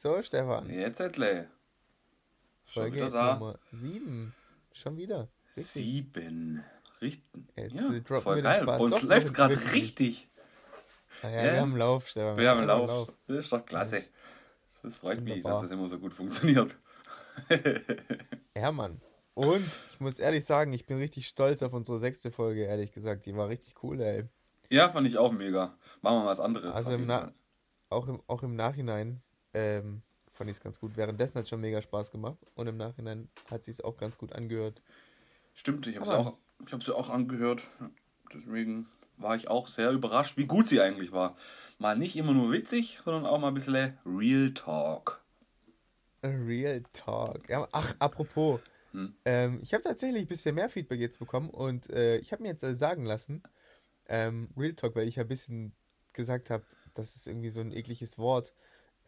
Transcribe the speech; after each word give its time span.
So, 0.00 0.22
Stefan. 0.22 0.70
Jetzt 0.70 1.00
Edley. 1.00 1.48
Schon 2.66 2.82
Folge 2.84 2.96
wieder 2.98 3.10
da. 3.10 3.34
Nummer 3.34 3.58
7. 3.72 4.32
Schon 4.70 4.96
wieder. 4.96 5.26
Richtig. 5.56 5.72
Sieben. 5.72 6.64
Richten. 7.00 7.48
Jetzt 7.56 7.74
ja, 7.74 8.20
voll 8.20 8.40
geil. 8.40 8.64
Bei 8.64 8.78
uns 8.78 9.02
läuft 9.02 9.34
gerade 9.34 9.58
richtig. 9.72 10.28
Ah, 11.20 11.30
ja, 11.30 11.36
ja, 11.46 11.52
wir 11.54 11.60
haben 11.62 11.76
Lauf, 11.76 12.06
Stefan. 12.06 12.36
Wir, 12.36 12.44
wir 12.44 12.50
haben 12.50 12.64
Lauf. 12.64 12.88
Lauf. 12.88 13.12
Das 13.26 13.38
ist 13.38 13.52
doch 13.52 13.66
klasse. 13.66 14.04
Das 14.84 14.94
freut 14.94 15.18
Wunderbar. 15.18 15.34
mich, 15.34 15.44
dass 15.44 15.62
das 15.62 15.70
immer 15.72 15.88
so 15.88 15.98
gut 15.98 16.14
funktioniert. 16.14 16.76
ja, 18.56 18.70
Mann. 18.70 19.00
Und 19.34 19.66
ich 19.90 19.98
muss 19.98 20.20
ehrlich 20.20 20.44
sagen, 20.44 20.72
ich 20.74 20.86
bin 20.86 20.98
richtig 20.98 21.26
stolz 21.26 21.60
auf 21.64 21.72
unsere 21.72 21.98
sechste 21.98 22.30
Folge, 22.30 22.62
ehrlich 22.66 22.92
gesagt. 22.92 23.26
Die 23.26 23.34
war 23.34 23.48
richtig 23.48 23.82
cool, 23.82 24.00
ey. 24.00 24.28
Ja, 24.70 24.90
fand 24.90 25.08
ich 25.08 25.18
auch 25.18 25.32
mega. 25.32 25.76
Machen 26.02 26.18
wir 26.18 26.20
mal 26.20 26.26
was 26.26 26.38
anderes. 26.38 26.72
Also 26.72 26.92
im 26.92 27.10
auch, 27.90 28.06
im, 28.06 28.22
auch 28.28 28.44
im 28.44 28.54
Nachhinein 28.54 29.22
ähm, 29.54 30.02
fand 30.32 30.50
ich 30.50 30.56
es 30.56 30.62
ganz 30.62 30.78
gut. 30.80 30.96
Währenddessen 30.96 31.36
hat 31.36 31.44
es 31.44 31.48
schon 31.48 31.60
mega 31.60 31.82
Spaß 31.82 32.10
gemacht 32.10 32.38
und 32.54 32.66
im 32.66 32.76
Nachhinein 32.76 33.28
hat 33.50 33.60
es 33.60 33.66
sich 33.66 33.84
auch 33.84 33.96
ganz 33.96 34.18
gut 34.18 34.32
angehört. 34.32 34.82
Stimmt, 35.54 35.86
ich 35.86 35.96
habe 35.96 36.06
sie 36.06 36.72
auch, 36.72 36.80
ich 36.80 36.90
auch 36.90 37.10
angehört. 37.10 37.66
Deswegen 38.32 38.86
war 39.16 39.36
ich 39.36 39.48
auch 39.48 39.68
sehr 39.68 39.90
überrascht, 39.90 40.36
wie 40.36 40.46
gut 40.46 40.68
sie 40.68 40.80
eigentlich 40.80 41.12
war. 41.12 41.36
Mal 41.78 41.96
nicht 41.96 42.16
immer 42.16 42.32
nur 42.32 42.52
witzig, 42.52 42.98
sondern 43.02 43.26
auch 43.26 43.38
mal 43.38 43.48
ein 43.48 43.54
bisschen 43.54 43.98
Real 44.04 44.52
Talk. 44.52 45.22
Real 46.22 46.82
Talk. 46.92 47.48
Ja, 47.48 47.66
ach, 47.72 47.94
apropos. 47.98 48.60
Hm. 48.92 49.14
Ähm, 49.24 49.60
ich 49.62 49.74
habe 49.74 49.82
tatsächlich 49.82 50.22
ein 50.22 50.28
bisschen 50.28 50.54
mehr 50.54 50.68
Feedback 50.68 51.00
jetzt 51.00 51.18
bekommen 51.18 51.50
und 51.50 51.90
äh, 51.90 52.16
ich 52.18 52.32
habe 52.32 52.42
mir 52.42 52.48
jetzt 52.50 52.64
sagen 52.78 53.04
lassen, 53.04 53.42
ähm, 54.08 54.48
Real 54.56 54.74
Talk, 54.74 54.96
weil 54.96 55.06
ich 55.06 55.16
ja 55.16 55.22
ein 55.22 55.28
bisschen 55.28 55.72
gesagt 56.12 56.50
habe, 56.50 56.64
das 56.94 57.14
ist 57.14 57.28
irgendwie 57.28 57.50
so 57.50 57.60
ein 57.60 57.72
ekliges 57.72 58.18
Wort. 58.18 58.54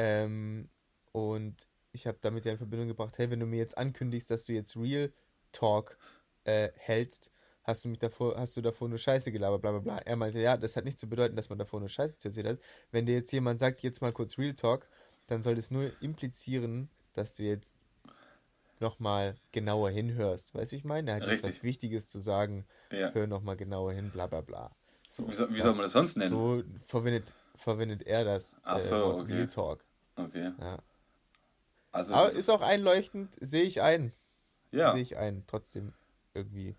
Ähm, 0.01 0.71
und 1.13 1.69
ich 1.93 2.07
habe 2.07 2.17
damit 2.23 2.47
ja 2.47 2.53
in 2.53 2.59
Verbindung 2.59 2.89
gebracht, 2.89 3.19
hey, 3.19 3.31
wenn 3.31 3.41
du 3.41 3.47
mir 3.47 3.59
jetzt 3.59 3.77
ankündigst, 3.77 4.31
dass 4.31 4.47
du 4.47 4.53
jetzt 4.53 4.75
Real 4.77 5.13
Talk 5.53 5.99
äh, 6.45 6.71
hältst, 6.77 7.33
hast 7.65 7.85
du 7.85 7.91
mich 7.91 7.99
davor, 7.99 8.35
hast 8.39 8.57
du 8.57 8.63
davor 8.63 8.89
nur 8.89 8.97
Scheiße 8.97 9.31
gelabert, 9.31 9.61
bla 9.61 9.73
bla 9.73 9.81
bla. 9.81 9.99
Er 9.99 10.17
meinte, 10.17 10.41
ja, 10.41 10.57
das 10.57 10.77
hat 10.77 10.87
nicht 10.87 10.99
zu 10.99 11.07
bedeuten, 11.07 11.37
dass 11.37 11.51
man 11.51 11.59
davor 11.59 11.81
nur 11.81 11.91
Scheiße 11.91 12.17
zu 12.17 12.29
erzählt 12.29 12.47
hat. 12.47 12.59
Wenn 12.93 13.05
dir 13.05 13.17
jetzt 13.17 13.31
jemand 13.33 13.61
sagt, 13.61 13.83
jetzt 13.83 14.01
mal 14.01 14.13
kurz 14.13 14.39
Real 14.39 14.55
Talk, 14.55 14.89
dann 15.27 15.43
soll 15.43 15.55
das 15.55 15.71
nur 15.71 15.93
implizieren, 16.01 16.89
dass 17.13 17.37
du 17.37 17.43
jetzt 17.43 17.77
nochmal 18.79 19.37
genauer 19.53 19.91
hinhörst. 19.91 20.55
Weißt 20.55 20.73
du, 20.73 20.77
ich 20.77 20.85
meine? 20.85 21.11
Er 21.11 21.17
hat 21.17 21.23
Richtig. 21.25 21.45
jetzt 21.45 21.59
was 21.59 21.63
Wichtiges 21.63 22.09
zu 22.09 22.21
sagen. 22.21 22.65
Ja. 22.91 23.13
Hör 23.13 23.27
nochmal 23.27 23.57
genauer 23.57 23.93
hin, 23.93 24.11
bla 24.11 24.27
bla 24.27 24.41
bla. 24.41 24.71
So, 25.11 25.29
wie, 25.29 25.35
soll, 25.35 25.53
wie 25.53 25.61
soll 25.61 25.73
man 25.73 25.83
das 25.83 25.93
sonst 25.93 26.17
nennen? 26.17 26.31
So 26.31 26.63
verwendet, 26.87 27.35
verwendet 27.57 28.05
er 28.07 28.25
das. 28.25 28.57
Ach 28.63 28.79
äh, 28.79 28.83
so, 28.83 28.95
äh, 28.95 29.21
okay. 29.21 29.33
Real 29.35 29.49
Talk. 29.49 29.85
Okay. 30.25 30.53
Ja. 30.59 30.79
Also 31.93 32.15
Aber 32.15 32.31
ist 32.31 32.49
auch 32.49 32.63
einleuchtend, 32.63 33.37
sehe 33.41 33.65
ich 33.65 33.83
ein. 33.83 34.13
Ja. 34.71 34.93
Sehe 34.93 35.03
ich 35.03 35.17
ein. 35.17 35.45
Trotzdem 35.47 35.93
irgendwie, 36.35 36.77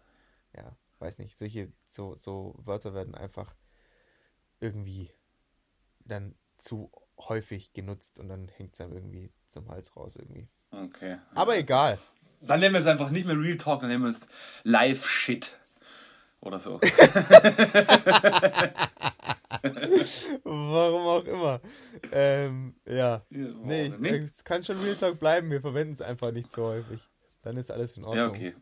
ja, 0.55 0.75
weiß 0.99 1.17
nicht, 1.17 1.37
solche, 1.37 1.71
so, 1.87 2.15
so 2.15 2.55
Wörter 2.57 2.93
werden 2.93 3.15
einfach 3.15 3.53
irgendwie 4.59 5.11
dann 5.99 6.35
zu 6.57 6.91
häufig 7.17 7.73
genutzt 7.73 8.19
und 8.19 8.29
dann 8.29 8.47
hängt 8.47 8.73
es 8.73 8.81
einem 8.81 8.93
irgendwie 8.93 9.31
zum 9.47 9.69
Hals 9.69 9.95
raus 9.95 10.15
irgendwie. 10.15 10.47
Okay. 10.71 11.17
Aber 11.35 11.57
egal. 11.57 11.99
Dann 12.39 12.59
nennen 12.59 12.73
wir 12.73 12.79
es 12.79 12.87
einfach 12.87 13.09
nicht 13.09 13.27
mehr 13.27 13.37
Real 13.37 13.57
Talk, 13.57 13.81
dann 13.81 13.89
nennen 13.89 14.03
wir 14.03 14.11
es 14.11 14.27
Live 14.63 15.07
Shit. 15.07 15.57
Oder 16.39 16.59
so. 16.59 16.79
Warum 20.43 21.07
auch 21.07 21.25
immer. 21.25 21.61
Ähm, 22.11 22.75
ja. 22.85 22.93
ja 22.93 23.23
nee, 23.29 23.87
ich, 23.87 24.23
es 24.23 24.43
kann 24.43 24.63
schon 24.63 24.79
Real 24.81 24.95
Talk 24.95 25.19
bleiben, 25.19 25.49
wir 25.51 25.61
verwenden 25.61 25.93
es 25.93 26.01
einfach 26.01 26.31
nicht 26.31 26.51
so 26.51 26.63
häufig. 26.63 27.01
Dann 27.41 27.57
ist 27.57 27.71
alles 27.71 27.97
in 27.97 28.03
Ordnung. 28.03 28.25
Ja, 28.25 28.29
okay. 28.29 28.55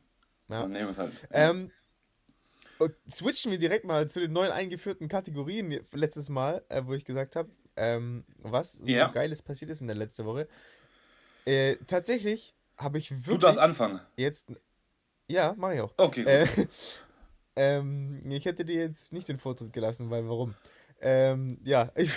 Ja. 0.48 0.62
Dann 0.62 0.72
nehmen 0.72 0.88
wir 0.88 0.92
es 0.92 0.98
halt. 0.98 1.28
Ähm, 1.32 1.72
switchen 3.10 3.52
wir 3.52 3.60
direkt 3.60 3.86
mal 3.86 4.10
zu 4.10 4.20
den 4.20 4.32
neuen 4.32 4.52
eingeführten 4.52 5.08
Kategorien 5.08 5.80
letztes 5.92 6.30
Mal, 6.30 6.64
äh, 6.70 6.82
wo 6.86 6.94
ich 6.94 7.06
gesagt 7.06 7.36
habe, 7.36 7.50
ähm, 7.76 8.26
was 8.40 8.82
ja. 8.84 9.08
so 9.08 9.14
Geiles 9.14 9.42
passiert 9.42 9.72
ist 9.72 9.82
in 9.82 9.88
der 9.88 9.96
letzten 9.96 10.26
Woche. 10.26 10.48
Äh, 11.46 11.78
tatsächlich 11.88 12.54
habe 12.78 12.98
ich 12.98 13.12
wirklich. 13.12 13.26
Du 13.26 13.38
darfst 13.38 13.60
anfangen. 13.60 14.00
Jetzt. 14.16 14.48
Ja, 15.28 15.54
mache 15.58 15.76
ich 15.76 15.82
auch. 15.82 15.94
Okay. 15.98 16.24
Äh, 16.24 16.48
ähm, 17.56 18.22
ich 18.30 18.46
hätte 18.46 18.66
dir 18.66 18.82
jetzt 18.82 19.14
nicht 19.14 19.28
den 19.28 19.40
Foto 19.40 19.70
gelassen, 19.70 20.10
weil 20.10 20.28
warum? 20.28 20.56
Ähm, 21.02 21.60
ja, 21.64 21.92
ich 21.96 22.12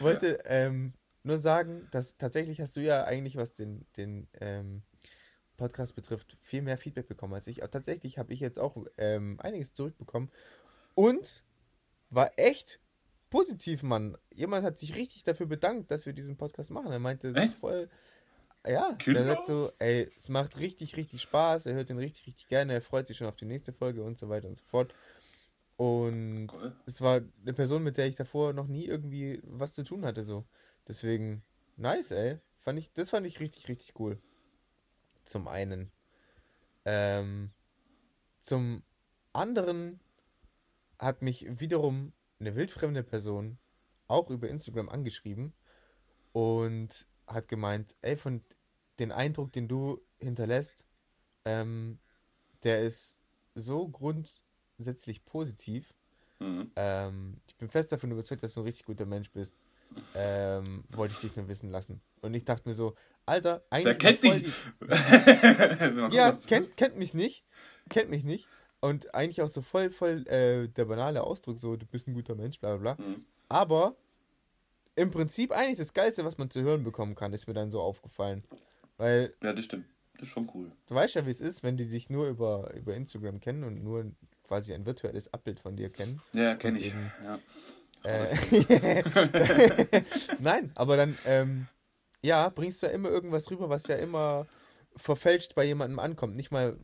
wollte 0.00 0.38
ähm, 0.44 0.92
nur 1.22 1.38
sagen, 1.38 1.88
dass 1.90 2.16
tatsächlich 2.16 2.60
hast 2.60 2.76
du 2.76 2.80
ja 2.80 3.04
eigentlich, 3.04 3.36
was 3.36 3.52
den, 3.52 3.86
den 3.96 4.28
ähm, 4.40 4.82
Podcast 5.56 5.94
betrifft, 5.94 6.36
viel 6.40 6.62
mehr 6.62 6.78
Feedback 6.78 7.08
bekommen 7.08 7.34
als 7.34 7.46
ich. 7.46 7.62
Aber 7.62 7.70
tatsächlich 7.70 8.18
habe 8.18 8.32
ich 8.32 8.40
jetzt 8.40 8.58
auch 8.58 8.76
ähm, 8.96 9.38
einiges 9.40 9.74
zurückbekommen 9.74 10.30
und 10.94 11.44
war 12.10 12.30
echt 12.36 12.80
positiv, 13.28 13.82
Mann. 13.82 14.16
Jemand 14.32 14.64
hat 14.64 14.78
sich 14.78 14.96
richtig 14.96 15.22
dafür 15.22 15.46
bedankt, 15.46 15.90
dass 15.90 16.06
wir 16.06 16.12
diesen 16.12 16.36
Podcast 16.36 16.70
machen. 16.70 16.90
Er 16.90 16.98
meinte, 16.98 17.28
es 17.28 17.50
ist 17.50 17.54
voll 17.56 17.88
ja, 18.66 18.92
Kinder? 18.98 19.24
der 19.24 19.34
sagt 19.34 19.46
so, 19.46 19.72
ey, 19.78 20.10
es 20.16 20.28
macht 20.28 20.58
richtig, 20.58 20.96
richtig 20.96 21.22
Spaß, 21.22 21.66
er 21.66 21.74
hört 21.74 21.88
den 21.88 21.98
richtig, 21.98 22.26
richtig 22.26 22.48
gerne, 22.48 22.74
er 22.74 22.82
freut 22.82 23.06
sich 23.06 23.16
schon 23.16 23.26
auf 23.26 23.36
die 23.36 23.46
nächste 23.46 23.72
Folge 23.72 24.02
und 24.02 24.18
so 24.18 24.28
weiter 24.28 24.48
und 24.48 24.58
so 24.58 24.64
fort. 24.66 24.94
Und 25.80 26.48
cool. 26.52 26.76
es 26.84 27.00
war 27.00 27.22
eine 27.40 27.54
Person, 27.54 27.82
mit 27.82 27.96
der 27.96 28.06
ich 28.06 28.14
davor 28.14 28.52
noch 28.52 28.66
nie 28.66 28.84
irgendwie 28.84 29.40
was 29.44 29.72
zu 29.72 29.82
tun 29.82 30.04
hatte, 30.04 30.26
so. 30.26 30.44
Deswegen, 30.86 31.42
nice, 31.78 32.10
ey. 32.10 32.38
Fand 32.58 32.78
ich, 32.78 32.92
das 32.92 33.08
fand 33.08 33.26
ich 33.26 33.40
richtig, 33.40 33.66
richtig 33.68 33.98
cool. 33.98 34.20
Zum 35.24 35.48
einen. 35.48 35.90
Ähm, 36.84 37.50
zum 38.40 38.82
anderen 39.32 40.00
hat 40.98 41.22
mich 41.22 41.46
wiederum 41.60 42.12
eine 42.40 42.54
wildfremde 42.56 43.02
Person 43.02 43.56
auch 44.06 44.28
über 44.28 44.50
Instagram 44.50 44.90
angeschrieben 44.90 45.54
und 46.32 47.06
hat 47.26 47.48
gemeint, 47.48 47.96
ey, 48.02 48.18
von 48.18 48.44
den 48.98 49.12
Eindruck, 49.12 49.54
den 49.54 49.66
du 49.66 49.98
hinterlässt, 50.18 50.86
ähm, 51.46 52.00
der 52.64 52.80
ist 52.80 53.18
so 53.54 53.88
grundsätzlich 54.80 55.22
positiv. 55.26 55.92
Mhm. 56.38 56.70
Ähm, 56.74 57.36
ich 57.46 57.54
bin 57.56 57.68
fest 57.68 57.92
davon 57.92 58.10
überzeugt, 58.10 58.42
dass 58.42 58.54
du 58.54 58.60
ein 58.60 58.64
richtig 58.64 58.86
guter 58.86 59.04
Mensch 59.04 59.30
bist. 59.30 59.54
Ähm, 60.14 60.84
wollte 60.90 61.12
ich 61.12 61.20
dich 61.20 61.36
nur 61.36 61.48
wissen 61.48 61.70
lassen. 61.70 62.00
Und 62.22 62.32
ich 62.32 62.44
dachte 62.44 62.66
mir 62.66 62.74
so, 62.74 62.94
Alter, 63.26 63.62
eigentlich. 63.68 63.98
Der 63.98 64.14
kennt 64.14 64.22
dich. 64.22 64.54
ja, 66.16 66.32
kennt, 66.46 66.76
kennt 66.78 66.96
mich 66.96 67.12
nicht. 67.12 67.44
Kennt 67.90 68.08
mich 68.08 68.24
nicht. 68.24 68.48
Und 68.80 69.14
eigentlich 69.14 69.42
auch 69.42 69.48
so 69.48 69.60
voll, 69.60 69.90
voll 69.90 70.26
äh, 70.28 70.68
der 70.68 70.86
banale 70.86 71.22
Ausdruck, 71.22 71.58
so, 71.58 71.76
du 71.76 71.84
bist 71.84 72.08
ein 72.08 72.14
guter 72.14 72.34
Mensch, 72.34 72.58
bla 72.58 72.76
bla 72.76 72.94
bla. 72.94 73.06
Mhm. 73.06 73.24
Aber 73.50 73.96
im 74.96 75.10
Prinzip 75.10 75.52
eigentlich 75.52 75.76
das 75.76 75.92
Geilste, 75.92 76.24
was 76.24 76.38
man 76.38 76.50
zu 76.50 76.62
hören 76.62 76.84
bekommen 76.84 77.14
kann, 77.14 77.34
ist 77.34 77.46
mir 77.46 77.54
dann 77.54 77.70
so 77.70 77.82
aufgefallen. 77.82 78.44
Weil. 78.96 79.34
Ja, 79.42 79.52
das 79.52 79.66
stimmt. 79.66 79.84
Das 80.14 80.28
ist 80.28 80.32
schon 80.32 80.50
cool. 80.54 80.72
Du 80.86 80.94
weißt 80.94 81.16
ja, 81.16 81.26
wie 81.26 81.30
es 81.30 81.42
ist, 81.42 81.62
wenn 81.62 81.76
die 81.76 81.88
dich 81.88 82.08
nur 82.08 82.28
über, 82.28 82.72
über 82.74 82.94
Instagram 82.94 83.40
kennen 83.40 83.64
und 83.64 83.82
nur 83.82 84.10
quasi 84.50 84.74
ein 84.74 84.84
virtuelles 84.84 85.32
Abbild 85.32 85.60
von 85.60 85.76
dir 85.76 85.90
kennen. 85.90 86.20
Ja, 86.32 86.56
kenne 86.56 86.80
ich. 86.80 86.88
Eben, 86.88 87.12
ja. 87.22 87.38
Äh, 88.02 89.04
Nein, 90.40 90.72
aber 90.74 90.96
dann, 90.96 91.16
ähm, 91.24 91.68
ja, 92.20 92.48
bringst 92.48 92.82
du 92.82 92.86
ja 92.86 92.92
immer 92.92 93.10
irgendwas 93.10 93.48
rüber, 93.52 93.68
was 93.68 93.86
ja 93.86 93.94
immer 93.94 94.48
verfälscht 94.96 95.54
bei 95.54 95.62
jemandem 95.62 96.00
ankommt. 96.00 96.34
Nicht 96.34 96.50
mal 96.50 96.76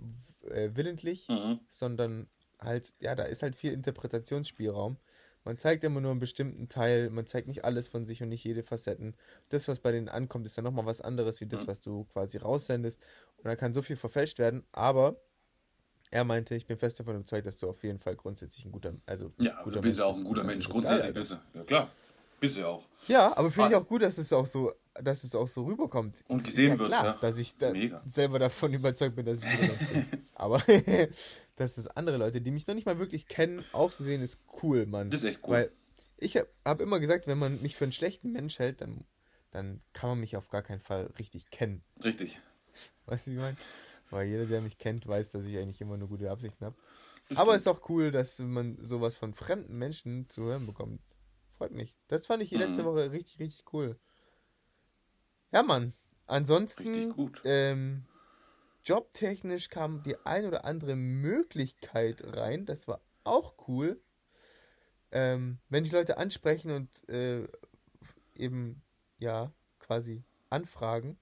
äh, 0.49 0.71
willentlich, 0.75 1.29
mhm. 1.29 1.59
sondern 1.67 2.29
halt, 2.61 2.95
ja, 3.01 3.17
da 3.17 3.25
ist 3.25 3.43
halt 3.43 3.57
viel 3.57 3.73
Interpretationsspielraum. 3.73 4.97
Man 5.43 5.59
zeigt 5.59 5.83
immer 5.83 6.01
nur 6.01 6.13
einen 6.13 6.21
bestimmten 6.21 6.69
Teil, 6.69 7.11
man 7.11 7.27
zeigt 7.27 7.49
nicht 7.49 7.65
alles 7.65 7.89
von 7.89 8.07
sich 8.07 8.23
und 8.23 8.29
nicht 8.29 8.45
jede 8.45 8.63
Facetten. 8.63 9.17
Das, 9.49 9.67
was 9.67 9.81
bei 9.81 9.91
denen 9.91 10.09
ankommt, 10.09 10.47
ist 10.47 10.57
dann 10.57 10.65
nochmal 10.65 10.87
was 10.87 11.01
anderes, 11.01 11.41
wie 11.41 11.47
das, 11.47 11.63
mhm. 11.63 11.67
was 11.67 11.81
du 11.81 12.05
quasi 12.05 12.39
raussendest. 12.39 13.05
Und 13.39 13.47
da 13.47 13.57
kann 13.57 13.75
so 13.75 13.83
viel 13.83 13.97
verfälscht 13.97 14.39
werden, 14.39 14.65
aber 14.71 15.21
er 16.17 16.25
meinte, 16.25 16.55
ich 16.55 16.67
bin 16.67 16.79
fest 16.79 16.99
davon 16.99 17.17
überzeugt, 17.17 17.47
dass 17.47 17.59
du 17.59 17.69
auf 17.69 17.83
jeden 17.85 17.99
Fall 17.99 18.17
grundsätzlich 18.17 18.65
ein 18.65 18.73
guter, 18.73 18.95
also 19.05 19.33
ja, 19.39 19.63
guter 19.63 19.77
du 19.77 19.83
bist 19.83 19.99
ja 19.99 20.07
auch 20.07 20.17
ein 20.17 20.25
guter 20.25 20.45
Mensch, 20.45 20.67
grundsätzlich 20.67 21.13
bist 21.13 21.33
du. 21.33 21.37
Ja 21.53 21.65
klar, 21.65 21.91
bist 22.41 22.57
du 22.57 22.61
ja 22.61 22.69
auch. 22.69 22.85
Ja, 23.07 23.37
aber 23.37 23.51
finde 23.51 23.71
ich 23.71 23.77
auch 23.77 23.87
gut, 23.87 24.01
dass 24.01 24.17
es 24.17 24.33
auch 24.33 24.47
so, 24.47 24.73
dass 24.95 25.25
es 25.25 25.35
auch 25.35 25.47
so 25.47 25.65
rüberkommt. 25.65 26.25
Und 26.27 26.43
gesehen 26.43 26.73
ja, 26.73 26.79
wird, 26.79 26.89
klar, 26.89 27.05
ja. 27.05 27.13
dass 27.21 27.37
ich 27.37 27.59
da 27.59 27.71
selber 28.07 28.39
davon 28.39 28.73
überzeugt 28.73 29.15
bin, 29.15 29.27
dass 29.27 29.45
ich 29.45 29.61
bin. 29.61 30.07
Aber 30.35 30.63
dass 31.57 31.77
es 31.77 31.87
andere 31.89 32.17
Leute, 32.17 32.41
die 32.41 32.51
mich 32.51 32.67
noch 32.67 32.75
nicht 32.75 32.87
mal 32.87 32.99
wirklich 32.99 33.29
kennen, 33.29 33.63
auch 33.73 33.93
zu 33.93 34.03
sehen, 34.03 34.23
ist 34.23 34.39
cool, 34.63 34.87
Mann. 34.87 35.11
Das 35.11 35.23
ist 35.23 35.29
echt 35.29 35.41
cool. 35.45 35.51
Weil 35.51 35.71
ich 36.17 36.39
habe 36.39 36.49
hab 36.65 36.81
immer 36.81 36.99
gesagt, 36.99 37.27
wenn 37.27 37.39
man 37.39 37.61
mich 37.61 37.77
für 37.77 37.85
einen 37.85 37.93
schlechten 37.93 38.33
Mensch 38.33 38.59
hält, 38.59 38.81
dann, 38.81 39.05
dann 39.51 39.83
kann 39.93 40.09
man 40.09 40.21
mich 40.21 40.39
auf 40.39 40.49
gar 40.49 40.63
keinen 40.63 40.81
Fall 40.81 41.11
richtig 41.19 41.51
kennen. 41.51 41.83
Richtig. 42.03 42.41
Weißt 43.05 43.27
du, 43.27 43.33
wie 43.33 43.35
ich 43.35 43.41
meine? 43.41 43.57
Weil 44.11 44.29
jeder, 44.29 44.47
der 44.47 44.61
mich 44.61 44.79
kennt, 44.79 45.07
weiß, 45.07 45.33
dass 45.33 45.47
ich 45.47 45.57
eigentlich 45.59 45.81
immer 45.81 45.97
nur 45.97 46.09
gute 46.09 46.31
Absichten 46.31 46.65
habe. 46.65 46.77
Aber 47.35 47.55
es 47.55 47.63
ist 47.63 47.69
auch 47.69 47.89
cool, 47.89 48.13
dass 48.13 48.39
man 48.39 48.79
sowas 48.81 49.17
von 49.17 49.35
fremden 49.35 49.79
Menschen 49.79 50.29
zu 50.29 50.45
hören 50.45 50.67
bekommt. 50.67 51.01
Freut 51.57 51.73
mich. 51.73 51.97
Das 52.09 52.27
fand 52.27 52.43
ich 52.43 52.51
die 52.51 52.57
letzte 52.57 52.83
mhm. 52.83 52.87
Woche 52.87 53.11
richtig, 53.11 53.41
richtig 53.41 53.65
cool. 53.73 53.99
Ja, 55.51 55.63
Mann. 55.63 55.95
Ansonsten, 56.27 57.15
ähm, 57.45 58.05
jobtechnisch 58.85 59.69
kam 59.69 60.03
die 60.03 60.17
ein 60.25 60.47
oder 60.47 60.65
andere 60.65 60.97
Möglichkeit 60.97 62.23
rein. 62.37 62.67
Das 62.67 62.89
war 62.89 63.01
auch 63.25 63.55
cool. 63.69 64.01
Ähm, 65.13 65.59
wenn 65.69 65.85
die 65.85 65.91
Leute 65.91 66.19
ansprechen 66.19 66.73
und 66.73 67.09
äh, 67.09 67.47
eben, 68.35 68.83
ja, 69.19 69.53
quasi 69.79 70.25
anfragen, 70.51 71.19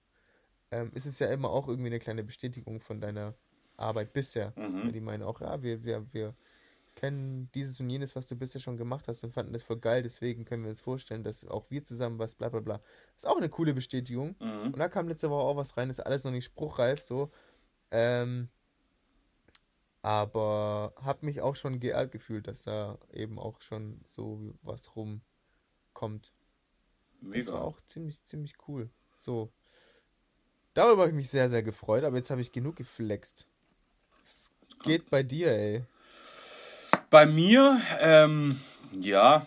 ähm, 0.74 0.90
ist 0.94 1.06
es 1.06 1.18
ja 1.20 1.28
immer 1.28 1.50
auch 1.50 1.68
irgendwie 1.68 1.88
eine 1.88 2.00
kleine 2.00 2.24
Bestätigung 2.24 2.80
von 2.80 3.00
deiner 3.00 3.34
Arbeit 3.76 4.12
bisher. 4.12 4.52
Mhm. 4.56 4.92
Die 4.92 5.00
meinen 5.00 5.22
auch, 5.22 5.40
ja, 5.40 5.62
wir, 5.62 5.84
wir, 5.84 6.12
wir 6.12 6.34
kennen 6.96 7.48
dieses 7.54 7.78
und 7.80 7.90
jenes, 7.90 8.16
was 8.16 8.26
du 8.26 8.36
bisher 8.36 8.60
schon 8.60 8.76
gemacht 8.76 9.06
hast 9.06 9.22
und 9.24 9.32
fanden 9.32 9.52
das 9.52 9.62
voll 9.62 9.78
geil, 9.78 10.02
deswegen 10.02 10.44
können 10.44 10.62
wir 10.64 10.70
uns 10.70 10.80
vorstellen, 10.80 11.24
dass 11.24 11.46
auch 11.46 11.70
wir 11.70 11.84
zusammen 11.84 12.18
was, 12.18 12.34
bla 12.34 12.48
bla 12.48 12.60
bla. 12.60 12.80
ist 13.16 13.26
auch 13.26 13.36
eine 13.36 13.48
coole 13.48 13.74
Bestätigung. 13.74 14.34
Mhm. 14.40 14.72
Und 14.72 14.78
da 14.78 14.88
kam 14.88 15.08
letzte 15.08 15.30
Woche 15.30 15.44
auch 15.44 15.56
was 15.56 15.76
rein, 15.76 15.90
ist 15.90 16.00
alles 16.00 16.24
noch 16.24 16.32
nicht 16.32 16.44
spruchreif, 16.44 17.00
so. 17.00 17.30
Ähm, 17.90 18.48
aber 20.02 20.92
hab 20.96 21.22
mich 21.22 21.40
auch 21.40 21.56
schon 21.56 21.80
geehrt 21.80 22.12
gefühlt, 22.12 22.48
dass 22.48 22.64
da 22.64 22.98
eben 23.12 23.38
auch 23.38 23.60
schon 23.60 24.00
so 24.04 24.54
was 24.62 24.94
rumkommt. 24.96 26.32
Mega. 27.20 27.38
Das 27.38 27.52
war 27.52 27.62
auch 27.62 27.80
ziemlich, 27.86 28.22
ziemlich 28.24 28.54
cool. 28.68 28.90
So. 29.16 29.52
Darüber 30.74 31.02
habe 31.02 31.10
ich 31.10 31.16
mich 31.16 31.30
sehr, 31.30 31.48
sehr 31.48 31.62
gefreut, 31.62 32.04
aber 32.04 32.16
jetzt 32.16 32.30
habe 32.30 32.40
ich 32.40 32.50
genug 32.50 32.76
geflext. 32.76 33.46
Es 34.24 34.50
geht 34.82 35.08
bei 35.08 35.22
dir, 35.22 35.52
ey. 35.52 35.84
Bei 37.10 37.26
mir, 37.26 37.80
ähm, 38.00 38.60
ja, 39.00 39.46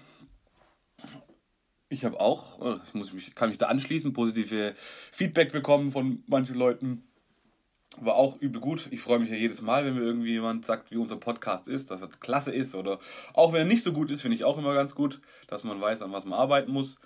ich 1.89 2.05
habe 2.05 2.19
auch, 2.19 2.61
äh, 2.61 2.79
ich 2.87 2.93
muss 2.93 3.13
mich, 3.13 3.35
kann 3.35 3.49
mich 3.49 3.57
da 3.57 3.67
anschließen, 3.67 4.13
positive 4.13 4.75
Feedback 5.11 5.51
bekommen 5.51 5.91
von 5.91 6.23
manchen 6.27 6.55
Leuten. 6.55 7.03
War 7.99 8.15
auch 8.15 8.39
übel 8.39 8.61
gut. 8.61 8.87
Ich 8.91 9.01
freue 9.01 9.19
mich 9.19 9.29
ja 9.29 9.35
jedes 9.35 9.61
Mal, 9.61 9.85
wenn 9.85 9.95
mir 9.95 10.01
irgendwie 10.01 10.31
jemand 10.31 10.65
sagt, 10.65 10.91
wie 10.91 10.97
unser 10.97 11.17
Podcast 11.17 11.67
ist, 11.67 11.89
dass 11.89 12.01
er 12.01 12.09
klasse 12.09 12.51
ist. 12.51 12.75
Oder 12.75 12.99
auch 13.33 13.53
wenn 13.53 13.61
er 13.61 13.65
nicht 13.65 13.83
so 13.83 13.91
gut 13.91 14.11
ist, 14.11 14.21
finde 14.21 14.35
ich 14.35 14.43
auch 14.43 14.57
immer 14.57 14.73
ganz 14.73 14.93
gut, 14.93 15.19
dass 15.47 15.63
man 15.63 15.81
weiß, 15.81 16.03
an 16.03 16.11
was 16.11 16.25
man 16.25 16.37
arbeiten 16.37 16.71
muss. 16.71 16.99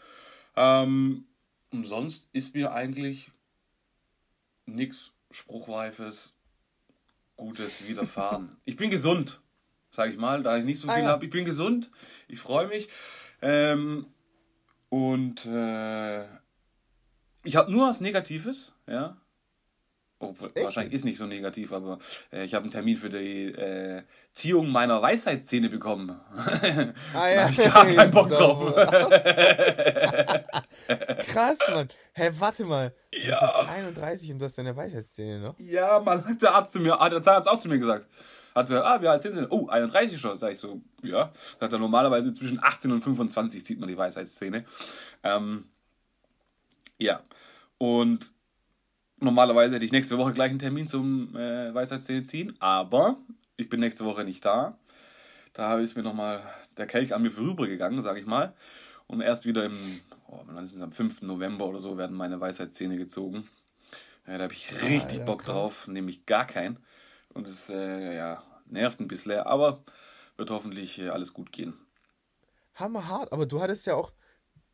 Ähm, 0.56 1.25
und 1.71 1.85
sonst 1.85 2.27
ist 2.33 2.53
mir 2.53 2.73
eigentlich 2.73 3.31
nichts 4.65 5.11
Spruchreifes, 5.31 6.33
Gutes 7.35 7.87
widerfahren. 7.87 8.57
ich 8.65 8.75
bin 8.75 8.89
gesund 8.89 9.41
sage 9.91 10.11
ich 10.11 10.17
mal, 10.17 10.41
da 10.41 10.57
ich 10.57 10.63
nicht 10.63 10.79
so 10.81 10.87
ah, 10.87 10.93
viel 10.93 11.03
ah, 11.03 11.05
ja. 11.05 11.11
habe. 11.11 11.25
Ich 11.25 11.31
bin 11.31 11.45
gesund, 11.45 11.91
ich 12.27 12.39
freue 12.39 12.67
mich. 12.67 12.89
Ähm, 13.41 14.07
und 14.89 15.45
äh, 15.45 16.23
ich 17.43 17.55
habe 17.55 17.71
nur 17.71 17.87
was 17.87 18.01
Negatives, 18.01 18.73
ja. 18.87 19.17
Obwohl, 20.21 20.51
wahrscheinlich 20.62 20.94
ist 20.94 21.06
nicht 21.06 21.18
so 21.18 21.25
negativ, 21.25 21.73
aber 21.73 21.97
äh, 22.31 22.45
ich 22.45 22.53
habe 22.53 22.62
einen 22.63 22.71
Termin 22.71 22.97
für 22.97 23.09
die 23.09 23.47
äh, 23.47 24.03
Ziehung 24.33 24.69
meiner 24.69 25.01
Weisheitszähne 25.01 25.69
bekommen. 25.69 26.19
Ah 27.13 27.29
ja, 27.29 27.50
ich 27.50 27.57
gar 27.57 27.85
keinen 27.85 28.12
Bock 28.12 28.29
drauf. 28.29 28.73
Krass, 31.27 31.59
Mann. 31.69 31.89
Hä, 32.13 32.23
hey, 32.23 32.31
warte 32.39 32.65
mal. 32.65 32.94
Du 33.12 33.19
ja. 33.19 33.29
bist 33.29 33.41
jetzt 33.41 33.56
31 33.56 34.31
und 34.31 34.39
du 34.39 34.45
hast 34.45 34.57
deine 34.57 34.75
Weisheitszähne 34.75 35.39
noch? 35.39 35.59
Ja, 35.59 36.00
man 36.00 36.21
sagt 36.21 36.41
der 36.41 36.56
Arzt 36.56 36.73
zu 36.73 36.79
mir, 36.79 36.97
hat 36.97 37.12
der 37.12 37.21
Zahnarzt 37.21 37.47
auch 37.47 37.57
zu 37.57 37.68
mir 37.68 37.79
gesagt. 37.79 38.07
Hat 38.53 38.69
er, 38.69 38.85
ah, 38.85 39.01
wie 39.01 39.07
alt 39.07 39.23
sind 39.23 39.35
Sie? 39.35 39.47
Oh, 39.50 39.68
31 39.68 40.19
schon. 40.19 40.38
Sag 40.38 40.51
ich 40.51 40.59
so, 40.59 40.81
ja. 41.03 41.31
Sagt 41.59 41.73
er, 41.73 41.79
normalerweise 41.79 42.33
zwischen 42.33 42.63
18 42.63 42.91
und 42.91 43.01
25 43.01 43.65
zieht 43.65 43.79
man 43.79 43.88
die 43.88 43.97
Weisheitszähne. 43.97 44.65
Ähm, 45.23 45.69
ja. 46.97 47.21
Und 47.77 48.31
normalerweise 49.21 49.75
hätte 49.75 49.85
ich 49.85 49.91
nächste 49.91 50.18
Woche 50.18 50.33
gleich 50.33 50.50
einen 50.50 50.59
Termin 50.59 50.88
zum 50.88 51.35
äh, 51.35 51.73
Weisheitszähne 51.73 52.23
ziehen, 52.23 52.56
aber 52.59 53.18
ich 53.57 53.69
bin 53.69 53.79
nächste 53.79 54.06
Woche 54.06 54.23
nicht 54.23 54.44
da. 54.44 54.77
Da 55.53 55.77
ist 55.79 55.95
mir 55.95 56.03
nochmal 56.03 56.41
der 56.77 56.88
Kelch 56.88 57.13
an 57.13 57.21
mir 57.21 57.31
vorübergegangen, 57.31 58.03
sag 58.03 58.18
ich 58.18 58.25
mal. 58.25 58.53
Und 59.07 59.21
erst 59.21 59.45
wieder 59.45 59.65
im, 59.65 60.01
oh, 60.27 60.39
am 60.47 60.91
5. 60.91 61.23
November 61.23 61.65
oder 61.65 61.79
so 61.79 61.97
werden 61.97 62.15
meine 62.15 62.39
Weisheitszähne 62.39 62.97
gezogen. 62.97 63.47
Ja, 64.25 64.38
da 64.38 64.44
habe 64.45 64.53
ich 64.53 64.71
richtig 64.83 65.19
ja, 65.19 65.25
Bock 65.25 65.44
krass. 65.44 65.53
drauf, 65.53 65.88
nämlich 65.88 66.25
gar 66.25 66.45
keinen. 66.45 66.79
Und 67.33 67.47
es 67.47 67.69
äh, 67.69 68.15
ja, 68.15 68.44
nervt 68.68 69.00
ein 69.00 69.07
bisschen, 69.07 69.39
aber 69.39 69.83
wird 70.38 70.50
hoffentlich 70.50 71.00
äh, 71.00 71.09
alles 71.09 71.33
gut 71.33 71.51
gehen. 71.51 71.73
Hammerhart, 72.75 73.31
aber 73.33 73.45
du 73.45 73.62
hattest 73.62 73.85
ja 73.85 73.95
auch, 73.95 74.12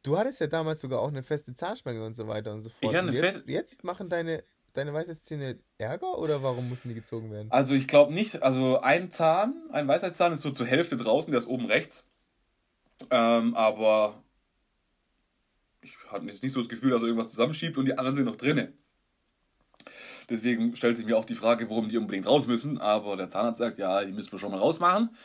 du 0.07 0.17
hattest 0.17 0.39
ja 0.39 0.47
damals 0.47 0.79
sogar 0.79 0.99
auch 1.01 1.09
eine 1.09 1.21
feste 1.21 1.53
Zahnspange 1.53 2.03
und 2.05 2.15
so 2.15 2.27
weiter 2.27 2.53
und 2.53 2.61
so 2.61 2.69
fort. 2.69 2.91
Ich 2.91 2.97
eine 2.97 3.11
jetzt, 3.11 3.43
jetzt 3.47 3.83
machen 3.83 4.09
deine, 4.09 4.43
deine 4.73 4.93
Weisheitszähne 4.93 5.59
Ärger 5.77 6.17
oder 6.17 6.41
warum 6.41 6.69
mussten 6.69 6.89
die 6.89 6.95
gezogen 6.95 7.29
werden? 7.29 7.51
Also 7.51 7.73
ich 7.73 7.87
glaube 7.87 8.13
nicht, 8.13 8.41
also 8.41 8.79
ein 8.79 9.11
Zahn, 9.11 9.53
ein 9.71 9.87
Weisheitszahn 9.87 10.31
ist 10.31 10.41
so 10.41 10.51
zur 10.51 10.65
Hälfte 10.65 10.95
draußen, 10.95 11.31
der 11.31 11.41
ist 11.41 11.47
oben 11.47 11.65
rechts. 11.65 12.05
Ähm, 13.11 13.53
aber 13.55 14.23
ich 15.81 15.93
hatte 16.09 16.25
jetzt 16.25 16.41
nicht 16.41 16.53
so 16.53 16.61
das 16.61 16.69
Gefühl, 16.69 16.91
dass 16.91 17.01
er 17.01 17.07
irgendwas 17.07 17.31
zusammenschiebt 17.31 17.77
und 17.77 17.85
die 17.85 17.97
anderen 17.97 18.15
sind 18.15 18.25
noch 18.25 18.37
drinnen. 18.37 18.77
Deswegen 20.29 20.75
stellt 20.75 20.97
sich 20.97 21.05
mir 21.05 21.17
auch 21.17 21.25
die 21.25 21.35
Frage, 21.35 21.69
warum 21.69 21.89
die 21.89 21.97
unbedingt 21.97 22.27
raus 22.27 22.47
müssen. 22.47 22.79
Aber 22.79 23.15
der 23.15 23.29
Zahnarzt 23.29 23.59
sagt, 23.59 23.77
ja, 23.77 24.03
die 24.03 24.11
müssen 24.11 24.31
wir 24.31 24.39
schon 24.39 24.51
mal 24.51 24.59
rausmachen. 24.59 25.15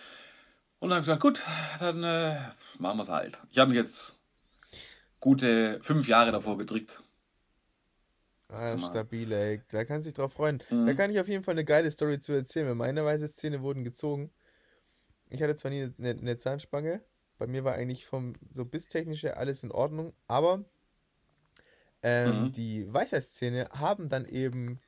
Und 0.78 0.88
dann 0.90 0.96
habe 0.96 1.00
ich 1.00 1.06
gesagt, 1.06 1.22
gut, 1.22 1.42
dann 1.80 2.04
äh, 2.04 2.36
machen 2.78 2.98
wir 2.98 3.02
es 3.02 3.08
halt. 3.08 3.40
Ich 3.50 3.58
habe 3.58 3.70
mich 3.70 3.78
jetzt 3.78 4.16
gute 5.22 5.78
fünf 5.82 6.08
Jahre 6.08 6.32
davor 6.32 6.58
gedrückt. 6.58 7.02
Ah, 8.48 8.76
stabil, 8.78 9.32
ey. 9.32 9.62
Da 9.70 9.84
kann 9.86 10.02
sich 10.02 10.12
drauf 10.12 10.34
freuen. 10.34 10.62
Mhm. 10.68 10.84
Da 10.84 10.92
kann 10.92 11.10
ich 11.10 11.18
auf 11.18 11.28
jeden 11.28 11.42
Fall 11.42 11.54
eine 11.54 11.64
geile 11.64 11.90
Story 11.90 12.20
zu 12.20 12.32
erzählen. 12.32 12.76
Meine 12.76 13.02
weiße 13.02 13.32
Zähne 13.32 13.62
wurden 13.62 13.82
gezogen. 13.82 14.30
Ich 15.30 15.42
hatte 15.42 15.56
zwar 15.56 15.70
nie 15.70 15.90
eine, 15.96 16.10
eine 16.10 16.36
Zahnspange. 16.36 17.00
Bei 17.38 17.46
mir 17.46 17.64
war 17.64 17.74
eigentlich 17.74 18.04
vom 18.04 18.34
so 18.50 18.66
bis 18.66 18.88
technische 18.88 19.38
alles 19.38 19.62
in 19.62 19.70
Ordnung. 19.70 20.12
Aber 20.26 20.64
ähm, 22.02 22.42
mhm. 22.42 22.52
die 22.52 22.92
Weisheitszähne 22.92 23.70
haben 23.72 24.08
dann 24.08 24.26
eben 24.26 24.80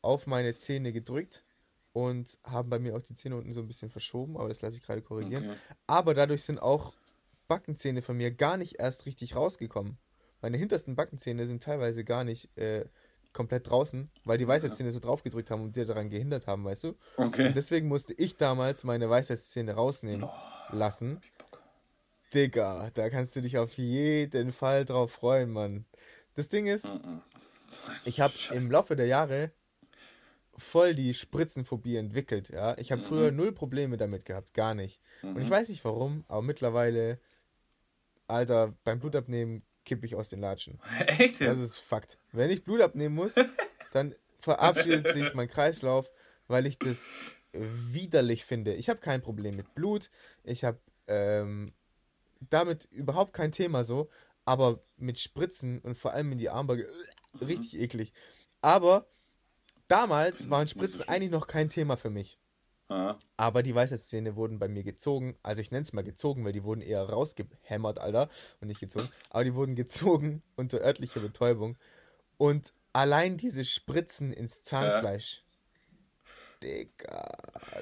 auf 0.00 0.26
meine 0.26 0.54
Zähne 0.54 0.92
gedrückt 0.92 1.44
und 1.92 2.38
haben 2.44 2.70
bei 2.70 2.78
mir 2.78 2.96
auch 2.96 3.02
die 3.02 3.14
Zähne 3.14 3.36
unten 3.36 3.52
so 3.52 3.60
ein 3.60 3.66
bisschen 3.66 3.90
verschoben, 3.90 4.36
aber 4.36 4.48
das 4.48 4.62
lasse 4.62 4.76
ich 4.76 4.82
gerade 4.82 5.02
korrigieren. 5.02 5.50
Okay. 5.50 5.58
Aber 5.86 6.14
dadurch 6.14 6.42
sind 6.42 6.58
auch 6.58 6.94
Backenzähne 7.48 8.02
von 8.02 8.16
mir 8.16 8.30
gar 8.30 8.56
nicht 8.56 8.78
erst 8.78 9.06
richtig 9.06 9.36
rausgekommen. 9.36 9.98
Meine 10.40 10.56
hintersten 10.56 10.96
Backenzähne 10.96 11.46
sind 11.46 11.62
teilweise 11.62 12.04
gar 12.04 12.24
nicht 12.24 12.56
äh, 12.58 12.84
komplett 13.32 13.68
draußen, 13.68 14.10
weil 14.24 14.38
die 14.38 14.48
Weisheitszähne 14.48 14.92
so 14.92 15.00
draufgedrückt 15.00 15.50
haben 15.50 15.62
und 15.62 15.76
dir 15.76 15.84
daran 15.84 16.08
gehindert 16.08 16.46
haben, 16.46 16.64
weißt 16.64 16.84
du? 16.84 16.94
Okay. 17.16 17.48
Und 17.48 17.56
deswegen 17.56 17.88
musste 17.88 18.14
ich 18.14 18.36
damals 18.36 18.84
meine 18.84 19.10
Weisheitszähne 19.10 19.74
rausnehmen 19.74 20.24
oh, 20.24 20.30
lassen. 20.70 21.20
Digga, 22.32 22.90
da 22.94 23.10
kannst 23.10 23.36
du 23.36 23.40
dich 23.40 23.58
auf 23.58 23.76
jeden 23.76 24.52
Fall 24.52 24.84
drauf 24.84 25.12
freuen, 25.12 25.50
Mann. 25.50 25.84
Das 26.34 26.48
Ding 26.48 26.66
ist, 26.66 26.94
ich 28.04 28.20
habe 28.20 28.34
im 28.52 28.70
Laufe 28.70 28.96
der 28.96 29.06
Jahre 29.06 29.52
voll 30.56 30.94
die 30.94 31.14
Spritzenphobie 31.14 31.96
entwickelt, 31.96 32.48
ja. 32.48 32.76
Ich 32.78 32.92
habe 32.92 33.02
mhm. 33.02 33.06
früher 33.06 33.30
null 33.30 33.52
Probleme 33.52 33.96
damit 33.96 34.24
gehabt, 34.24 34.54
gar 34.54 34.74
nicht. 34.74 35.00
Mhm. 35.22 35.36
Und 35.36 35.42
ich 35.42 35.48
mhm. 35.48 35.52
weiß 35.52 35.68
nicht 35.68 35.84
warum, 35.84 36.24
aber 36.28 36.42
mittlerweile, 36.42 37.18
Alter, 38.26 38.74
beim 38.84 39.00
Blutabnehmen 39.00 39.62
kippe 39.84 40.06
ich 40.06 40.14
aus 40.14 40.30
den 40.30 40.40
Latschen. 40.40 40.80
Echt? 41.06 41.40
Das 41.40 41.58
ist 41.58 41.78
Fakt. 41.78 42.18
Wenn 42.32 42.50
ich 42.50 42.64
Blut 42.64 42.80
abnehmen 42.80 43.14
muss, 43.14 43.34
dann 43.92 44.14
verabschiedet 44.40 45.12
sich 45.12 45.34
mein 45.34 45.48
Kreislauf, 45.48 46.10
weil 46.46 46.66
ich 46.66 46.78
das 46.78 47.10
widerlich 47.52 48.44
finde. 48.44 48.74
Ich 48.74 48.88
habe 48.88 49.00
kein 49.00 49.22
Problem 49.22 49.56
mit 49.56 49.74
Blut, 49.74 50.10
ich 50.42 50.64
habe 50.64 50.80
ähm, 51.06 51.72
damit 52.40 52.86
überhaupt 52.86 53.32
kein 53.32 53.52
Thema 53.52 53.84
so, 53.84 54.10
aber 54.44 54.82
mit 54.96 55.18
Spritzen 55.18 55.80
und 55.80 55.96
vor 55.96 56.12
allem 56.12 56.32
in 56.32 56.38
die 56.38 56.50
Armbeuge, 56.50 56.90
richtig 57.40 57.80
eklig. 57.80 58.12
Aber 58.60 59.06
Damals 59.88 60.48
waren 60.48 60.66
Spritzen 60.66 61.06
eigentlich 61.08 61.30
noch 61.30 61.46
kein 61.46 61.68
Thema 61.68 61.96
für 61.96 62.10
mich. 62.10 62.38
Aha. 62.88 63.16
Aber 63.36 63.62
die 63.62 63.74
Weisheitszähne 63.74 64.36
wurden 64.36 64.58
bei 64.58 64.68
mir 64.68 64.82
gezogen. 64.82 65.36
Also 65.42 65.60
ich 65.60 65.70
nenne 65.70 65.84
es 65.84 65.92
mal 65.92 66.04
gezogen, 66.04 66.44
weil 66.44 66.52
die 66.52 66.64
wurden 66.64 66.82
eher 66.82 67.02
rausgehämmert, 67.02 67.98
Alter. 67.98 68.28
Und 68.60 68.68
nicht 68.68 68.80
gezogen. 68.80 69.08
Aber 69.30 69.44
die 69.44 69.54
wurden 69.54 69.74
gezogen 69.74 70.42
unter 70.56 70.80
örtlicher 70.80 71.20
Betäubung. 71.20 71.76
Und 72.36 72.72
allein 72.92 73.36
diese 73.36 73.64
Spritzen 73.64 74.32
ins 74.32 74.62
Zahnfleisch. 74.62 75.42
Ja. 76.62 76.68
Digga. 76.68 77.28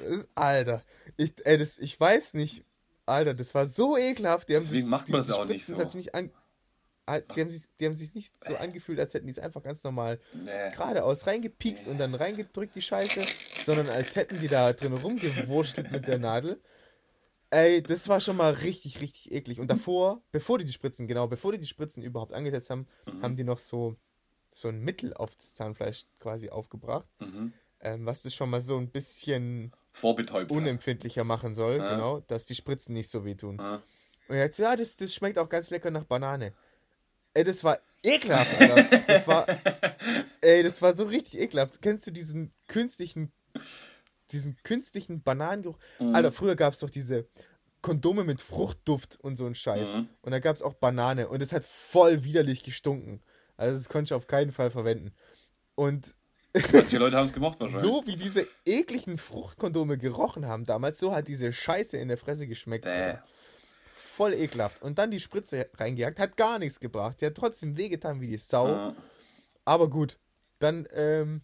Ist, 0.09 0.28
Alter. 0.35 0.82
Ich, 1.16 1.35
ey, 1.44 1.59
das, 1.59 1.78
ich 1.78 1.99
weiß 1.99 2.35
nicht. 2.35 2.64
Alter, 3.04 3.35
das 3.35 3.54
war 3.54 3.66
so 3.66 3.97
ekelhaft. 3.97 4.49
Die 4.49 4.54
haben 4.54 4.62
Deswegen 4.62 4.82
sich, 4.82 4.90
macht 4.90 5.09
man 5.09 5.23
die, 5.23 5.28
das 5.28 5.37
auch 5.37 5.44
nicht 5.47 5.66
so. 5.66 5.75
Nicht 5.75 6.14
an, 6.14 6.30
Ah, 7.04 7.18
die 7.18 7.40
haben, 7.40 7.50
sich, 7.50 7.62
die 7.80 7.87
haben 7.87 7.94
sich 7.94 8.14
nicht 8.14 8.32
so 8.44 8.56
angefühlt, 8.56 9.00
als 9.00 9.12
hätten 9.12 9.26
die 9.26 9.32
es 9.32 9.40
einfach 9.40 9.62
ganz 9.62 9.82
normal 9.82 10.21
nee. 10.32 10.71
geradeaus 10.71 11.26
reingepiekst 11.26 11.87
nee. 11.87 11.90
und 11.90 11.99
dann 11.99 12.14
reingedrückt, 12.14 12.76
die 12.76 12.82
Scheiße, 12.82 13.26
sondern 13.64 13.88
als 13.88 14.16
hätten 14.16 14.40
die 14.40 14.49
da 14.49 14.73
drin 14.73 14.92
rumgewurschtelt 14.92 15.90
mit 15.90 16.07
der 16.07 16.19
Nadel. 16.19 16.61
Ey, 17.50 17.83
das 17.83 18.09
war 18.09 18.21
schon 18.21 18.37
mal 18.37 18.52
richtig, 18.52 19.00
richtig 19.00 19.31
eklig. 19.33 19.61
Und 19.61 19.71
davor, 19.71 20.23
bevor 20.33 20.59
die 20.59 20.64
die 20.64 20.73
Spritzen, 20.73 21.07
genau, 21.07 21.26
bevor 21.26 21.52
die 21.52 21.59
die 21.59 21.66
Spritzen 21.66 22.02
überhaupt 22.02 22.33
angesetzt 22.33 22.71
haben, 22.71 22.87
mhm. 23.07 23.23
haben 23.23 23.37
die 23.37 23.45
noch 23.45 23.59
so 23.59 23.97
so 24.54 24.69
ein 24.69 24.81
Mittel 24.81 25.14
auf 25.14 25.35
das 25.35 25.54
Zahnfleisch 25.54 26.04
quasi 26.21 26.50
aufgebracht, 26.50 27.07
mhm. 27.19 27.52
ähm, 27.81 28.07
was 28.07 28.23
das 28.23 28.35
schon 28.35 28.50
mal 28.50 28.61
so 28.61 28.76
ein 28.76 28.90
bisschen 28.90 29.73
unempfindlicher 30.49 31.25
machen 31.25 31.54
soll, 31.54 31.78
ja. 31.78 31.95
genau, 31.95 32.21
dass 32.21 32.45
die 32.45 32.54
Spritzen 32.54 32.95
nicht 32.95 33.11
so 33.11 33.25
wehtun. 33.25 33.59
Ja. 33.59 33.83
Und 34.28 34.37
er 34.37 34.45
hat 34.45 34.54
so, 34.54 34.62
ja, 34.62 34.76
das, 34.76 34.97
das 34.97 35.14
schmeckt 35.14 35.38
auch 35.38 35.49
ganz 35.49 35.71
lecker 35.71 35.90
nach 35.90 36.04
Banane. 36.04 36.52
Ey, 37.35 37.45
das 37.45 37.64
war 37.64 37.78
ekelhaft, 38.02 38.61
Alter. 38.61 38.99
Das 39.07 39.26
war, 39.26 39.47
ey, 40.42 40.62
das 40.62 40.81
war 40.83 40.95
so 40.95 41.04
richtig 41.04 41.40
ekelhaft. 41.40 41.81
Kennst 41.81 42.07
du 42.07 42.11
diesen 42.11 42.50
künstlichen, 42.66 43.33
diesen 44.30 44.56
künstlichen 44.62 45.23
Bananengeruch? 45.23 45.78
Mhm. 45.99 46.14
Alter, 46.14 46.32
früher 46.32 46.56
gab 46.56 46.75
es 46.75 46.80
doch 46.80 46.90
diese 46.90 47.26
Kondome 47.82 48.25
mit 48.25 48.40
Fruchtduft 48.40 49.18
und 49.21 49.37
so 49.37 49.47
ein 49.47 49.54
Scheiß. 49.54 49.97
Mhm. 49.97 50.09
Und 50.23 50.32
da 50.32 50.38
gab 50.38 50.56
es 50.56 50.62
auch 50.62 50.75
Banane 50.75 51.28
und 51.28 51.42
es 51.42 51.52
hat 51.52 51.64
voll 51.64 52.25
widerlich 52.25 52.62
gestunken. 52.62 53.21
Also 53.56 53.76
das 53.76 53.88
konnte 53.88 54.12
ich 54.12 54.14
auf 54.14 54.26
keinen 54.26 54.52
Fall 54.52 54.71
verwenden. 54.71 55.12
Und 55.75 56.14
die 56.90 56.97
Leute 56.97 57.16
haben 57.16 57.26
es 57.26 57.32
gemocht 57.32 57.59
wahrscheinlich. 57.61 57.82
So 57.82 58.06
wie 58.06 58.16
diese 58.16 58.47
ekligen 58.64 59.18
Fruchtkondome 59.18 59.99
gerochen 59.99 60.47
haben 60.47 60.66
damals, 60.66 60.99
so 60.99 61.14
hat 61.14 61.28
diese 61.28 61.52
Scheiße 61.52 61.97
in 61.97 62.09
der 62.09 62.18
Fresse 62.18 62.47
geschmeckt. 62.47 62.87
Äh. 62.87 63.18
Voll 63.94 64.35
ekelhaft. 64.35 64.82
Und 64.82 64.99
dann 64.99 65.11
die 65.11 65.21
Spritze 65.21 65.71
reingejagt, 65.75 66.18
hat 66.18 66.37
gar 66.37 66.59
nichts 66.59 66.78
gebracht. 66.78 67.21
Die 67.21 67.26
hat 67.26 67.35
trotzdem 67.35 67.76
wehgetan 67.76 68.21
wie 68.21 68.26
die 68.26 68.37
Sau. 68.37 68.68
Ja. 68.68 68.97
Aber 69.64 69.88
gut, 69.88 70.18
dann, 70.59 70.87
ähm, 70.92 71.42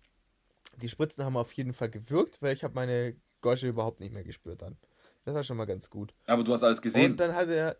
die 0.78 0.88
Spritzen 0.88 1.24
haben 1.24 1.36
auf 1.36 1.52
jeden 1.52 1.72
Fall 1.72 1.90
gewirkt, 1.90 2.40
weil 2.42 2.54
ich 2.54 2.64
habe 2.64 2.74
meine 2.74 3.16
Gosche 3.40 3.68
überhaupt 3.68 4.00
nicht 4.00 4.12
mehr 4.12 4.24
gespürt 4.24 4.62
dann. 4.62 4.76
Das 5.24 5.34
war 5.34 5.42
schon 5.42 5.56
mal 5.56 5.66
ganz 5.66 5.90
gut. 5.90 6.14
Aber 6.26 6.42
du 6.42 6.52
hast 6.52 6.64
alles 6.64 6.80
gesehen. 6.80 7.12
Und 7.12 7.20
dann 7.20 7.34
hat 7.34 7.48
er. 7.48 7.76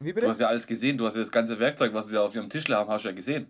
Wie 0.00 0.12
bitte? 0.12 0.26
Du 0.26 0.28
hast 0.28 0.40
ja 0.40 0.48
alles 0.48 0.66
gesehen. 0.66 0.98
Du 0.98 1.06
hast 1.06 1.14
ja 1.14 1.20
das 1.20 1.32
ganze 1.32 1.58
Werkzeug, 1.58 1.94
was 1.94 2.08
sie 2.08 2.20
auf 2.20 2.34
ihrem 2.34 2.50
Tisch 2.50 2.68
haben, 2.68 2.90
hast 2.90 3.04
du 3.04 3.08
ja 3.08 3.14
gesehen. 3.14 3.46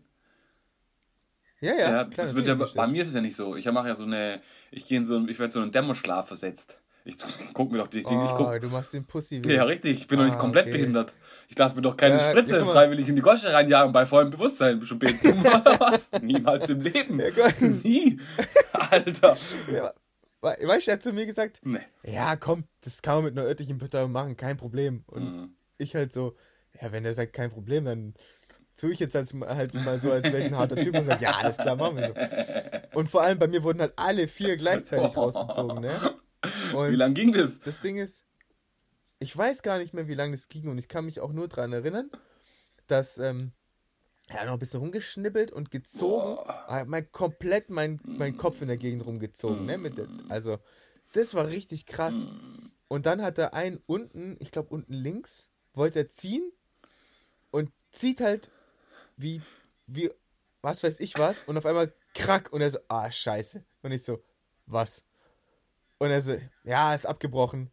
Ja, 1.61 1.73
ja. 1.73 1.79
ja 1.79 2.05
klar, 2.05 2.27
das 2.27 2.35
wird 2.35 2.47
ja, 2.47 2.55
bei 2.55 2.87
mir 2.87 3.03
ist 3.03 3.09
es 3.09 3.15
ja 3.15 3.21
nicht 3.21 3.37
so. 3.37 3.57
Ich 3.57 3.65
mache 3.67 3.89
ja 3.89 3.95
so 3.95 4.05
eine. 4.05 4.43
Ich 4.71 4.87
gehe 4.87 4.99
in 4.99 5.07
so 5.07 5.27
ich 5.27 5.39
werde 5.39 5.53
so 5.53 5.61
einen 5.61 5.73
Dämmerschlaf 5.73 6.29
versetzt. 6.29 6.81
Ich 7.07 7.17
guck 7.53 7.71
mir 7.71 7.79
doch 7.79 7.89
die 7.89 8.03
Dinge. 8.03 8.25
Oh, 8.25 8.35
guck, 8.35 8.61
du 8.61 8.69
machst 8.69 8.95
den 8.95 9.05
Pussy 9.05 9.45
weg. 9.45 9.53
Ja, 9.53 9.65
richtig. 9.65 10.01
Ich 10.01 10.09
bin 10.09 10.19
ah, 10.19 10.23
doch 10.23 10.31
nicht 10.31 10.39
komplett 10.39 10.67
okay. 10.67 10.79
behindert. 10.79 11.15
Ich 11.49 11.59
lasse 11.59 11.77
mir 11.77 11.83
doch 11.83 11.97
keine 11.97 12.17
ja, 12.17 12.31
Spritze 12.31 12.59
ja, 12.59 12.65
freiwillig 12.65 13.09
in 13.09 13.17
die 13.17 13.23
Gosche 13.23 13.53
reinjagen 13.53 13.93
bei 13.93 14.07
vollem 14.07 14.31
Bewusstsein. 14.31 14.81
Schon 14.83 15.01
was? 15.03 16.11
Niemals 16.23 16.71
im 16.71 16.81
Leben. 16.81 17.21
Ja, 17.21 17.49
Nie. 17.83 18.19
Alter. 18.73 19.37
Ja, 19.71 19.93
weißt 20.41 20.87
du, 20.87 20.91
er 20.91 20.95
hat 20.95 21.03
zu 21.03 21.13
mir 21.13 21.27
gesagt, 21.27 21.61
nee. 21.65 21.79
ja, 22.05 22.37
komm, 22.37 22.65
das 22.81 23.03
kann 23.03 23.17
man 23.17 23.25
mit 23.25 23.39
einer 23.39 23.47
örtlichen 23.47 23.77
Butter 23.77 24.09
machen, 24.09 24.37
kein 24.37 24.57
Problem. 24.57 25.05
Und 25.07 25.25
mhm. 25.25 25.57
ich 25.77 25.95
halt 25.95 26.15
so, 26.15 26.35
ja, 26.81 26.91
wenn 26.91 27.05
er 27.05 27.13
sagt, 27.13 27.35
kein 27.35 27.51
Problem, 27.51 27.85
dann 27.85 28.15
tue 28.79 28.93
ich 28.93 28.99
jetzt 28.99 29.15
als, 29.15 29.35
halt 29.35 29.75
mal 29.75 29.99
so, 29.99 30.11
als 30.11 30.25
wäre 30.25 30.39
ich 30.39 30.47
ein 30.47 30.57
harter 30.57 30.77
Typ 30.77 30.97
und 30.97 31.05
sage, 31.05 31.23
ja, 31.23 31.33
alles 31.33 31.59
klar, 31.59 31.77
machen 31.77 31.97
wir 31.99 32.07
so. 32.07 32.99
Und 32.99 33.11
vor 33.11 33.23
allem 33.23 33.39
bei 33.39 33.47
mir 33.47 33.63
wurden 33.63 33.81
halt 33.81 33.93
alle 33.97 34.27
vier 34.27 34.57
gleichzeitig 34.57 35.17
rausgezogen, 35.17 35.81
ne? 35.83 36.15
Und 36.75 36.91
wie 36.91 36.97
lang 36.97 37.15
ging 37.15 37.33
das? 37.33 37.61
Das 37.61 37.81
Ding 37.81 37.97
ist, 37.97 38.25
ich 39.19 39.37
weiß 39.37 39.63
gar 39.63 39.79
nicht 39.79 39.95
mehr, 39.95 40.09
wie 40.09 40.15
lange 40.15 40.33
das 40.33 40.49
ging 40.49 40.69
und 40.69 40.77
ich 40.79 40.89
kann 40.89 41.07
mich 41.07 41.21
auch 41.21 41.33
nur 41.33 41.49
daran 41.49 41.73
erinnern, 41.73 42.11
dass 42.87 43.19
ähm, 43.19 43.53
er 44.29 44.41
hat 44.41 44.47
noch 44.47 44.55
ein 44.55 44.59
bisschen 44.59 44.81
rumgeschnippelt 44.81 45.53
und 45.53 45.71
gezogen, 45.71 46.39
hat 46.49 46.89
mein, 46.89 47.11
komplett 47.13 47.71
mein, 47.71 48.01
mein 48.05 48.37
Kopf 48.37 48.63
in 48.63 48.69
der 48.69 48.79
Gegend 48.79 49.05
rumgezogen, 49.05 49.67
ne? 49.67 49.77
Mit, 49.79 49.95
also, 50.29 50.59
das 51.13 51.35
war 51.35 51.49
richtig 51.49 51.87
krass. 51.87 52.29
Und 52.89 53.07
dann 53.07 53.23
hat 53.23 53.39
er 53.39 53.55
einen 53.55 53.81
unten, 53.87 54.37
ich 54.41 54.51
glaube 54.51 54.71
unten 54.71 54.95
links, 54.95 55.49
wollte 55.75 56.01
er 56.01 56.09
ziehen 56.09 56.53
und 57.51 57.71
zieht 57.91 58.21
halt 58.21 58.51
wie, 59.17 59.43
wie, 59.87 60.11
was 60.63 60.83
weiß 60.83 61.01
ich 61.01 61.19
was, 61.19 61.43
und 61.43 61.59
auf 61.59 61.67
einmal 61.67 61.93
krack 62.15 62.53
und 62.53 62.63
er 62.63 62.71
so, 62.71 62.79
ah, 62.89 63.11
scheiße. 63.11 63.65
Und 63.83 63.93
ich 63.93 64.03
so, 64.03 64.23
was? 64.67 65.05
Und 65.99 66.11
er 66.11 66.21
so, 66.21 66.39
ja, 66.65 66.95
ist 66.95 67.07
abgebrochen. 67.07 67.71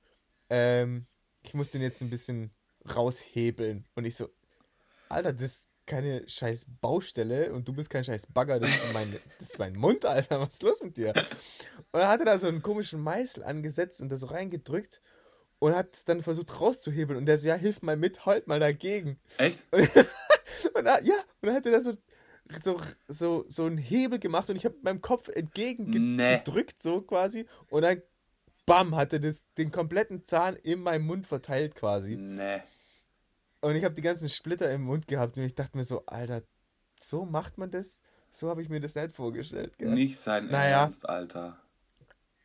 Ähm, 0.49 1.07
ich 1.41 1.53
muss 1.53 1.71
den 1.71 1.81
jetzt 1.81 2.01
ein 2.01 2.09
bisschen 2.09 2.53
raushebeln. 2.95 3.87
Und 3.95 4.05
ich 4.05 4.15
so, 4.15 4.29
Alter, 5.09 5.33
das 5.33 5.43
ist 5.43 5.69
keine 5.85 6.27
scheiß 6.27 6.67
Baustelle 6.79 7.51
und 7.53 7.67
du 7.67 7.73
bist 7.73 7.89
kein 7.89 8.03
scheiß 8.03 8.27
Bagger, 8.27 8.59
das 8.59 8.69
ist 8.69 8.93
mein, 8.93 9.11
das 9.39 9.49
ist 9.49 9.59
mein 9.59 9.73
Mund, 9.73 10.05
Alter, 10.05 10.39
was 10.39 10.53
ist 10.53 10.63
los 10.63 10.81
mit 10.81 10.95
dir? 10.95 11.13
Und 11.91 11.99
er 11.99 12.07
hatte 12.07 12.23
da 12.23 12.37
so 12.39 12.47
einen 12.47 12.61
komischen 12.61 13.01
Meißel 13.01 13.43
angesetzt 13.43 13.99
und 14.01 14.09
da 14.09 14.17
so 14.17 14.27
reingedrückt 14.27 15.01
und 15.59 15.75
hat 15.75 15.93
es 15.93 16.05
dann 16.05 16.23
versucht 16.23 16.61
rauszuhebeln 16.61 17.17
und 17.17 17.25
der 17.25 17.37
so, 17.37 17.47
ja, 17.47 17.55
hilf 17.55 17.81
mal 17.81 17.97
mit, 17.97 18.25
halt 18.25 18.47
mal 18.47 18.59
dagegen. 18.59 19.19
Echt? 19.37 19.59
Und, 20.73 20.75
und 20.75 20.85
ja, 20.85 21.15
und 21.15 21.47
dann 21.47 21.55
hat 21.55 21.65
er 21.65 21.71
da 21.71 21.81
so 21.81 21.93
so, 22.61 22.79
so, 23.07 23.45
so 23.47 23.65
einen 23.65 23.77
Hebel 23.77 24.19
gemacht 24.19 24.49
und 24.49 24.55
ich 24.55 24.65
habe 24.65 24.75
meinem 24.81 25.01
Kopf 25.01 25.27
entgegengedrückt, 25.29 26.75
nee. 26.75 26.79
so 26.79 27.01
quasi. 27.01 27.45
Und 27.69 27.83
dann, 27.83 28.01
bam, 28.65 28.95
hatte 28.95 29.19
das 29.19 29.45
den 29.57 29.71
kompletten 29.71 30.25
Zahn 30.25 30.55
in 30.55 30.81
meinem 30.81 31.05
Mund 31.05 31.27
verteilt 31.27 31.75
quasi. 31.75 32.15
Nee. 32.15 32.61
Und 33.61 33.75
ich 33.75 33.83
habe 33.83 33.93
die 33.93 34.01
ganzen 34.01 34.29
Splitter 34.29 34.71
im 34.71 34.83
Mund 34.83 35.07
gehabt 35.07 35.37
und 35.37 35.43
ich 35.43 35.55
dachte 35.55 35.77
mir 35.77 35.83
so, 35.83 36.05
Alter, 36.05 36.41
so 36.95 37.25
macht 37.25 37.57
man 37.57 37.69
das? 37.69 37.99
So 38.29 38.49
habe 38.49 38.61
ich 38.61 38.69
mir 38.69 38.79
das 38.79 38.95
nicht 38.95 39.15
vorgestellt. 39.15 39.77
Gell? 39.77 39.89
Nicht 39.89 40.19
sein 40.19 40.47
naja, 40.47 40.83
Ernst, 40.83 41.07
Alter. 41.07 41.59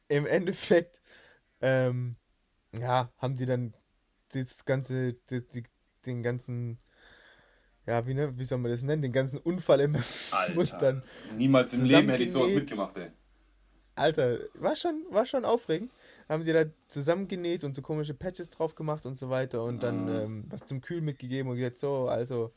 Im 0.09 0.27
Endeffekt, 0.27 1.01
ähm, 1.61 2.17
ja, 2.79 3.11
haben 3.19 3.37
die 3.37 3.47
dann 3.47 3.75
das 4.33 4.65
ganze, 4.65 5.15
die, 5.15 5.47
die, 5.49 5.63
den 6.05 6.23
ganzen 6.23 6.79
ja, 7.87 8.05
wie, 8.07 8.15
ne, 8.15 8.37
wie 8.37 8.45
soll 8.45 8.59
man 8.59 8.73
das 8.73 8.83
nennen, 8.83 9.01
den 9.01 9.13
ganzen 9.13 9.39
Unfall 9.39 9.81
im 9.81 9.97
Alter, 10.33 10.55
Mund 10.55 10.75
dann. 10.81 11.03
Niemals 11.37 11.73
im 11.73 11.85
Leben 11.85 12.09
hätte 12.09 12.25
ich 12.25 12.33
sowas 12.33 12.53
mitgemacht, 12.53 12.97
ey. 12.97 13.11
Alter, 13.97 14.39
war 14.55 14.77
schon, 14.77 15.05
war 15.11 15.27
schon 15.27 15.45
aufregend. 15.45 15.93
Haben 16.29 16.45
die 16.45 16.53
da 16.53 16.65
zusammengenäht 16.87 17.65
und 17.65 17.75
so 17.75 17.83
komische 17.83 18.15
Patches 18.15 18.51
drauf 18.51 18.75
gemacht 18.75 19.07
und 19.07 19.17
so 19.17 19.31
weiter 19.31 19.65
und 19.65 19.83
dann 19.83 20.05
mhm. 20.05 20.21
ähm, 20.21 20.45
was 20.49 20.67
zum 20.67 20.81
Kühl 20.81 21.01
mitgegeben 21.01 21.51
und 21.51 21.57
gesagt, 21.57 21.79
so, 21.79 22.09
also 22.09 22.53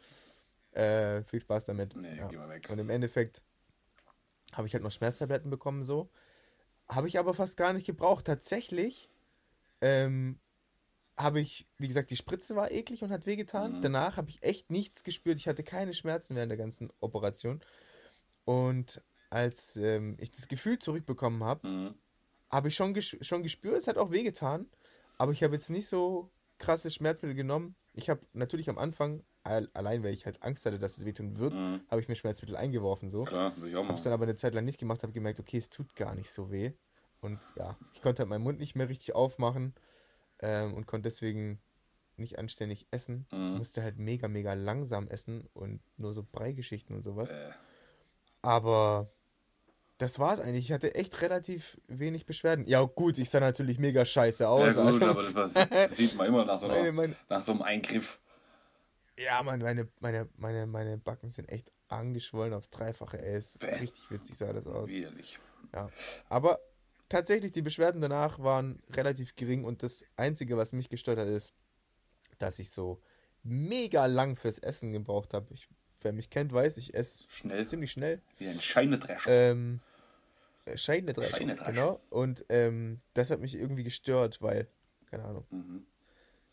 äh, 0.72 1.24
viel 1.24 1.42
Spaß 1.42 1.66
damit. 1.66 1.96
Nee, 1.96 2.18
ja. 2.18 2.28
geh 2.28 2.38
mal 2.38 2.50
weg. 2.50 2.70
Und 2.70 2.80
im 2.80 2.90
Endeffekt 2.90 3.42
habe 4.54 4.68
ich 4.68 4.74
halt 4.74 4.84
noch 4.84 4.92
Schmerztabletten 4.92 5.50
bekommen, 5.50 5.84
so. 5.84 6.10
Habe 6.88 7.08
ich 7.08 7.20
aber 7.20 7.34
fast 7.34 7.56
gar 7.56 7.74
nicht 7.74 7.86
gebraucht. 7.86 8.26
Tatsächlich 8.26 9.10
ähm, 9.82 10.40
habe 11.18 11.40
ich, 11.40 11.68
wie 11.78 11.88
gesagt, 11.88 12.10
die 12.10 12.16
Spritze 12.16 12.56
war 12.56 12.72
eklig 12.72 13.04
und 13.04 13.12
hat 13.12 13.26
wehgetan. 13.26 13.78
Mhm. 13.78 13.82
Danach 13.82 14.18
habe 14.18 14.30
ich 14.30 14.42
echt 14.42 14.72
nichts 14.72 15.04
gespürt. 15.04 15.38
Ich 15.38 15.48
hatte 15.48 15.64
keine 15.64 15.94
Schmerzen 15.94 16.36
während 16.36 16.50
der 16.50 16.58
ganzen 16.58 16.92
Operation. 17.00 17.62
Und 18.46 19.02
als 19.30 19.76
ähm, 19.78 20.18
ich 20.20 20.32
das 20.32 20.48
Gefühl 20.48 20.80
zurückbekommen 20.80 21.44
habe, 21.44 21.68
mhm. 21.68 21.96
habe 22.52 22.70
ich 22.70 22.76
schon, 22.76 22.94
ges 22.94 23.18
schon 23.22 23.44
gespürt, 23.44 23.78
es 23.78 23.88
hat 23.88 23.98
auch 23.98 24.12
wehgetan. 24.12 24.68
Aber 25.18 25.32
ich 25.32 25.44
habe 25.44 25.54
jetzt 25.54 25.70
nicht 25.70 25.88
so 25.88 26.32
krasse 26.58 26.90
Schmerzmittel 26.90 27.36
genommen. 27.36 27.76
Ich 27.94 28.10
habe 28.10 28.22
natürlich 28.34 28.70
am 28.70 28.78
Anfang, 28.78 29.24
allein 29.44 30.04
weil 30.04 30.14
ich 30.14 30.26
halt 30.26 30.42
Angst 30.44 30.66
hatte, 30.66 30.80
dass 30.80 30.98
es 30.98 31.06
wehtun 31.06 31.38
wird, 31.38 31.54
mhm. 31.54 31.82
habe 31.90 32.02
ich 32.02 32.08
mir 32.08 32.16
Schmerzmittel 32.16 32.56
eingeworfen. 32.56 33.10
So. 33.10 33.24
Klar, 33.24 33.54
ich 33.66 33.74
Habe 33.74 33.94
es 33.94 34.04
dann 34.04 34.14
aber 34.14 34.24
eine 34.24 34.36
Zeit 34.36 34.54
lang 34.54 34.66
nicht 34.66 34.80
gemacht, 34.80 35.04
habe 35.04 35.14
gemerkt, 35.14 35.40
okay, 35.40 35.58
es 35.58 35.70
tut 35.70 35.96
gar 35.96 36.16
nicht 36.16 36.30
so 36.30 36.52
weh. 36.52 36.72
Und 37.22 37.40
ja, 37.58 37.78
ich 37.94 38.02
konnte 38.02 38.22
halt 38.22 38.30
meinen 38.30 38.44
Mund 38.44 38.60
nicht 38.60 38.76
mehr 38.76 38.88
richtig 38.88 39.14
aufmachen 39.14 39.74
ähm, 40.40 40.74
und 40.74 40.88
konnte 40.88 41.10
deswegen 41.10 41.60
nicht 42.16 42.40
anständig 42.40 42.88
essen. 42.92 43.26
Mhm. 43.32 43.58
Musste 43.58 43.84
halt 43.84 43.98
mega, 43.98 44.28
mega 44.28 44.54
langsam 44.54 45.08
essen 45.08 45.48
und 45.54 45.82
nur 45.98 46.14
so 46.14 46.24
Breigeschichten 46.24 46.96
und 46.96 47.02
sowas. 47.02 47.32
Äh. 47.32 47.52
Aber 48.42 49.12
das 50.00 50.18
war's 50.18 50.40
eigentlich. 50.40 50.66
Ich 50.66 50.72
hatte 50.72 50.96
echt 50.96 51.22
relativ 51.22 51.78
wenig 51.88 52.26
Beschwerden. 52.26 52.66
Ja, 52.68 52.82
gut, 52.84 53.18
ich 53.18 53.30
sah 53.30 53.42
natürlich 53.42 53.80
mega 53.80 54.06
scheiße 54.06 54.48
aus. 54.48 54.76
Ja, 54.76 54.90
gut, 54.90 55.04
aber 55.04 55.24
das, 55.24 55.54
das, 55.54 55.96
sieht 55.96 56.16
man 56.16 56.28
immer 56.28 56.46
nach 56.46 56.58
so, 56.58 56.66
einer, 56.66 56.76
meine, 56.76 56.92
meine, 56.94 57.16
nach 57.28 57.44
so 57.44 57.52
einem 57.52 57.62
Eingriff. 57.62 58.18
Ja, 59.18 59.44
Mann, 59.44 59.60
meine, 59.60 59.90
meine, 60.00 60.30
meine, 60.38 60.66
meine 60.66 60.98
Backen 60.98 61.30
sind 61.30 61.52
echt 61.52 61.70
angeschwollen 61.90 62.54
aufs 62.54 62.70
Dreifache, 62.70 63.22
ey. 63.22 63.42
Richtig 63.80 64.10
witzig 64.10 64.38
sah 64.38 64.54
das 64.54 64.68
aus. 64.68 64.90
Widerlich. 64.90 65.38
Ja. 65.74 65.90
Aber 66.30 66.60
tatsächlich, 67.10 67.52
die 67.52 67.62
Beschwerden 67.62 68.00
danach 68.00 68.40
waren 68.40 68.82
relativ 68.96 69.36
gering 69.36 69.66
und 69.66 69.84
das 69.84 70.06
Einzige, 70.16 70.56
was 70.56 70.72
mich 70.72 70.88
gestört 70.88 71.20
hat, 71.20 71.28
ist, 71.28 71.54
dass 72.38 72.60
ich 72.60 72.70
so 72.70 73.02
mega 73.44 74.06
lang 74.06 74.38
fürs 74.38 74.60
Essen 74.60 74.94
gebraucht 74.94 75.34
habe. 75.34 75.54
wer 76.02 76.14
mich 76.14 76.30
kennt, 76.30 76.54
weiß, 76.54 76.78
ich 76.78 76.94
esse 76.94 77.26
schnell. 77.28 77.68
ziemlich 77.68 77.92
schnell. 77.92 78.22
Wie 78.38 78.48
ein 78.48 78.62
Scheinedrescher. 78.62 79.30
Ähm, 79.30 79.82
äh, 80.70 80.78
Scheinedrescher, 80.78 81.38
Scheinedrescher. 81.38 81.72
genau. 81.72 82.02
Und 82.10 82.46
ähm, 82.50 83.02
das 83.14 83.32
hat 83.32 83.40
mich 83.40 83.56
irgendwie 83.56 83.84
gestört, 83.84 84.42
weil, 84.42 84.68
keine 85.10 85.26
Ahnung. 85.26 85.46
Mhm. 85.50 85.86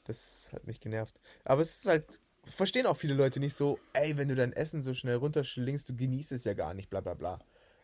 Das 0.04 0.50
hat 0.52 0.66
mich 0.66 0.80
genervt. 0.80 1.18
Aber 1.44 1.62
es 1.62 1.78
ist 1.78 1.86
halt, 1.86 2.20
verstehen 2.46 2.86
auch 2.86 2.96
viele 2.96 3.14
Leute 3.14 3.40
nicht 3.40 3.54
so, 3.54 3.78
ey, 3.92 4.16
wenn 4.16 4.28
du 4.28 4.34
dein 4.34 4.52
Essen 4.52 4.82
so 4.82 4.94
schnell 4.94 5.16
runterschlingst, 5.16 5.88
du 5.88 5.96
genießt 5.96 6.32
es 6.32 6.44
ja 6.44 6.54
gar 6.54 6.74
nicht, 6.74 6.90
bla 6.90 7.00
bla 7.00 7.14
bla. 7.14 7.38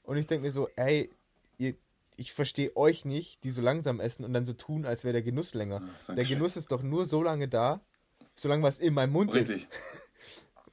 Und 0.04 0.16
ich 0.16 0.26
denke 0.26 0.46
mir 0.46 0.52
so, 0.52 0.68
ey, 0.76 1.10
ihr, 1.58 1.74
ich 2.16 2.32
verstehe 2.32 2.76
euch 2.76 3.04
nicht, 3.04 3.44
die 3.44 3.50
so 3.50 3.62
langsam 3.62 4.00
essen 4.00 4.24
und 4.24 4.32
dann 4.32 4.46
so 4.46 4.52
tun, 4.52 4.84
als 4.84 5.04
wäre 5.04 5.12
der 5.12 5.22
Genuss 5.22 5.54
länger. 5.54 5.82
Ja, 6.08 6.14
der 6.14 6.24
Genuss 6.24 6.56
ist 6.56 6.70
doch 6.70 6.82
nur 6.82 7.06
so 7.06 7.22
lange 7.22 7.48
da, 7.48 7.80
solange 8.36 8.62
was 8.62 8.78
in 8.78 8.94
meinem 8.94 9.12
Mund 9.12 9.34
Richtig. 9.34 9.62
ist. 9.62 9.68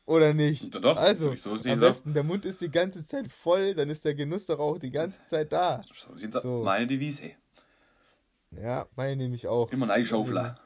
Oder 0.10 0.34
nicht? 0.34 0.74
Doch, 0.74 0.82
doch, 0.82 0.98
also, 0.98 1.36
so 1.36 1.52
am 1.52 1.80
besten, 1.80 2.16
der 2.16 2.24
Mund 2.24 2.44
ist 2.44 2.62
die 2.62 2.72
ganze 2.72 3.06
Zeit 3.06 3.32
voll, 3.32 3.76
dann 3.76 3.92
ist 3.92 4.04
der 4.06 4.16
Genuss 4.16 4.48
doch 4.48 4.58
auch 4.58 4.80
die 4.80 4.90
ganze 4.90 5.24
Zeit 5.28 5.54
da. 5.54 5.84
So 5.94 6.18
sieht's 6.18 6.42
so. 6.42 6.64
Meine 6.64 6.88
Devise. 6.88 7.34
Ja, 8.50 8.88
meine 8.96 9.16
nehme 9.18 9.36
ich 9.36 9.48
auch. 9.48 9.72
Immer 9.72 9.88
ein 9.92 10.04
Schaufler. 10.04 10.60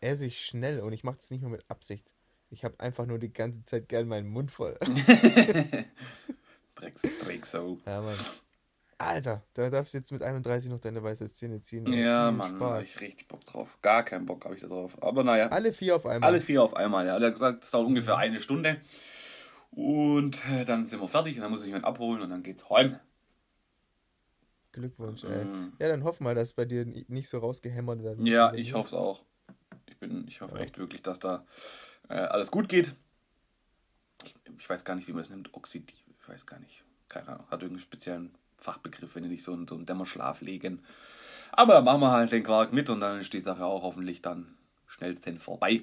Esse 0.00 0.26
ich 0.26 0.44
schnell 0.44 0.80
und 0.80 0.92
ich 0.92 1.04
mache 1.04 1.18
das 1.18 1.30
nicht 1.30 1.42
nur 1.42 1.52
mit 1.52 1.64
Absicht. 1.68 2.14
Ich 2.50 2.64
habe 2.64 2.80
einfach 2.80 3.06
nur 3.06 3.20
die 3.20 3.32
ganze 3.32 3.64
Zeit 3.64 3.88
gern 3.88 4.08
meinen 4.08 4.28
Mund 4.28 4.50
voll. 4.50 4.76
Drecks, 6.74 7.02
Drecksau. 7.24 7.78
Ja, 7.86 8.00
Mann. 8.00 8.16
Alter, 9.02 9.42
da 9.54 9.68
darfst 9.68 9.94
du 9.94 9.98
jetzt 9.98 10.12
mit 10.12 10.22
31 10.22 10.70
noch 10.70 10.80
deine 10.80 11.02
weiße 11.02 11.28
Zähne 11.28 11.60
ziehen. 11.60 11.92
Ja, 11.92 12.30
Mann, 12.30 12.58
da 12.58 12.74
hab 12.74 12.82
ich 12.82 13.00
richtig 13.00 13.28
Bock 13.28 13.44
drauf. 13.44 13.78
Gar 13.82 14.04
keinen 14.04 14.26
Bock 14.26 14.44
habe 14.44 14.54
ich 14.54 14.60
da 14.60 14.68
drauf. 14.68 15.02
Aber 15.02 15.24
naja. 15.24 15.48
Alle 15.48 15.72
vier 15.72 15.96
auf 15.96 16.06
einmal. 16.06 16.28
Alle 16.28 16.40
vier 16.40 16.62
auf 16.62 16.74
einmal, 16.74 17.06
ja. 17.06 17.18
Er 17.18 17.26
hat 17.26 17.32
gesagt, 17.34 17.64
das 17.64 17.70
dauert 17.70 17.86
ungefähr 17.86 18.16
eine 18.16 18.40
Stunde. 18.40 18.80
Und 19.70 20.38
äh, 20.50 20.64
dann 20.64 20.86
sind 20.86 21.00
wir 21.00 21.08
fertig 21.08 21.36
und 21.36 21.42
dann 21.42 21.50
muss 21.50 21.62
ich 21.62 21.66
jemanden 21.66 21.86
abholen 21.86 22.22
und 22.22 22.30
dann 22.30 22.42
geht's 22.42 22.68
heim. 22.70 22.98
Glückwunsch, 24.72 25.24
ey. 25.24 25.44
Mm. 25.44 25.72
Ja, 25.80 25.88
dann 25.88 26.04
hoffen 26.04 26.24
wir, 26.24 26.34
dass 26.34 26.52
bei 26.52 26.64
dir 26.64 26.84
nicht 26.86 27.28
so 27.28 27.38
rausgehämmert 27.38 28.02
werden. 28.02 28.24
Ja, 28.24 28.52
ich 28.54 28.74
hoffe 28.74 28.88
es 28.88 28.94
auch. 28.94 29.24
Ich, 29.88 29.98
bin, 29.98 30.26
ich 30.28 30.40
hoffe 30.40 30.56
ja. 30.56 30.62
echt 30.62 30.78
wirklich, 30.78 31.02
dass 31.02 31.18
da 31.18 31.44
äh, 32.08 32.14
alles 32.14 32.50
gut 32.50 32.68
geht. 32.68 32.94
Ich, 34.24 34.34
ich, 34.58 34.70
weiß 34.70 34.84
gar 34.84 34.94
nicht, 34.94 35.08
wie 35.08 35.12
man 35.12 35.22
das 35.22 35.30
nennt. 35.30 35.52
Oxidiv, 35.54 35.98
ich 36.20 36.28
weiß 36.28 36.46
gar 36.46 36.60
nicht. 36.60 36.84
Keine 37.08 37.28
Ahnung. 37.28 37.46
Hat 37.46 37.62
irgendeinen 37.62 37.80
speziellen 37.80 38.34
Fachbegriff, 38.62 39.14
wenn 39.14 39.22
die 39.24 39.28
nicht 39.28 39.44
so 39.44 39.52
einen, 39.52 39.66
so 39.66 39.74
einen 39.74 39.84
Dämmerschlaf 39.84 40.40
legen. 40.40 40.82
Aber 41.52 41.74
dann 41.74 41.84
machen 41.84 42.00
wir 42.00 42.10
halt 42.10 42.32
den 42.32 42.42
Quark 42.42 42.72
mit 42.72 42.88
und 42.88 43.00
dann 43.00 43.20
ist 43.20 43.32
die 43.32 43.40
Sache 43.40 43.64
auch 43.64 43.82
hoffentlich 43.82 44.22
dann 44.22 44.54
schnellstens 44.86 45.42
vorbei. 45.42 45.82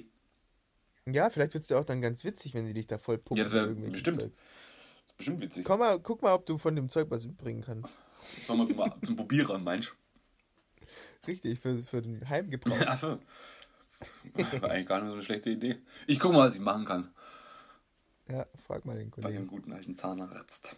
Ja, 1.06 1.30
vielleicht 1.30 1.54
wird 1.54 1.64
es 1.64 1.70
ja 1.70 1.78
auch 1.78 1.84
dann 1.84 2.00
ganz 2.00 2.24
witzig, 2.24 2.54
wenn 2.54 2.66
sie 2.66 2.74
dich 2.74 2.86
da 2.86 2.98
voll 2.98 3.18
pumpen. 3.18 3.36
Ja, 3.38 3.44
das 3.44 3.52
wäre 3.52 3.68
bestimmt. 3.74 4.22
Das 4.22 5.16
bestimmt 5.16 5.40
witzig. 5.40 5.64
Komm 5.64 5.80
mal, 5.80 5.98
guck 6.00 6.22
mal, 6.22 6.34
ob 6.34 6.46
du 6.46 6.58
von 6.58 6.74
dem 6.74 6.88
Zeug 6.88 7.06
was 7.10 7.24
mitbringen 7.24 7.62
kannst. 7.62 7.90
Sollen 8.46 8.60
wir 8.60 8.66
zum, 8.66 9.02
zum 9.02 9.16
Probieren, 9.16 9.64
meinst 9.64 9.90
du? 9.90 11.26
Richtig, 11.26 11.60
für, 11.60 11.78
für 11.78 12.02
den 12.02 12.28
Heimgebrauch. 12.28 12.80
Achso. 12.86 13.18
War 14.60 14.70
eigentlich 14.70 14.86
gar 14.86 15.00
nicht 15.00 15.08
so 15.08 15.14
eine 15.14 15.22
schlechte 15.22 15.50
Idee. 15.50 15.78
Ich 16.06 16.18
guck 16.18 16.32
mal, 16.32 16.48
was 16.48 16.54
ich 16.54 16.60
machen 16.60 16.84
kann. 16.84 17.12
Ja, 18.28 18.46
frag 18.66 18.84
mal 18.84 18.96
den 18.96 19.10
Kollegen. 19.10 19.34
Bei 19.34 19.38
dem 19.38 19.46
guten 19.46 19.72
alten 19.72 19.96
Zahnarzt. 19.96 20.76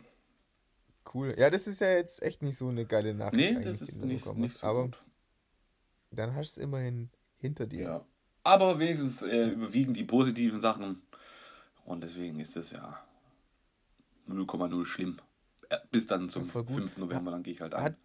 Cool. 1.12 1.34
Ja, 1.38 1.50
das 1.50 1.66
ist 1.66 1.80
ja 1.80 1.88
jetzt 1.88 2.22
echt 2.22 2.42
nicht 2.42 2.56
so 2.56 2.68
eine 2.68 2.86
geile 2.86 3.14
Nachricht. 3.14 3.56
Nee, 3.56 3.64
das 3.64 3.82
ist 3.82 4.02
nicht, 4.02 4.26
nicht 4.36 4.58
so 4.58 4.66
Aber 4.66 4.84
gut. 4.84 5.02
dann 6.10 6.34
hast 6.34 6.56
du 6.56 6.60
es 6.60 6.64
immerhin 6.64 7.10
hinter 7.38 7.66
dir. 7.66 7.82
Ja. 7.82 8.06
Aber 8.44 8.78
wenigstens 8.78 9.22
äh, 9.22 9.48
überwiegen 9.48 9.94
die 9.94 10.04
positiven 10.04 10.60
Sachen. 10.60 11.02
Und 11.84 12.02
deswegen 12.02 12.40
ist 12.40 12.56
das 12.56 12.70
ja 12.72 13.02
0,0 14.28 14.84
schlimm. 14.84 15.20
Äh, 15.68 15.78
bis 15.90 16.06
dann 16.06 16.28
zum 16.28 16.48
5. 16.48 16.96
November, 16.98 17.30
dann 17.30 17.42
gehe 17.42 17.54
ich 17.54 17.60
halt 17.60 17.74
an. 17.74 17.96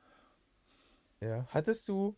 Ja, 1.21 1.47
hattest 1.49 1.87
du 1.87 2.15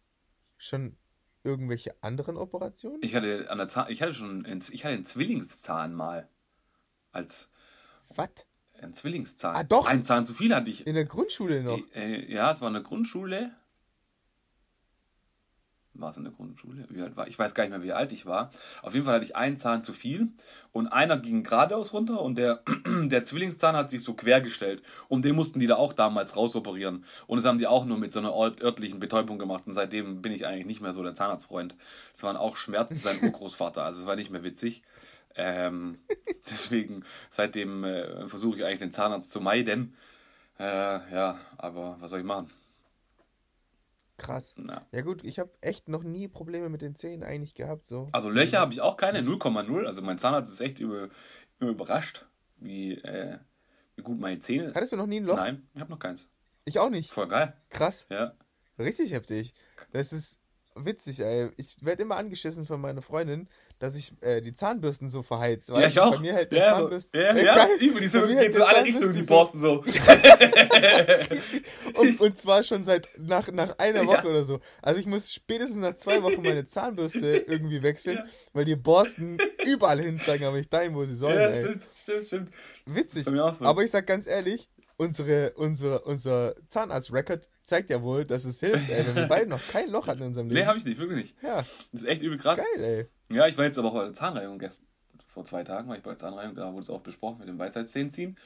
schon 0.58 0.98
irgendwelche 1.44 1.96
anderen 2.02 2.38
Operationen? 2.38 3.00
Ich 3.02 3.16
hatte 3.16 3.50
an 3.50 3.58
der 3.58 3.68
Zahn, 3.68 3.90
ich 3.90 4.02
hatte 4.02 4.14
schon, 4.14 4.46
ich 4.46 4.84
hatte 4.84 4.96
einen 4.96 5.06
Zwillingszahn 5.06 5.94
mal. 5.94 6.28
Als. 7.12 7.50
Was? 8.16 8.30
Ein 8.82 8.94
Zwillingszahn. 8.94 9.56
Ah, 9.56 9.64
doch. 9.64 9.88
Ein 9.88 10.04
Zahn 10.04 10.26
zu 10.26 10.34
viel 10.34 10.54
hatte 10.54 10.70
ich. 10.70 10.88
In 10.88 10.96
der 10.96 11.06
Grundschule 11.06 11.64
noch. 11.64 11.80
Äh, 11.94 12.16
äh, 12.16 12.34
ja, 12.34 12.52
es 12.52 12.62
war 12.62 12.68
in 12.68 12.76
der 12.76 12.84
Grundschule. 12.84 13.52
War 15.94 16.12
es 16.12 16.18
in 16.18 16.24
der 16.24 16.32
Grundschule? 16.32 16.86
Wie 16.90 17.02
alt 17.02 17.18
war 17.18 17.28
ich? 17.28 17.38
weiß 17.38 17.54
gar 17.54 17.64
nicht 17.64 17.72
mehr, 17.72 17.84
wie 17.84 17.92
alt 17.92 18.12
ich 18.14 18.26
war. 18.26 18.52
Auf 18.82 18.94
jeden 18.94 19.06
Fall 19.06 19.16
hatte 19.16 19.26
ich 19.26 19.36
einen 19.36 19.58
Zahn 19.58 19.82
zu 19.82 19.92
viel 19.92 20.30
und 20.72 20.88
einer 20.88 21.18
ging 21.18 21.44
geradeaus 21.44 21.92
runter 21.94 22.22
und 22.22 22.38
der, 22.38 22.64
der 22.86 23.24
Zwillingszahn 23.24 23.76
hat 23.76 23.90
sich 23.90 24.04
so 24.04 24.14
quergestellt. 24.14 24.82
Und 25.10 25.26
den 25.26 25.36
mussten 25.36 25.60
die 25.60 25.68
da 25.68 25.76
auch 25.76 25.94
damals 25.94 26.38
rausoperieren. 26.38 27.06
Und 27.28 27.38
das 27.38 27.46
haben 27.46 27.58
die 27.58 27.68
auch 27.68 27.86
nur 27.86 27.98
mit 27.98 28.12
so 28.12 28.20
einer 28.20 28.34
örtlichen 28.34 29.00
Betäubung 29.00 29.40
gemacht. 29.40 29.64
Und 29.66 29.74
seitdem 29.74 30.22
bin 30.22 30.32
ich 30.32 30.46
eigentlich 30.46 30.66
nicht 30.66 30.82
mehr 30.82 30.94
so 30.94 31.04
der 31.04 31.16
Zahnarztfreund. 31.16 31.76
Es 32.16 32.24
waren 32.24 32.38
auch 32.38 32.56
Schmerzen 32.56 32.96
sein 32.96 33.20
Urgroßvater, 33.24 33.84
also 33.84 34.02
es 34.02 34.08
war 34.08 34.16
nicht 34.16 34.32
mehr 34.32 34.44
witzig. 34.44 34.84
Ähm, 35.36 36.00
deswegen, 36.50 37.04
seitdem 37.30 37.84
äh, 37.84 38.28
versuche 38.28 38.58
ich 38.58 38.66
eigentlich 38.66 38.80
den 38.80 38.92
Zahnarzt 38.92 39.32
zu 39.32 39.42
meiden. 39.42 39.96
Äh, 40.60 40.64
ja, 40.64 41.40
aber 41.58 41.98
was 42.00 42.10
soll 42.10 42.20
ich 42.20 42.26
machen? 42.26 42.52
Krass. 44.18 44.54
Na. 44.58 44.86
Ja 44.92 45.02
gut, 45.02 45.24
ich 45.24 45.40
habe 45.40 45.52
echt 45.62 45.88
noch 45.88 46.04
nie 46.04 46.28
Probleme 46.28 46.70
mit 46.70 46.82
den 46.82 46.94
Zähnen 46.96 47.24
eigentlich 47.24 47.56
gehabt. 47.56 47.88
So. 47.88 48.10
Also 48.12 48.30
Löcher 48.30 48.60
habe 48.60 48.74
ich 48.74 48.82
auch 48.82 48.98
keine, 48.98 49.22
0,0. 49.22 49.86
Also 49.86 50.02
mein 50.02 50.20
Zahnarzt 50.20 50.52
ist 50.52 50.60
echt 50.60 50.80
über, 50.80 51.10
über 51.60 51.72
überrascht, 51.72 52.26
wie, 52.58 52.96
äh, 52.96 53.38
wie 53.96 54.04
gut 54.04 54.20
meine 54.20 54.40
Zähne... 54.40 54.74
Hattest 54.76 54.92
du 54.92 54.98
noch 54.98 55.08
nie 55.08 55.22
ein 55.22 55.26
Loch? 55.26 55.38
Nein, 55.38 55.68
ich 55.74 55.80
habe 55.80 55.92
noch 55.92 56.00
keins. 56.00 56.28
Ich 56.66 56.80
auch 56.80 56.90
nicht. 56.90 57.12
Voll 57.12 57.28
geil. 57.28 57.54
Krass. 57.70 58.08
Ja. 58.10 58.34
Richtig 58.78 59.14
heftig. 59.14 59.54
Das 59.92 60.14
ist 60.14 60.40
witzig, 60.76 61.22
ey. 61.22 61.52
Ich 61.58 61.84
werde 61.84 62.04
immer 62.04 62.18
angeschissen 62.18 62.66
von 62.66 62.82
meiner 62.82 63.02
Freundin, 63.02 63.50
dass 63.80 63.96
ich 63.96 64.12
äh, 64.22 64.42
die 64.42 64.54
Zahnbürsten 64.54 65.10
so 65.10 65.24
verheiz. 65.24 65.70
Ja, 65.70 65.88
ich 65.88 66.00
auch. 66.00 66.16
Bei 66.16 66.20
mir 66.20 66.34
hält 66.34 66.54
ja, 66.54 66.76
Zahnbürsten. 66.76 67.20
Ja, 67.20 67.36
ja, 67.36 67.44
ja. 67.44 67.68
Über 67.80 68.02
die 68.02 68.08
so, 68.08 68.28
geht 68.28 68.54
so 68.54 68.66
alle 68.66 68.84
Richtungen, 68.84 69.16
die 69.16 69.22
Borsten 69.22 69.62
so. 69.62 69.82
und, 71.96 72.20
und 72.20 72.38
zwar 72.38 72.64
schon 72.64 72.84
seit 72.84 73.08
nach, 73.18 73.50
nach 73.52 73.80
einer 73.80 74.06
Woche 74.06 74.26
ja. 74.26 74.32
oder 74.32 74.44
so. 74.44 74.60
Also 74.82 75.00
ich 75.00 75.06
muss 75.08 75.32
spätestens 75.34 75.78
nach 75.78 75.96
zwei 75.96 76.22
Wochen 76.22 76.44
meine 76.44 76.66
Zahnbürste 76.66 77.38
irgendwie 77.48 77.82
wechseln, 77.82 78.18
ja. 78.18 78.26
weil 78.52 78.66
die 78.66 78.76
Borsten 78.76 79.38
überall 79.66 80.02
hin 80.02 80.20
zeigen, 80.20 80.44
aber 80.44 80.58
nicht 80.58 80.74
dahin, 80.74 80.94
wo 80.94 81.06
sie 81.06 81.16
sollen. 81.16 81.40
Ja, 81.40 81.48
ey. 81.48 81.62
stimmt, 81.62 81.84
stimmt, 81.96 82.28
stimmt. 82.28 82.52
Witzig. 82.86 83.26
So. 83.26 83.32
Aber 83.66 83.84
ich 83.84 83.92
sag 83.92 84.06
ganz 84.06 84.28
ehrlich, 84.28 84.70
unsere, 84.98 85.54
unsere, 85.56 86.02
unser 86.02 86.54
Zahnarzt-Record 86.68 87.48
zeigt 87.64 87.90
ja 87.90 88.02
wohl, 88.02 88.26
dass 88.26 88.44
es 88.44 88.60
hilft, 88.60 88.90
ey, 88.90 89.08
wenn 89.08 89.16
wir 89.16 89.28
beide 89.28 89.50
noch 89.50 89.66
kein 89.70 89.90
Loch 89.90 90.08
hatten 90.08 90.22
in 90.22 90.28
unserem 90.28 90.50
Leben. 90.50 90.60
Nee, 90.60 90.66
hab 90.68 90.76
ich 90.76 90.84
nicht, 90.84 91.00
wirklich 91.00 91.24
nicht. 91.24 91.36
Ja. 91.42 91.64
Das 91.94 92.02
ist 92.02 92.08
echt 92.08 92.22
übel 92.22 92.38
krass. 92.38 92.58
Geil, 92.58 92.84
ey. 92.84 93.08
Ja, 93.30 93.48
ich 93.48 93.58
war 93.58 93.66
jetzt 93.66 93.78
aber 93.78 93.90
auch 93.90 93.94
bei 93.94 94.04
der 94.06 94.14
Zahnreihung 94.14 94.60
gestern. 94.60 94.86
Vor 95.28 95.46
zwei 95.46 95.64
Tagen 95.64 95.88
war 95.88 95.96
ich 95.96 96.04
bei 96.04 96.12
der 96.12 96.18
Zahnreihung, 96.18 96.56
da 96.56 96.72
wurde 96.72 96.84
es 96.84 96.90
auch 96.90 97.02
besprochen 97.02 97.40
mit 97.40 97.48
dem 97.48 97.60
Weisheitszähnen 97.60 98.10
ziehen. 98.10 98.38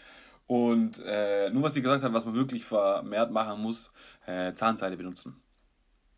Und 0.48 1.00
äh, 1.06 1.50
nur 1.52 1.64
was 1.64 1.74
sie 1.74 1.82
gesagt 1.82 2.04
haben, 2.04 2.14
was 2.14 2.26
man 2.26 2.36
wirklich 2.36 2.66
vermehrt 2.66 3.32
machen 3.32 3.62
muss, 3.62 3.92
äh, 4.26 4.54
Zahnseide 4.54 4.98
benutzen. 4.98 5.42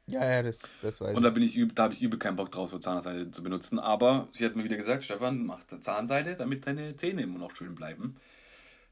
Ja, 0.08 0.24
ja, 0.24 0.44
das, 0.44 0.78
das 0.82 1.02
weiß 1.02 1.12
ich. 1.12 1.18
Und 1.18 1.24
da 1.24 1.30
bin 1.30 1.44
ich 1.44 1.60
da 1.74 1.84
habe 1.84 1.94
ich 1.94 2.02
übel 2.02 2.20
keinen 2.20 2.36
Bock 2.36 2.52
drauf, 2.52 2.70
so 2.70 2.80
Zahnseide 2.80 3.32
zu 3.32 3.44
benutzen. 3.44 3.80
Aber 3.80 4.28
sie 4.32 4.46
hat 4.46 4.56
mir 4.56 4.64
wieder 4.64 4.78
gesagt, 4.78 5.04
Stefan, 5.04 5.46
mach 5.46 5.64
Zahnseide, 5.82 6.36
damit 6.36 6.66
deine 6.68 6.96
Zähne 6.96 7.24
immer 7.24 7.40
noch 7.40 7.56
schön 7.56 7.76
bleiben. 7.76 8.16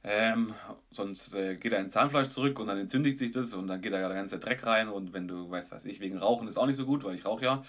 Ähm, 0.06 0.54
sonst 0.92 1.34
äh, 1.34 1.56
geht 1.56 1.74
ein 1.74 1.90
Zahnfleisch 1.90 2.30
zurück 2.30 2.60
und 2.60 2.68
dann 2.68 2.78
entzündigt 2.78 3.18
sich 3.18 3.32
das 3.32 3.54
und 3.54 3.68
dann 3.68 3.82
geht 3.82 3.94
da 3.94 4.00
ja 4.00 4.08
der 4.10 4.18
ganze 4.18 4.38
Dreck 4.38 4.66
rein 4.66 4.90
und 4.90 5.14
wenn 5.14 5.30
du, 5.30 5.50
weißt 5.50 5.72
was 5.72 5.86
ich, 5.86 6.02
wegen 6.02 6.18
Rauchen 6.18 6.48
ist 6.50 6.58
auch 6.58 6.66
nicht 6.66 6.76
so 6.76 6.86
gut, 6.86 7.06
weil 7.06 7.16
ich 7.16 7.26
rauche 7.26 7.46
ja. 7.46 7.64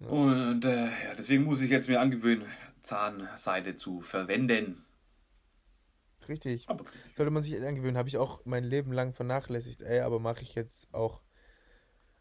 Ja. 0.00 0.06
Und 0.08 0.64
äh, 0.64 0.86
ja, 0.86 1.14
deswegen 1.16 1.44
muss 1.44 1.60
ich 1.60 1.70
jetzt 1.70 1.88
mir 1.88 2.00
angewöhnen, 2.00 2.44
Zahnseide 2.82 3.76
zu 3.76 4.00
verwenden. 4.00 4.84
Richtig. 6.28 6.68
Aber, 6.68 6.84
Sollte 7.16 7.30
man 7.30 7.42
sich 7.42 7.56
angewöhnen, 7.64 7.96
habe 7.96 8.08
ich 8.08 8.18
auch 8.18 8.40
mein 8.44 8.64
Leben 8.64 8.92
lang 8.92 9.14
vernachlässigt, 9.14 9.82
ey, 9.82 10.00
aber 10.00 10.20
mache 10.20 10.42
ich 10.42 10.54
jetzt 10.54 10.92
auch, 10.92 11.22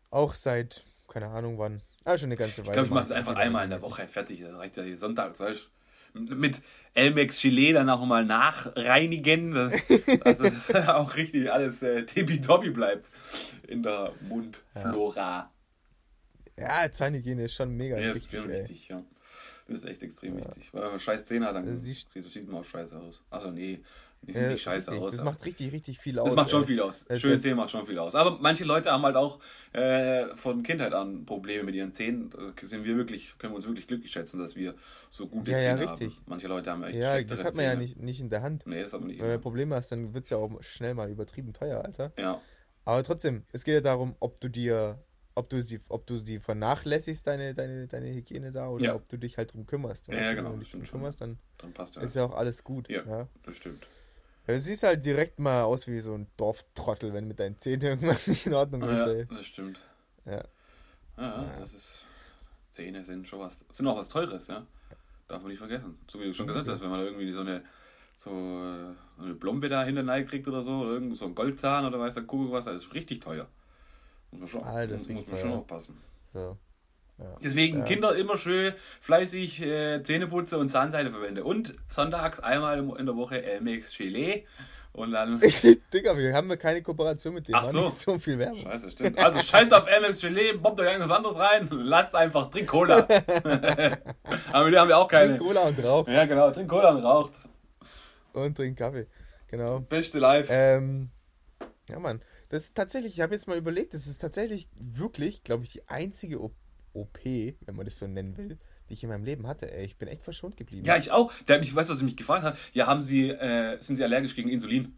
auch 0.10 0.34
seit, 0.34 0.82
keine 1.08 1.28
Ahnung 1.28 1.58
wann, 1.58 1.82
ah, 2.06 2.18
schon 2.18 2.28
eine 2.28 2.38
ganze 2.38 2.62
Weile. 2.62 2.70
Ich 2.70 2.74
glaube, 2.74 2.88
ich 2.88 2.94
mache 2.94 3.04
es 3.04 3.12
einfach 3.12 3.36
einmal 3.36 3.66
in 3.66 3.72
der 3.72 3.82
Woche, 3.82 4.08
fertig, 4.08 4.42
das 4.42 4.54
reicht 4.54 4.78
ja 4.78 4.98
Sonntag, 4.98 5.38
weißt 5.40 5.70
du 6.16 6.36
mit 6.36 6.62
Elmex 6.94 7.42
Gelee 7.42 7.74
dann 7.74 7.90
auch 7.90 8.04
mal 8.06 8.26
nachreinigen, 8.26 9.52
dass, 9.52 9.74
dass 10.24 10.68
das 10.68 10.88
auch 10.88 11.16
richtig 11.16 11.52
alles 11.52 11.84
äh, 11.84 12.06
tippitoppi 12.06 12.72
bleibt 12.72 13.10
in 13.68 13.84
der 13.84 14.12
Mundflora. 14.28 15.38
Ja, 15.38 15.52
ja 16.58 16.92
Zahnhygiene 16.92 17.44
ist 17.44 17.54
schon 17.54 17.76
mega 17.76 17.98
ja, 17.98 18.16
wichtig. 18.16 18.34
Ist 18.34 18.48
wichtig 18.50 18.88
ja. 18.90 19.04
Das 19.68 19.80
ist 19.80 19.86
echt 19.86 20.04
extrem 20.04 20.38
ja. 20.38 20.46
wichtig. 20.46 20.70
Weil 20.72 20.84
wenn 20.84 20.92
man 20.92 21.00
scheiß 21.00 21.26
Zähne 21.26 21.46
hat, 21.48 21.56
dann 21.56 21.76
sieht, 21.76 22.08
sieht 22.14 22.48
man 22.48 22.62
auch 22.62 22.66
scheiße 22.66 22.98
aus. 22.98 23.22
Also 23.30 23.52
nee, 23.52 23.82
nicht, 24.22 24.36
ja, 24.36 24.50
nicht 24.50 24.62
scheiße 24.62 24.92
richtig. 24.92 25.06
aus. 25.06 25.12
Das 25.16 25.24
macht 25.24 25.46
richtig, 25.46 25.72
richtig 25.72 26.00
viel 26.00 26.20
aus. 26.20 26.30
Das 26.30 26.36
macht 26.36 26.50
schon 26.50 26.62
ey. 26.62 26.68
viel 26.68 26.82
aus. 26.82 27.06
Schöne 27.16 27.38
Zähne 27.38 27.56
macht 27.56 27.72
schon 27.72 27.86
viel 27.86 28.00
aus. 28.00 28.16
Aber 28.16 28.40
manche 28.42 28.64
Leute 28.64 28.92
haben 28.92 29.04
halt 29.04 29.16
auch 29.16 29.40
äh, 29.74 30.36
von 30.36 30.64
Kindheit 30.64 30.94
an 30.94 31.26
Probleme 31.26 31.64
mit 31.64 31.76
ihren 31.76 31.94
Zähnen. 31.94 32.30
Da 32.30 32.52
sind 32.66 32.84
wir 32.84 32.98
wirklich, 32.98 33.38
können 33.38 33.54
wir 33.54 33.58
uns 33.58 33.66
wirklich 33.66 33.88
glücklich 33.88 34.12
schätzen, 34.12 34.40
dass 34.40 34.56
wir 34.56 34.76
so 35.10 35.28
gute 35.28 35.52
ja, 35.52 35.60
Zähne 35.60 35.84
ja, 35.84 35.90
richtig. 35.90 36.16
haben. 36.16 36.24
Manche 36.28 36.48
Leute 36.48 36.72
haben 36.72 36.84
echt 36.84 36.98
Ja, 36.98 37.22
das 37.22 37.44
hat 37.44 37.56
man 37.56 37.66
Zähne. 37.66 37.74
ja 37.74 37.76
nicht, 37.76 38.00
nicht 38.00 38.20
in 38.20 38.30
der 38.30 38.42
Hand. 38.42 38.66
Nee, 38.66 38.82
das 38.82 38.94
hat 38.94 39.02
man 39.02 39.10
nicht. 39.10 39.22
Wenn 39.22 39.32
du 39.32 39.40
Probleme 39.40 39.76
hast, 39.76 39.92
dann 39.92 40.14
wird 40.14 40.26
es 40.26 40.30
ja 40.30 40.38
auch 40.38 40.52
schnell 40.62 40.94
mal 40.94 41.10
übertrieben 41.10 41.54
teuer, 41.54 41.84
Alter. 41.84 42.12
Ja. 42.18 42.42
Aber 42.86 43.04
trotzdem, 43.04 43.44
es 43.52 43.66
geht 43.66 43.76
ja 43.76 43.82
darum, 43.82 44.16
ob 44.20 44.40
du 44.40 44.50
dir 44.50 44.98
ob 45.38 45.50
du 45.50 45.62
sie, 45.62 45.80
ob 45.88 46.08
du 46.08 46.18
sie 46.18 46.40
vernachlässigst, 46.40 47.26
deine, 47.28 47.54
deine, 47.54 47.88
deine 47.88 48.08
Hygiene 48.08 48.52
da, 48.52 48.70
oder 48.70 48.86
ja. 48.86 48.96
ob 48.96 49.08
du 49.08 49.18
dich 49.18 49.38
halt 49.38 49.54
drum 49.54 49.66
kümmerst. 49.66 50.08
Ja, 50.08 50.16
ja 50.16 50.34
genau. 50.34 50.52
Wenn 50.52 50.60
du 50.60 50.64
dich 50.64 50.72
drum 50.72 50.84
kümmerst, 50.84 51.22
dann, 51.22 51.38
dann 51.60 51.74
passt 51.74 51.96
ja. 51.96 52.02
ist 52.02 52.16
ja 52.16 52.26
auch 52.26 52.36
alles 52.36 52.64
gut. 52.64 52.90
Ja, 52.90 53.04
ja. 53.06 53.28
das 53.44 53.56
stimmt. 53.56 53.88
Ja, 54.48 54.54
du 54.54 54.60
siehst 54.60 54.84
halt 54.84 55.06
direkt 55.06 55.40
mal 55.40 55.64
aus 55.64 55.88
wie 55.88 56.00
so 56.00 56.16
ein 56.16 56.28
Dorftrottel, 56.38 57.14
wenn 57.14 57.28
mit 57.28 57.40
deinen 57.40 57.60
Zähnen 57.60 57.82
irgendwas 57.82 58.28
nicht 58.28 58.48
in 58.48 58.54
Ordnung 58.54 58.82
ist. 58.84 59.06
Ja, 59.06 59.12
ey. 59.12 59.26
das 59.30 59.46
stimmt. 59.46 59.82
Ja. 60.26 60.44
Ja, 61.18 61.56
das 61.60 61.74
ist. 61.74 62.06
Zähne 62.72 63.04
sind 63.04 63.28
schon 63.28 63.40
was. 63.40 63.66
Sind 63.72 63.88
auch 63.88 63.98
was 63.98 64.10
Teures, 64.10 64.48
ja. 64.48 64.66
darf 65.28 65.42
man 65.42 65.50
nicht 65.50 65.60
vergessen. 65.60 65.98
So 66.08 66.20
wie 66.20 66.26
du 66.26 66.34
schon 66.34 66.48
gesagt 66.48 66.68
hast, 66.68 66.82
wenn 66.82 66.90
man 66.90 67.02
irgendwie 67.02 67.32
so 67.32 67.42
eine, 67.42 67.64
so 68.18 68.30
äh, 68.30 69.22
eine 69.22 69.34
Blombe 69.34 69.68
da 69.70 69.84
hinter 69.84 70.24
kriegt 70.24 70.48
oder 70.48 70.62
so, 70.62 70.82
oder 70.82 70.92
irgend 70.92 71.18
so 71.18 71.26
ein 71.26 71.36
Goldzahn 71.36 71.86
oder 71.86 72.00
weiß 72.00 72.16
der 72.16 72.24
Kuckuck 72.24 72.52
was, 72.52 72.66
das 72.66 72.84
ist 72.84 72.94
richtig 72.94 73.20
teuer. 73.20 73.48
Muss 74.32 74.50
schon, 74.50 74.64
Alter, 74.64 74.94
das 74.94 75.08
muss, 75.10 75.28
man 75.28 75.38
schon 75.38 75.54
aufpassen. 75.54 76.02
So. 76.34 76.58
Ja. 77.20 77.36
Deswegen 77.44 77.80
ja. 77.80 77.86
Kinder 77.86 78.16
immer 78.16 78.38
schön 78.38 78.74
fleißig 79.02 79.62
äh, 79.62 80.04
Zähneputzen 80.04 80.60
und 80.60 80.68
Zahnseide 80.68 81.10
verwenden. 81.10 81.42
Und 81.42 81.76
sonntags 81.88 82.40
einmal 82.40 82.78
in 82.98 83.06
der 83.06 83.16
Woche 83.16 83.44
Elmex 83.44 83.98
Gelee. 83.98 84.46
Und 84.94 85.12
dann. 85.12 85.40
Digga, 85.94 86.18
wir 86.18 86.34
haben 86.34 86.50
keine 86.58 86.82
Kooperation 86.82 87.36
mit 87.36 87.48
denen. 87.48 87.58
Ach 87.60 87.66
so. 87.66 87.86
Nicht 87.86 88.00
so 88.00 88.18
viel 88.18 88.40
Werbung. 88.40 88.62
Scheiße, 88.62 88.92
stimmt. 88.92 89.24
Also 89.24 89.40
scheiß 89.40 89.72
auf 89.72 89.86
MX 89.86 90.22
Gelee, 90.22 90.54
bombt 90.54 90.80
euch 90.80 90.88
irgendwas 90.88 91.16
anderes 91.16 91.38
rein, 91.38 91.68
lasst 91.72 92.16
einfach, 92.16 92.50
trink 92.50 92.68
Cola. 92.68 92.98
Aber 94.52 94.72
die 94.72 94.78
haben 94.78 94.90
ja 94.90 94.98
auch 94.98 95.08
keine. 95.08 95.38
Trink 95.38 95.42
Cola 95.42 95.62
und 95.62 95.84
Rauch. 95.84 96.08
Ja, 96.08 96.26
genau, 96.26 96.50
trink 96.50 96.68
Cola 96.68 96.90
und 96.90 97.04
Rauch. 97.04 97.30
Und 98.34 98.58
trink 98.58 98.78
Kaffee. 98.78 99.08
Genau. 99.48 99.80
Beste 99.82 100.18
Live. 100.18 100.48
Ähm, 100.50 101.10
ja, 101.90 102.00
Mann. 102.00 102.22
Das 102.50 102.64
ist 102.64 102.76
tatsächlich, 102.76 103.16
ich 103.16 103.22
habe 103.22 103.34
jetzt 103.34 103.48
mal 103.48 103.58
überlegt, 103.58 103.94
das 103.94 104.08
ist 104.08 104.20
tatsächlich 104.20 104.70
wirklich, 104.74 105.44
glaube 105.44 105.64
ich, 105.64 105.72
die 105.72 105.88
einzige 105.88 106.40
OP, 106.94 107.24
wenn 107.26 107.76
man 107.76 107.86
das 107.86 107.98
so 107.98 108.08
nennen 108.08 108.38
will, 108.38 108.58
die 108.90 108.94
ich 108.94 109.04
in 109.04 109.10
meinem 109.10 109.26
Leben 109.26 109.48
hatte. 109.48 109.72
Ey, 109.72 109.86
ich 109.86 109.98
bin 109.98 110.08
echt 110.08 110.22
verschont 110.22 110.56
geblieben. 110.56 110.86
Ja, 110.86 110.98
ich 110.98 111.12
auch. 111.12 111.32
Mich, 111.48 111.76
weißt 111.76 111.90
du, 111.90 111.94
was 111.94 112.02
er 112.02 112.06
mich 112.06 112.16
gefragt 112.16 112.44
hat? 112.44 112.58
Ja, 112.74 112.88
haben 112.88 113.02
Sie, 113.02 113.30
äh, 113.30 113.80
sind 113.82 113.98
Sie 113.98 114.04
allergisch 114.04 114.36
gegen 114.36 114.50
Insulin? 114.50 114.98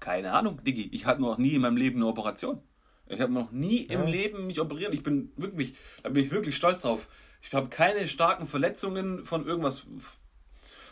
Keine 0.00 0.32
Ahnung, 0.32 0.62
Diggi. 0.64 0.88
Ich 0.92 1.06
hatte 1.06 1.20
noch 1.20 1.38
nie 1.38 1.54
in 1.54 1.60
meinem 1.60 1.76
Leben 1.76 1.96
eine 1.96 2.06
Operation. 2.06 2.62
Ich 3.06 3.20
habe 3.20 3.32
noch 3.32 3.52
nie 3.52 3.86
ja. 3.86 4.00
im 4.00 4.06
Leben 4.06 4.46
mich 4.46 4.60
operiert. 4.60 4.94
Ich 4.94 5.02
bin 5.02 5.32
wirklich, 5.36 5.76
da 6.02 6.08
bin 6.08 6.24
ich 6.24 6.30
wirklich 6.30 6.56
stolz 6.56 6.80
drauf. 6.80 7.08
Ich 7.42 7.52
habe 7.52 7.68
keine 7.68 8.08
starken 8.08 8.46
Verletzungen 8.46 9.24
von 9.24 9.46
irgendwas 9.46 9.86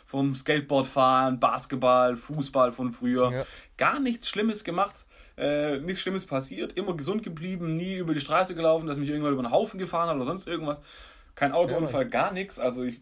vom 0.05 0.35
Skateboardfahren, 0.35 1.39
Basketball, 1.39 2.15
Fußball 2.15 2.71
von 2.71 2.93
früher. 2.93 3.31
Ja. 3.31 3.45
Gar 3.77 3.99
nichts 3.99 4.29
Schlimmes 4.29 4.63
gemacht 4.63 5.07
äh, 5.37 5.79
nichts 5.79 6.01
Schlimmes 6.01 6.25
passiert, 6.25 6.73
immer 6.73 6.95
gesund 6.95 7.23
geblieben, 7.23 7.75
nie 7.75 7.95
über 7.95 8.13
die 8.13 8.21
Straße 8.21 8.55
gelaufen, 8.55 8.87
dass 8.87 8.97
mich 8.97 9.09
irgendwann 9.09 9.33
über 9.33 9.43
den 9.43 9.51
Haufen 9.51 9.79
gefahren 9.79 10.09
hat 10.09 10.15
oder 10.15 10.25
sonst 10.25 10.47
irgendwas. 10.47 10.79
Kein 11.35 11.51
Autounfall, 11.51 12.03
ja, 12.03 12.09
gar 12.09 12.31
nichts. 12.31 12.59
Also 12.59 12.83
ich 12.83 13.01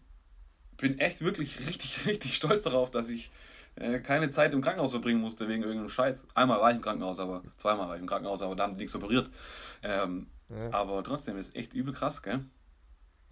bin 0.78 1.00
echt 1.00 1.22
wirklich 1.22 1.68
richtig, 1.68 2.06
richtig 2.06 2.36
stolz 2.36 2.64
darauf, 2.64 2.90
dass 2.90 3.10
ich 3.10 3.32
äh, 3.76 4.00
keine 4.00 4.30
Zeit 4.30 4.54
im 4.54 4.62
Krankenhaus 4.62 4.92
verbringen 4.92 5.20
musste 5.20 5.48
wegen 5.50 5.64
irgendeinem 5.64 5.90
Scheiß. 5.90 6.26
Einmal 6.34 6.62
war 6.62 6.70
ich 6.70 6.78
im 6.78 6.82
Krankenhaus, 6.82 7.20
aber 7.20 7.42
zweimal 7.58 7.88
war 7.88 7.96
ich 7.96 8.02
im 8.02 8.08
Krankenhaus, 8.08 8.42
aber 8.42 8.56
da 8.56 8.64
haben 8.64 8.74
die 8.74 8.80
nichts 8.80 8.96
operiert. 8.96 9.30
Ähm, 9.84 10.28
ja. 10.50 10.74
Aber 10.74 11.04
trotzdem 11.04 11.38
ist 11.38 11.56
echt 11.56 11.74
übel 11.74 11.94
krass, 11.94 12.22
gell? 12.22 12.46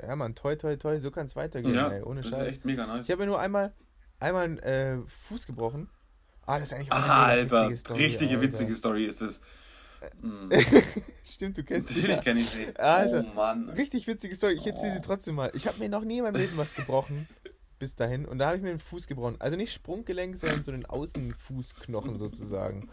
Ja, 0.01 0.15
man, 0.15 0.35
toi, 0.35 0.55
toi, 0.55 0.77
toi, 0.77 0.97
so 0.99 1.11
kann 1.11 1.25
es 1.25 1.35
weitergehen, 1.35 1.75
ja, 1.75 1.89
ey, 1.89 2.03
ohne 2.03 2.23
Scheiß. 2.23 2.31
Das 2.31 2.41
ist 2.41 2.47
echt 2.47 2.65
mega 2.65 2.85
nice. 2.85 3.05
Ich 3.05 3.11
habe 3.11 3.21
mir 3.21 3.27
nur 3.27 3.39
einmal, 3.39 3.73
einmal 4.19 4.45
einen 4.45 4.59
äh, 4.59 4.97
Fuß 5.07 5.45
gebrochen 5.45 5.89
Ah, 6.49 6.57
das 6.57 6.69
ist 6.69 6.73
eigentlich 6.73 6.91
auch 6.91 6.95
eine 6.95 7.13
ah, 7.13 7.25
Alter, 7.25 7.61
witzige 7.65 7.77
Story. 7.77 8.03
Richtige 8.05 8.29
Alter. 8.31 8.41
witzige 8.41 8.73
Story 8.73 9.05
ist 9.05 9.21
das. 9.21 9.39
Hm. 10.19 10.49
Stimmt, 11.23 11.59
du 11.59 11.63
kennst 11.63 11.89
sie. 11.89 11.99
Natürlich 11.99 12.21
kenne 12.23 12.39
ich 12.39 12.49
sie. 12.49 12.75
Alter, 12.75 13.23
oh 13.29 13.35
Mann. 13.35 13.69
Richtig 13.69 14.07
witzige 14.07 14.33
Story. 14.33 14.53
Ich 14.53 14.65
erzähle 14.65 14.93
oh. 14.93 14.95
sie 14.95 15.01
trotzdem 15.01 15.35
mal. 15.35 15.51
Ich 15.53 15.67
habe 15.67 15.77
mir 15.77 15.89
noch 15.89 16.03
nie 16.03 16.17
in 16.17 16.23
meinem 16.23 16.37
Leben 16.37 16.57
was 16.57 16.73
gebrochen. 16.73 17.27
bis 17.77 17.95
dahin. 17.95 18.25
Und 18.25 18.39
da 18.39 18.47
habe 18.47 18.57
ich 18.57 18.63
mir 18.63 18.69
den 18.69 18.79
Fuß 18.79 19.05
gebrochen. 19.05 19.35
Also 19.37 19.57
nicht 19.57 19.71
Sprunggelenk, 19.71 20.37
sondern 20.37 20.63
so 20.63 20.71
den 20.71 20.87
Außenfußknochen 20.87 22.17
sozusagen. 22.17 22.89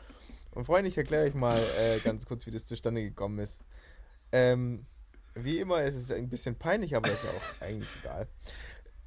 Und 0.51 0.66
Freunde, 0.66 0.90
ich 0.90 0.99
erkläre 0.99 1.25
euch 1.25 1.35
mal 1.35 1.59
äh, 1.81 1.99
ganz 2.01 2.27
kurz, 2.27 2.47
wie 2.47 2.51
das 2.51 2.66
zustande 2.66 3.03
gekommen 3.03 3.38
ist. 3.38 3.62
Ähm, 4.33 4.85
wie 5.35 5.61
immer, 5.61 5.81
es 5.81 5.97
ist 5.97 6.12
ein 6.12 6.29
bisschen 6.29 6.57
peinlich, 6.57 6.95
aber 6.95 7.09
ist 7.09 7.25
ja 7.25 7.31
auch 7.31 7.62
eigentlich 7.62 7.88
egal. 8.03 8.29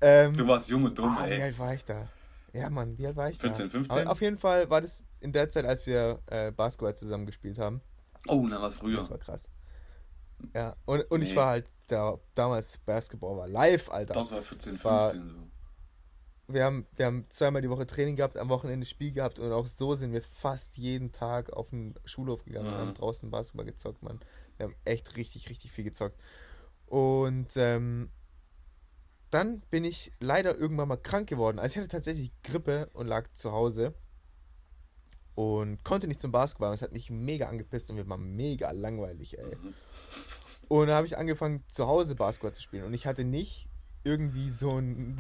Ähm, 0.02 0.36
du 0.36 0.48
warst 0.48 0.70
jung 0.70 0.86
und 0.86 0.98
dumm, 0.98 1.16
ah, 1.20 1.28
ey. 1.28 1.38
Wie 1.38 1.42
alt 1.44 1.60
war 1.60 1.76
ich 1.76 1.86
da? 1.86 2.10
Ja, 2.54 2.70
Mann, 2.70 2.98
wie 2.98 3.08
alt 3.08 3.16
war 3.16 3.30
ich 3.30 3.38
14, 3.38 3.66
da? 3.66 3.70
15? 3.70 4.02
Aber 4.02 4.12
auf 4.12 4.22
jeden 4.22 4.38
Fall 4.38 4.70
war 4.70 4.82
das 4.82 5.04
in 5.20 5.32
der 5.32 5.50
Zeit, 5.50 5.66
als 5.66 5.86
wir 5.86 6.20
äh, 6.28 6.52
Basketball 6.52 6.96
zusammen 6.96 7.26
gespielt 7.26 7.60
haben. 7.60 7.82
Oh, 8.28 8.46
na 8.48 8.62
was 8.62 8.76
früher. 8.76 8.98
Das 8.98 9.10
war 9.10 9.18
krass. 9.18 9.50
Ja, 10.54 10.76
und, 10.86 11.02
und 11.12 11.20
nee. 11.20 11.28
ich 11.28 11.36
war 11.36 11.48
halt 11.48 11.70
da, 11.88 12.18
damals 12.36 12.78
Basketball 12.80 13.38
war 13.38 13.48
live, 13.48 13.90
Alter. 13.90 14.14
Das 14.14 14.32
war 14.32 14.42
14, 14.42 14.74
15 14.74 14.84
war, 14.84 15.14
so. 15.14 15.22
Wir 16.48 16.64
haben, 16.64 16.88
wir 16.96 17.06
haben 17.06 17.26
zweimal 17.30 17.62
die 17.62 17.70
Woche 17.70 17.86
Training 17.86 18.16
gehabt, 18.16 18.36
am 18.36 18.50
Wochenende 18.50 18.86
Spiel 18.86 19.12
gehabt 19.12 19.38
und 19.38 19.52
auch 19.52 19.68
so 19.68 19.94
sind 19.96 20.14
wir 20.14 20.22
fast 20.24 20.78
jeden 20.78 21.12
Tag 21.12 21.54
auf 21.54 21.70
den 21.70 21.94
Schulhof 22.06 22.44
gegangen 22.44 22.68
mhm. 22.68 22.74
und 22.74 22.80
haben 22.80 22.94
draußen 22.96 23.30
Basketball 23.30 23.66
gezockt, 23.66 24.02
Mann. 24.02 24.20
Wir 24.58 24.66
haben 24.66 24.76
echt 24.84 25.16
richtig, 25.16 25.50
richtig 25.50 25.72
viel 25.72 25.84
gezockt. 25.84 26.20
Und 26.88 27.56
ähm, 27.56 28.10
dann 29.32 29.62
bin 29.70 29.86
ich 29.86 30.12
leider 30.20 30.58
irgendwann 30.58 30.88
mal 30.88 30.98
krank 30.98 31.30
geworden. 31.30 31.60
Also 31.60 31.74
ich 31.74 31.78
hatte 31.78 31.88
tatsächlich 31.88 32.32
Grippe 32.44 32.90
und 32.94 33.08
lag 33.08 33.28
zu 33.34 33.52
Hause 33.52 33.94
und 35.36 35.84
konnte 35.84 36.08
nicht 36.08 36.20
zum 36.20 36.32
Basketball. 36.32 36.70
Und 36.70 36.76
es 36.76 36.82
hat 36.82 36.94
mich 36.94 37.10
mega 37.10 37.48
angepisst 37.48 37.90
und 37.90 37.98
mir 37.98 38.08
war 38.10 38.18
mega 38.18 38.72
langweilig, 38.72 39.38
ey. 39.38 39.56
Mhm. 39.56 39.74
Und 40.68 40.88
dann 40.88 40.96
habe 40.96 41.08
ich 41.08 41.18
angefangen, 41.18 41.64
zu 41.68 41.88
Hause 41.88 42.16
Basketball 42.16 42.54
zu 42.54 42.62
spielen. 42.62 42.84
Und 42.84 42.94
ich 42.94 43.06
hatte 43.06 43.24
nicht 43.24 43.70
irgendwie 44.04 44.50
so 44.50 44.78
ein. 44.78 45.18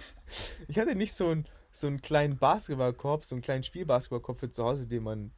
ich 0.68 0.78
hatte 0.78 0.94
nicht 0.94 1.14
so, 1.14 1.28
ein, 1.28 1.46
so 1.70 1.86
einen 1.86 2.02
kleinen 2.02 2.38
Basketballkorb, 2.38 3.24
so 3.24 3.34
einen 3.34 3.42
kleinen 3.42 3.62
Spielbasketballkorb 3.62 4.40
für 4.40 4.50
zu 4.50 4.64
Hause, 4.64 4.86
den 4.86 5.04
man, 5.04 5.30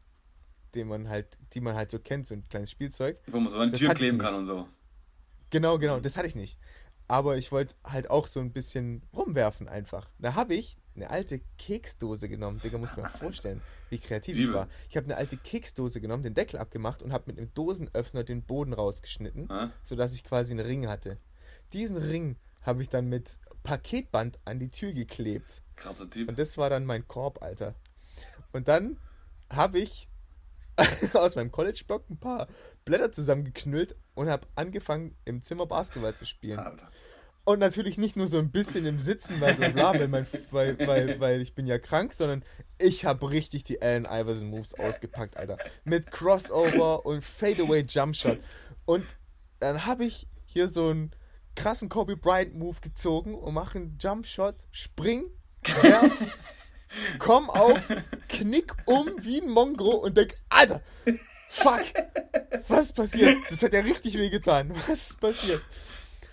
den 0.75 0.88
man 0.88 1.09
halt, 1.09 1.38
die 1.53 1.61
man 1.61 1.75
halt 1.75 1.90
so 1.90 1.99
kennt, 1.99 2.27
so 2.27 2.35
ein 2.35 2.49
kleines 2.49 2.71
Spielzeug. 2.71 3.21
Wo 3.27 3.38
man 3.38 3.53
so 3.53 3.59
an 3.59 3.71
die 3.71 3.79
Tür 3.79 3.94
kleben 3.94 4.18
kann 4.18 4.35
und 4.35 4.47
so. 4.47 4.66
Genau, 5.51 5.79
genau, 5.79 5.99
das 5.99 6.16
hatte 6.16 6.27
ich 6.27 6.35
nicht 6.35 6.59
aber 7.09 7.38
ich 7.38 7.51
wollte 7.51 7.75
halt 7.85 8.11
auch 8.11 8.27
so 8.27 8.40
ein 8.40 8.53
bisschen 8.53 9.03
rumwerfen 9.14 9.68
einfach. 9.68 10.09
Da 10.18 10.35
habe 10.35 10.55
ich 10.55 10.77
eine 10.94 11.11
alte 11.11 11.40
Keksdose 11.57 12.29
genommen. 12.29 12.61
Digga, 12.62 12.79
muss 12.79 12.90
ich 12.90 12.97
mir 12.97 13.09
vorstellen, 13.18 13.62
wie 13.88 13.99
kreativ 13.99 14.37
Liebe. 14.37 14.49
ich 14.49 14.55
war. 14.55 14.68
Ich 14.90 14.97
habe 14.97 15.07
eine 15.07 15.16
alte 15.16 15.37
Keksdose 15.37 16.01
genommen, 16.01 16.23
den 16.23 16.35
Deckel 16.35 16.59
abgemacht 16.59 17.03
und 17.03 17.12
habe 17.12 17.25
mit 17.29 17.38
einem 17.38 17.53
Dosenöffner 17.55 18.25
den 18.25 18.42
Boden 18.42 18.73
rausgeschnitten, 18.73 19.49
äh? 19.49 19.68
sodass 19.83 20.14
ich 20.14 20.25
quasi 20.25 20.53
einen 20.53 20.66
Ring 20.66 20.87
hatte. 20.88 21.18
Diesen 21.73 21.97
Ring 21.97 22.37
habe 22.62 22.83
ich 22.83 22.88
dann 22.88 23.09
mit 23.09 23.38
Paketband 23.62 24.38
an 24.44 24.59
die 24.59 24.71
Tür 24.71 24.92
geklebt. 24.92 25.62
Krasser 25.77 26.09
Typ. 26.11 26.29
Und 26.29 26.38
das 26.38 26.59
war 26.59 26.68
dann 26.68 26.85
mein 26.85 27.07
Korb, 27.09 27.42
Alter. 27.42 27.75
Und 28.53 28.68
dann 28.68 28.99
habe 29.51 29.79
ich 29.79 30.09
aus 31.14 31.37
meinem 31.37 31.51
College-Block 31.51 32.09
ein 32.11 32.19
paar 32.19 32.47
Blätter 32.85 33.12
zusammengeknüllt 33.12 33.97
und 34.14 34.29
habe 34.29 34.47
angefangen, 34.55 35.17
im 35.25 35.43
Zimmer 35.43 35.67
Basketball 35.67 36.14
zu 36.14 36.27
spielen. 36.27 36.59
Alter. 36.59 36.91
Und 37.45 37.61
natürlich 37.61 37.97
nicht 37.97 38.14
nur 38.14 38.27
so 38.27 38.38
ein 38.38 38.51
bisschen 38.51 38.85
im 38.85 38.99
Sitzen, 38.99 39.41
weil, 39.41 39.55
bla, 39.55 39.95
weil, 39.95 40.09
mein, 40.09 40.27
weil, 40.51 40.79
weil, 40.87 41.19
weil 41.19 41.41
ich 41.41 41.55
bin 41.55 41.67
ja 41.67 41.79
krank, 41.79 42.12
sondern 42.12 42.45
ich 42.79 43.07
habe 43.07 43.31
richtig 43.31 43.64
die 43.64 43.81
Allen 43.81 44.05
Iverson 44.05 44.51
Moves 44.51 44.75
ausgepackt, 44.75 45.38
Alter. 45.38 45.57
Mit 45.85 46.11
Crossover 46.11 47.07
und 47.07 47.25
Fadeaway 47.25 47.87
Jumpshot. 47.88 48.38
Und 48.85 49.05
dann 49.61 49.87
habe 49.87 50.05
ich 50.05 50.29
hier 50.45 50.69
so 50.69 50.91
einen 50.91 51.12
krassen 51.57 51.88
Kobe 51.88 52.19
Bryant 52.19 52.55
Move 52.55 52.81
gezogen 52.83 53.35
und 53.35 53.55
mache 53.55 53.79
einen 53.79 53.99
Jumpshot, 53.99 54.67
spring, 54.71 55.31
werf, 55.64 56.12
komm 57.18 57.51
auf, 57.51 57.88
knick 58.29 58.72
um 58.87 59.11
wie 59.20 59.40
ein 59.40 59.51
Mongo 59.51 59.90
und 59.96 60.16
denk, 60.16 60.37
Alter, 60.48 60.81
fuck, 61.48 61.83
was 62.68 62.87
ist 62.87 62.96
passiert? 62.96 63.38
Das 63.51 63.62
hat 63.62 63.72
ja 63.72 63.81
richtig 63.81 64.18
weh 64.18 64.31
getan. 64.31 64.74
Was 64.87 65.11
ist 65.11 65.20
passiert? 65.20 65.62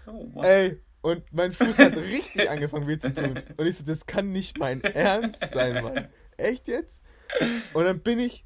Oh, 0.08 0.42
Ey, 0.42 0.82
und 1.02 1.24
mein 1.32 1.54
Fuß 1.54 1.78
hat 1.78 1.96
richtig 1.96 2.50
angefangen 2.50 2.88
weh 2.88 2.98
zu 2.98 3.14
tun. 3.14 3.42
Und 3.58 3.68
ich 3.68 3.78
so, 3.78 3.86
das 3.86 4.06
kann 4.06 4.32
nicht 4.32 4.58
mein 4.58 4.82
Ernst 4.82 5.52
sein, 5.52 5.84
Mann. 5.84 6.08
Echt 6.38 6.68
jetzt? 6.68 7.02
Und 7.74 7.86
dann 7.86 8.00
bin 8.00 8.20
ich 8.20 8.46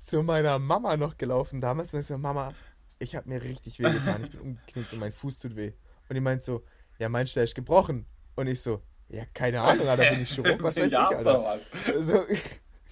zu 0.00 0.22
meiner 0.22 0.58
Mama 0.58 0.96
noch 0.96 1.16
gelaufen 1.16 1.60
damals 1.60 1.92
und 1.94 2.00
ich 2.00 2.06
so, 2.06 2.18
Mama, 2.18 2.54
ich 2.98 3.16
habe 3.16 3.28
mir 3.28 3.42
richtig 3.42 3.78
weh 3.78 3.90
getan. 3.90 4.24
Ich 4.24 4.30
bin 4.30 4.40
umgeknickt 4.40 4.92
und 4.92 4.98
mein 4.98 5.12
Fuß 5.12 5.38
tut 5.38 5.56
weh. 5.56 5.72
Und 6.08 6.14
die 6.14 6.20
meint 6.20 6.42
so, 6.42 6.64
ja, 6.98 7.08
meinst 7.08 7.34
du, 7.34 7.38
der 7.38 7.44
ist 7.44 7.54
gebrochen? 7.54 8.06
Und 8.34 8.46
ich 8.46 8.60
so, 8.60 8.82
ja, 9.10 9.24
keine 9.34 9.60
Ahnung, 9.60 9.86
da 9.86 9.96
bin 9.96 10.22
ich 10.22 10.32
schon 10.32 10.46
rum, 10.46 10.58
was 10.62 10.76
weiß 10.76 10.86
ich, 10.86 10.98
Alter. 10.98 11.58
So, 11.98 12.24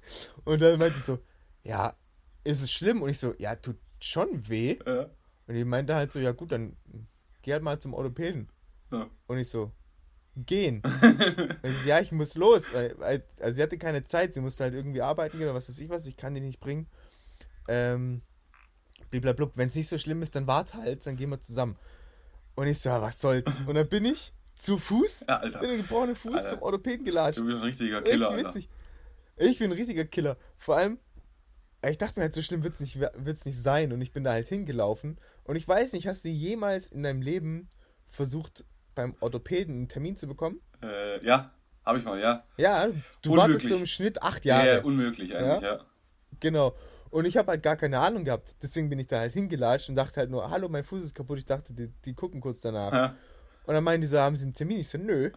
und 0.44 0.60
dann 0.60 0.78
meinte 0.78 0.98
ich 0.98 1.04
so, 1.04 1.18
ja, 1.62 1.94
ist 2.42 2.62
es 2.62 2.72
schlimm? 2.72 3.02
Und 3.02 3.10
ich 3.10 3.18
so, 3.18 3.34
ja, 3.38 3.54
tut 3.54 3.76
schon 4.00 4.48
weh. 4.48 4.78
Ja. 4.84 5.10
Und 5.46 5.54
die 5.54 5.64
meinte 5.64 5.94
halt 5.94 6.10
so, 6.12 6.18
ja 6.18 6.32
gut, 6.32 6.52
dann 6.52 6.76
geh 7.42 7.52
halt 7.52 7.62
mal 7.62 7.78
zum 7.78 7.94
Orthopäden. 7.94 8.48
Ja. 8.90 9.08
Und 9.26 9.38
ich 9.38 9.48
so, 9.48 9.72
gehen. 10.36 10.82
ich 11.62 11.76
so, 11.78 11.88
ja, 11.88 12.00
ich 12.00 12.12
muss 12.12 12.34
los. 12.34 12.72
Also 12.74 13.54
sie 13.54 13.62
hatte 13.62 13.78
keine 13.78 14.04
Zeit, 14.04 14.34
sie 14.34 14.40
musste 14.40 14.64
halt 14.64 14.74
irgendwie 14.74 15.02
arbeiten 15.02 15.38
gehen 15.38 15.48
oder 15.48 15.56
was 15.56 15.68
weiß 15.68 15.78
ich 15.78 15.88
was, 15.88 16.06
ich 16.06 16.16
kann 16.16 16.34
die 16.34 16.40
nicht 16.40 16.60
bringen. 16.60 16.88
Ähm, 17.68 18.22
blablabla. 19.10 19.50
Wenn 19.54 19.68
es 19.68 19.74
nicht 19.74 19.88
so 19.88 19.98
schlimm 19.98 20.22
ist, 20.22 20.34
dann 20.34 20.46
warte 20.46 20.78
halt, 20.78 21.06
dann 21.06 21.16
gehen 21.16 21.30
wir 21.30 21.40
zusammen. 21.40 21.76
Und 22.56 22.66
ich 22.66 22.78
so, 22.78 22.88
ja, 22.88 23.00
was 23.00 23.20
soll's. 23.20 23.54
Und 23.66 23.74
dann 23.74 23.88
bin 23.88 24.04
ich 24.04 24.32
zu 24.54 24.78
Fuß, 24.78 25.26
ja, 25.28 25.38
Alter. 25.38 25.60
bin 25.60 25.70
den 25.70 25.78
gebrochenen 25.78 26.16
Fuß 26.16 26.36
Alter. 26.36 26.48
zum 26.50 26.62
Orthopäden 26.62 27.04
gelatscht. 27.04 27.40
Du 27.40 27.44
bist 27.44 27.56
ein 27.56 27.62
richtiger 27.62 28.02
Killer, 28.02 28.30
Richtig 28.30 28.46
witzig. 28.46 28.68
Alter. 29.36 29.50
Ich 29.50 29.58
bin 29.58 29.70
ein 29.70 29.76
richtiger 29.76 30.04
Killer. 30.04 30.36
Vor 30.56 30.76
allem, 30.76 30.98
ich 31.88 31.98
dachte 31.98 32.18
mir 32.18 32.24
halt, 32.24 32.34
so 32.34 32.42
schlimm 32.42 32.62
wird 32.62 32.74
es 32.74 32.80
nicht, 32.80 32.98
wird's 33.00 33.44
nicht 33.44 33.60
sein. 33.60 33.92
Und 33.92 34.00
ich 34.00 34.12
bin 34.12 34.24
da 34.24 34.32
halt 34.32 34.46
hingelaufen. 34.46 35.18
Und 35.44 35.56
ich 35.56 35.66
weiß 35.66 35.92
nicht, 35.92 36.06
hast 36.06 36.24
du 36.24 36.28
jemals 36.28 36.88
in 36.88 37.02
deinem 37.02 37.20
Leben 37.20 37.68
versucht, 38.08 38.64
beim 38.94 39.16
Orthopäden 39.20 39.74
einen 39.74 39.88
Termin 39.88 40.16
zu 40.16 40.26
bekommen? 40.26 40.60
Äh, 40.82 41.24
ja, 41.24 41.52
habe 41.84 41.98
ich 41.98 42.04
mal, 42.04 42.18
ja. 42.20 42.44
Ja, 42.56 42.86
du 42.86 42.92
unmöglich. 42.92 43.36
wartest 43.36 43.68
so 43.68 43.76
im 43.76 43.86
Schnitt 43.86 44.22
acht 44.22 44.44
Jahre. 44.44 44.74
Ja, 44.76 44.82
unmöglich 44.82 45.34
eigentlich, 45.36 45.62
ja. 45.62 45.76
ja. 45.76 45.84
Genau. 46.40 46.74
Und 47.10 47.26
ich 47.26 47.36
habe 47.36 47.52
halt 47.52 47.62
gar 47.62 47.76
keine 47.76 47.98
Ahnung 48.00 48.24
gehabt. 48.24 48.56
Deswegen 48.62 48.88
bin 48.88 48.98
ich 48.98 49.06
da 49.06 49.18
halt 49.20 49.32
hingelatscht 49.32 49.88
und 49.88 49.94
dachte 49.94 50.20
halt 50.20 50.30
nur, 50.30 50.50
hallo, 50.50 50.68
mein 50.68 50.84
Fuß 50.84 51.04
ist 51.04 51.14
kaputt. 51.14 51.38
Ich 51.38 51.46
dachte, 51.46 51.72
die, 51.72 51.88
die 52.04 52.14
gucken 52.14 52.40
kurz 52.40 52.60
danach. 52.60 52.92
Ja. 52.92 53.16
Und 53.66 53.74
dann 53.74 53.84
meinen 53.84 54.00
die 54.00 54.06
so, 54.06 54.18
haben 54.18 54.36
sie 54.36 54.44
einen 54.44 54.54
Termin? 54.54 54.80
Ich 54.80 54.88
so, 54.88 54.98
nö. 54.98 55.30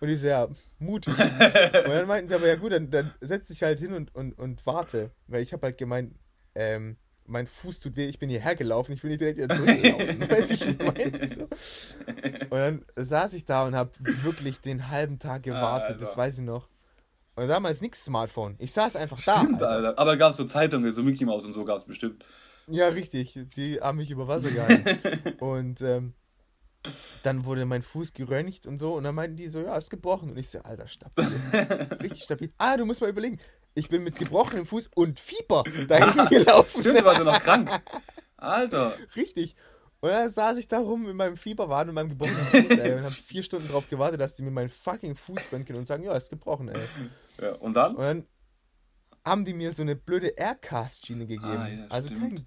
Und 0.00 0.08
ich 0.08 0.20
so, 0.20 0.26
ja, 0.26 0.48
mutig. 0.78 1.14
und 1.18 1.40
dann 1.40 2.06
meinten 2.06 2.28
sie 2.28 2.34
aber, 2.34 2.46
ja 2.46 2.56
gut, 2.56 2.72
dann, 2.72 2.90
dann 2.90 3.12
setz 3.20 3.48
dich 3.48 3.62
halt 3.62 3.78
hin 3.78 3.92
und, 3.92 4.14
und, 4.14 4.38
und 4.38 4.64
warte. 4.66 5.10
Weil 5.26 5.42
ich 5.42 5.52
habe 5.52 5.66
halt 5.66 5.78
gemeint, 5.78 6.14
ähm, 6.54 6.96
mein 7.28 7.46
Fuß 7.46 7.80
tut 7.80 7.96
weh, 7.96 8.06
ich 8.06 8.18
bin 8.18 8.28
hierher 8.28 8.54
gelaufen, 8.54 8.92
ich 8.92 9.02
will 9.02 9.10
nicht 9.10 9.20
direkt 9.20 9.38
wieder 9.38 9.54
zurücklaufen. 9.54 10.20
weiß 10.30 10.50
ich, 10.50 10.78
meine. 10.78 11.26
So. 11.26 11.42
Und 11.42 12.50
dann 12.50 12.84
saß 12.96 13.34
ich 13.34 13.44
da 13.44 13.64
und 13.64 13.74
habe 13.74 13.90
wirklich 14.22 14.60
den 14.60 14.88
halben 14.88 15.18
Tag 15.18 15.42
gewartet, 15.42 15.96
ah, 15.96 15.98
das 15.98 16.16
weiß 16.16 16.38
ich 16.38 16.44
noch. 16.44 16.68
Und 17.34 17.48
damals 17.48 17.80
nichts 17.80 18.04
Smartphone. 18.04 18.54
Ich 18.58 18.72
saß 18.72 18.96
einfach 18.96 19.18
Stimmt, 19.18 19.36
da. 19.36 19.40
Stimmt, 19.40 19.62
Alter. 19.62 19.88
Alter. 19.88 19.98
Aber 19.98 20.16
gab 20.16 20.30
es 20.30 20.36
so 20.38 20.44
Zeitungen, 20.44 20.92
so 20.92 21.02
Mickey 21.02 21.24
Mouse 21.24 21.44
und 21.44 21.52
so 21.52 21.64
gab 21.64 21.78
es 21.78 21.84
bestimmt. 21.84 22.24
Ja, 22.68 22.88
richtig. 22.88 23.38
Die 23.56 23.80
haben 23.80 23.98
mich 23.98 24.10
über 24.10 24.26
Wasser 24.26 24.50
gehalten. 24.50 25.34
und 25.40 25.80
ähm, 25.82 26.14
dann 27.22 27.44
wurde 27.44 27.64
mein 27.64 27.82
Fuß 27.82 28.12
geröntgt 28.12 28.66
und 28.66 28.78
so. 28.78 28.94
Und 28.94 29.04
dann 29.04 29.14
meinten 29.14 29.36
die 29.36 29.48
so, 29.48 29.60
ja, 29.60 29.76
ist 29.76 29.90
gebrochen. 29.90 30.30
Und 30.30 30.38
ich 30.38 30.48
so, 30.48 30.60
alter, 30.60 30.86
stabil. 30.86 31.26
Richtig 32.02 32.22
stabil. 32.24 32.52
Ah, 32.58 32.76
du 32.76 32.84
musst 32.84 33.00
mal 33.00 33.10
überlegen. 33.10 33.38
Ich 33.74 33.88
bin 33.88 34.04
mit 34.04 34.16
gebrochenem 34.16 34.66
Fuß 34.66 34.90
und 34.94 35.20
Fieber 35.20 35.64
dahin 35.86 36.26
gelaufen. 36.30 36.80
Stimmt, 36.80 37.00
du 37.00 37.04
warst 37.04 37.18
ja 37.18 37.24
noch 37.24 37.42
krank. 37.42 37.70
Alter. 38.36 38.94
Richtig. 39.14 39.54
Und 40.00 40.10
dann 40.10 40.30
saß 40.30 40.58
ich 40.58 40.68
da 40.68 40.78
rum 40.78 41.04
mit 41.04 41.14
meinem 41.14 41.36
Fieberwahn 41.36 41.88
und 41.88 41.94
meinem 41.94 42.10
gebrochenen 42.10 42.44
Fuß, 42.46 42.78
ey, 42.78 42.94
und 42.94 43.04
hab 43.04 43.12
vier 43.12 43.42
Stunden 43.42 43.68
drauf 43.68 43.88
gewartet, 43.88 44.20
dass 44.20 44.34
die 44.34 44.42
mir 44.42 44.50
meinen 44.50 44.68
fucking 44.68 45.16
Fuß 45.16 45.52
röntgen 45.52 45.76
und 45.76 45.86
sagen, 45.86 46.04
ja, 46.04 46.14
ist 46.16 46.30
gebrochen, 46.30 46.68
ey. 46.68 46.80
Ja, 47.40 47.54
und 47.54 47.74
dann? 47.74 47.96
Und 47.96 48.02
dann 48.02 48.26
haben 49.24 49.44
die 49.44 49.54
mir 49.54 49.72
so 49.72 49.82
eine 49.82 49.96
blöde 49.96 50.28
Aircast-Schiene 50.36 51.26
gegeben. 51.26 51.58
Ah, 51.58 51.68
ja, 51.68 51.86
also 51.88 52.10
stimmt. 52.10 52.36
kein 52.36 52.46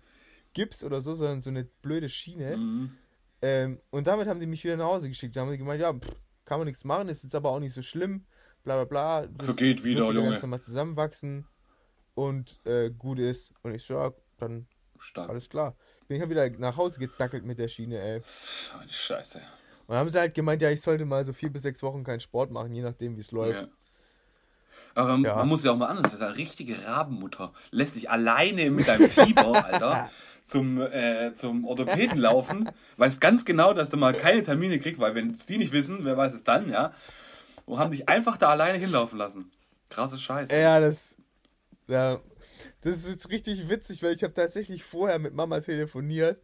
Gips 0.53 0.83
oder 0.83 1.01
so, 1.01 1.15
sondern 1.15 1.41
so 1.41 1.49
eine 1.49 1.65
blöde 1.65 2.07
Schiene. 2.07 2.55
Mhm. 2.55 2.91
Ähm, 3.41 3.79
und 3.89 4.07
damit 4.07 4.27
haben 4.27 4.39
sie 4.39 4.47
mich 4.47 4.63
wieder 4.63 4.77
nach 4.77 4.87
Hause 4.87 5.07
geschickt. 5.07 5.35
Da 5.35 5.41
haben 5.41 5.51
sie 5.51 5.57
gemeint, 5.57 5.81
ja, 5.81 5.93
pff, 5.93 6.15
kann 6.45 6.59
man 6.59 6.67
nichts 6.67 6.83
machen, 6.83 7.09
ist 7.09 7.23
jetzt 7.23 7.35
aber 7.35 7.49
auch 7.49 7.59
nicht 7.59 7.73
so 7.73 7.81
schlimm. 7.81 8.25
Bla 8.63 8.75
bla 8.75 8.85
bla. 8.85 9.27
Das 9.27 9.45
Vergeht 9.45 9.83
wieder, 9.83 10.07
wird 10.07 10.15
Junge. 10.15 10.47
mal 10.47 10.61
zusammenwachsen 10.61 11.47
und 12.15 12.59
äh, 12.65 12.89
gut 12.89 13.19
ist. 13.19 13.53
Und 13.63 13.73
ich 13.73 13.83
so, 13.83 13.93
ja, 13.93 14.11
dann 14.37 14.67
Stark. 14.97 15.29
alles 15.29 15.49
klar. 15.49 15.75
Bin 16.07 16.15
ich 16.15 16.21
halt 16.21 16.31
wieder 16.31 16.49
nach 16.59 16.75
Hause 16.75 16.99
gedackelt 16.99 17.45
mit 17.45 17.59
der 17.59 17.67
Schiene, 17.67 17.99
ey. 17.99 18.21
Scheiße. 18.89 19.41
Und 19.87 19.95
haben 19.95 20.09
sie 20.09 20.19
halt 20.19 20.33
gemeint, 20.33 20.61
ja, 20.61 20.69
ich 20.69 20.81
sollte 20.81 21.05
mal 21.05 21.23
so 21.23 21.33
vier 21.33 21.51
bis 21.51 21.63
sechs 21.63 21.81
Wochen 21.81 22.03
keinen 22.03 22.19
Sport 22.19 22.51
machen, 22.51 22.73
je 22.73 22.81
nachdem, 22.81 23.15
wie 23.15 23.21
es 23.21 23.31
läuft. 23.31 23.61
Ja. 23.61 23.67
Aber 24.95 25.17
ja. 25.17 25.35
man 25.35 25.47
muss 25.47 25.63
ja 25.63 25.71
auch 25.71 25.77
mal 25.77 25.87
anders 25.87 26.11
sagen, 26.17 26.33
richtige 26.33 26.85
Rabenmutter 26.85 27.53
lässt 27.71 27.93
sich 27.93 28.09
alleine 28.09 28.69
mit 28.69 28.87
deinem 28.87 29.09
Fieber, 29.09 29.63
Alter, 29.65 30.11
zum, 30.49 30.81
äh, 30.81 31.33
zum 31.35 31.65
Orthopäden 31.65 32.17
laufen, 32.17 32.69
weiß 32.97 33.19
ganz 33.19 33.45
genau, 33.45 33.73
dass 33.73 33.89
du 33.89 33.97
mal 33.97 34.13
keine 34.13 34.43
Termine 34.43 34.79
kriegst, 34.79 34.99
weil 34.99 35.15
wenn 35.15 35.31
es 35.31 35.45
die 35.45 35.57
nicht 35.57 35.71
wissen, 35.71 36.05
wer 36.05 36.17
weiß 36.17 36.33
es 36.33 36.43
dann, 36.43 36.69
ja. 36.69 36.93
Und 37.65 37.79
haben 37.79 37.91
dich 37.91 38.09
einfach 38.09 38.37
da 38.37 38.49
alleine 38.49 38.77
hinlaufen 38.77 39.17
lassen. 39.17 39.51
Krasses 39.89 40.21
Scheiß. 40.21 40.49
Ja, 40.51 40.79
das. 40.79 41.15
Ja, 41.87 42.19
das 42.81 42.97
ist 42.97 43.09
jetzt 43.09 43.29
richtig 43.31 43.69
witzig, 43.69 44.03
weil 44.03 44.15
ich 44.15 44.23
habe 44.23 44.33
tatsächlich 44.33 44.83
vorher 44.83 45.19
mit 45.19 45.33
Mama 45.33 45.59
telefoniert 45.59 46.39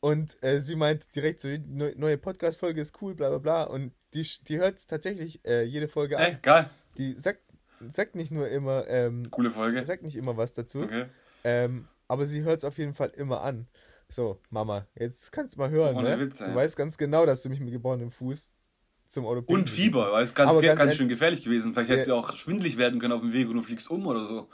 und 0.00 0.42
äh, 0.42 0.58
sie 0.60 0.76
meint 0.76 1.14
direkt 1.14 1.42
so, 1.42 1.48
neue 1.68 2.16
Podcast-Folge 2.16 2.80
ist 2.80 3.00
cool, 3.02 3.14
bla 3.14 3.28
bla 3.28 3.38
bla. 3.38 3.62
Und 3.64 3.92
die, 4.14 4.26
die 4.48 4.58
hört 4.58 4.88
tatsächlich 4.88 5.44
äh, 5.46 5.62
jede 5.62 5.88
Folge 5.88 6.18
an. 6.18 6.24
Echt 6.24 6.42
geil. 6.42 6.70
Die 6.96 7.14
sagt, 7.18 7.42
sagt 7.86 8.14
nicht 8.14 8.32
nur 8.32 8.48
immer. 8.48 8.88
Ähm, 8.88 9.30
Coole 9.30 9.50
Folge. 9.50 9.84
Sagt 9.84 10.02
nicht 10.02 10.16
immer 10.16 10.38
was 10.38 10.54
dazu. 10.54 10.82
Okay. 10.82 11.04
Ähm, 11.44 11.86
aber 12.10 12.26
sie 12.26 12.42
hört 12.42 12.58
es 12.58 12.64
auf 12.64 12.76
jeden 12.76 12.92
Fall 12.92 13.10
immer 13.16 13.40
an. 13.42 13.68
So, 14.08 14.40
Mama, 14.50 14.84
jetzt 14.98 15.30
kannst 15.30 15.54
du 15.54 15.60
mal 15.60 15.70
hören, 15.70 15.94
oh, 15.96 16.00
ne? 16.00 16.18
Witz, 16.18 16.38
du 16.38 16.52
weißt 16.52 16.76
ganz 16.76 16.98
genau, 16.98 17.24
dass 17.24 17.42
du 17.42 17.48
mich 17.48 17.60
mit 17.60 17.70
gebrochenem 17.70 18.10
Fuß 18.10 18.50
zum 19.08 19.24
Orthopäden. 19.24 19.60
Und 19.60 19.70
Fieber, 19.70 20.10
weil 20.10 20.24
es 20.24 20.34
ganz, 20.34 20.60
ganz, 20.60 20.78
ganz 20.78 20.96
schön 20.96 21.08
gefährlich 21.08 21.44
gewesen. 21.44 21.72
Vielleicht 21.72 21.90
hätte 21.90 22.00
es 22.00 22.06
ja 22.08 22.14
auch 22.14 22.34
schwindelig 22.34 22.76
werden 22.78 22.98
können 22.98 23.12
auf 23.12 23.20
dem 23.20 23.32
Weg 23.32 23.48
und 23.48 23.54
du 23.54 23.62
fliegst 23.62 23.88
um 23.90 24.04
oder 24.08 24.26
so. 24.26 24.48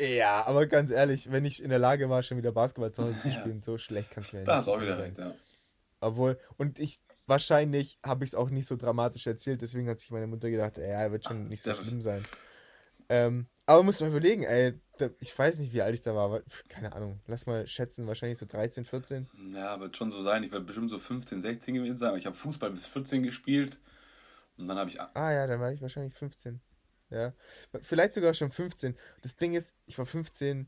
Ja, 0.00 0.46
aber 0.46 0.66
ganz 0.66 0.92
ehrlich, 0.92 1.32
wenn 1.32 1.44
ich 1.44 1.60
in 1.60 1.70
der 1.70 1.80
Lage 1.80 2.08
war, 2.08 2.22
schon 2.22 2.38
wieder 2.38 2.52
Basketball 2.52 2.92
zu 2.92 3.02
Hause 3.02 3.20
zu 3.22 3.30
spielen, 3.40 3.60
so 3.60 3.76
schlecht 3.76 4.12
kann 4.12 4.22
es 4.22 4.32
mir 4.32 4.44
da 4.44 4.58
nicht. 4.58 4.68
Da 4.68 4.72
ist 4.72 4.76
auch 4.76 4.80
wieder 4.80 4.98
recht, 4.98 5.18
ja. 5.18 5.34
Obwohl, 6.00 6.38
und 6.58 6.78
ich, 6.78 7.00
wahrscheinlich 7.26 7.98
habe 8.06 8.22
ich 8.22 8.30
es 8.30 8.34
auch 8.36 8.50
nicht 8.50 8.66
so 8.66 8.76
dramatisch 8.76 9.26
erzählt, 9.26 9.62
deswegen 9.62 9.88
hat 9.88 9.98
sich 9.98 10.12
meine 10.12 10.28
Mutter 10.28 10.48
gedacht, 10.48 10.78
ja, 10.78 11.10
wird 11.10 11.24
schon 11.24 11.48
nicht 11.48 11.64
so 11.64 11.74
schlimm 11.74 12.00
sein. 12.00 12.24
Ähm, 13.08 13.48
aber 13.68 13.82
muss 13.82 14.00
man 14.00 14.08
überlegen, 14.08 14.44
ey, 14.44 14.72
ich 15.20 15.38
weiß 15.38 15.58
nicht, 15.58 15.74
wie 15.74 15.82
alt 15.82 15.94
ich 15.94 16.00
da 16.00 16.14
war, 16.14 16.24
aber, 16.24 16.42
keine 16.70 16.94
Ahnung, 16.94 17.20
lass 17.26 17.44
mal 17.44 17.66
schätzen, 17.66 18.06
wahrscheinlich 18.06 18.38
so 18.38 18.46
13, 18.46 18.86
14. 18.86 19.28
Ja, 19.52 19.78
wird 19.78 19.94
schon 19.94 20.10
so 20.10 20.22
sein, 20.22 20.42
ich 20.42 20.50
werde 20.50 20.64
bestimmt 20.64 20.88
so 20.88 20.98
15, 20.98 21.42
16 21.42 21.74
gewesen 21.74 21.98
sein, 21.98 22.08
aber 22.08 22.16
ich 22.16 22.24
habe 22.24 22.34
Fußball 22.34 22.70
bis 22.70 22.86
14 22.86 23.22
gespielt 23.22 23.78
und 24.56 24.68
dann 24.68 24.78
habe 24.78 24.88
ich... 24.88 24.98
Ah 24.98 25.32
ja, 25.32 25.46
dann 25.46 25.60
war 25.60 25.70
ich 25.70 25.82
wahrscheinlich 25.82 26.14
15. 26.14 26.62
Ja. 27.10 27.34
Vielleicht 27.82 28.14
sogar 28.14 28.32
schon 28.32 28.50
15. 28.50 28.96
Das 29.20 29.36
Ding 29.36 29.52
ist, 29.52 29.74
ich 29.84 29.98
war 29.98 30.06
15, 30.06 30.66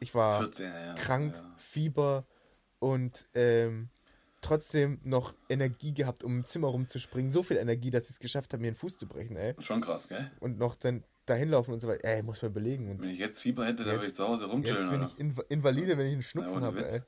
ich 0.00 0.14
war 0.14 0.40
14, 0.40 0.66
ja, 0.66 0.94
krank, 0.96 1.34
ja. 1.34 1.54
Fieber 1.56 2.26
und 2.78 3.26
ähm, 3.32 3.88
trotzdem 4.42 5.00
noch 5.02 5.32
Energie 5.48 5.94
gehabt, 5.94 6.22
um 6.24 6.40
im 6.40 6.44
Zimmer 6.44 6.68
rumzuspringen. 6.68 7.30
So 7.30 7.42
viel 7.42 7.56
Energie, 7.56 7.90
dass 7.90 8.04
ich 8.04 8.10
es 8.10 8.20
geschafft 8.20 8.52
habe, 8.52 8.60
mir 8.60 8.70
den 8.72 8.76
Fuß 8.76 8.98
zu 8.98 9.08
brechen, 9.08 9.36
ey. 9.36 9.54
Schon 9.60 9.80
krass, 9.80 10.08
gell? 10.08 10.30
Und 10.40 10.58
noch 10.58 10.76
dann 10.76 11.04
dahin 11.28 11.50
laufen 11.50 11.72
und 11.72 11.80
so 11.80 11.88
weiter. 11.88 12.04
Ey, 12.08 12.22
muss 12.22 12.42
man 12.42 12.50
überlegen. 12.50 12.90
Und 12.90 13.02
wenn 13.02 13.10
ich 13.10 13.18
jetzt 13.18 13.38
Fieber 13.38 13.66
hätte, 13.66 13.84
dann 13.84 13.96
würde 13.96 14.06
ich 14.06 14.14
zu 14.14 14.26
Hause 14.26 14.46
rumchillen. 14.46 14.80
Jetzt 14.80 14.90
bin 14.90 15.02
ich 15.02 15.18
Inv 15.18 15.40
Invalide, 15.48 15.98
wenn 15.98 16.06
ich 16.06 16.12
einen 16.12 16.22
Schnupfen 16.22 16.54
ja, 16.54 16.60
habe, 16.62 16.88
ey. 16.88 17.02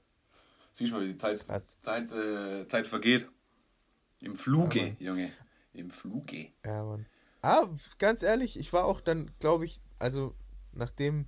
Siehst 0.74 0.92
du 0.92 0.96
mal, 0.96 1.04
wie 1.04 1.08
die 1.08 1.16
Zeit, 1.16 1.40
Zeit, 1.82 2.12
äh, 2.12 2.66
Zeit 2.68 2.86
vergeht. 2.86 3.28
Im 4.20 4.34
Fluge, 4.34 4.96
ja, 4.98 5.10
Junge. 5.10 5.32
Im 5.72 5.90
Fluge. 5.90 6.48
Ja, 6.64 6.84
Mann. 6.84 7.06
Ah, 7.42 7.66
ganz 7.98 8.22
ehrlich, 8.22 8.58
ich 8.58 8.72
war 8.72 8.84
auch 8.84 9.00
dann, 9.00 9.30
glaube 9.38 9.64
ich, 9.64 9.80
also 9.98 10.34
nachdem 10.72 11.26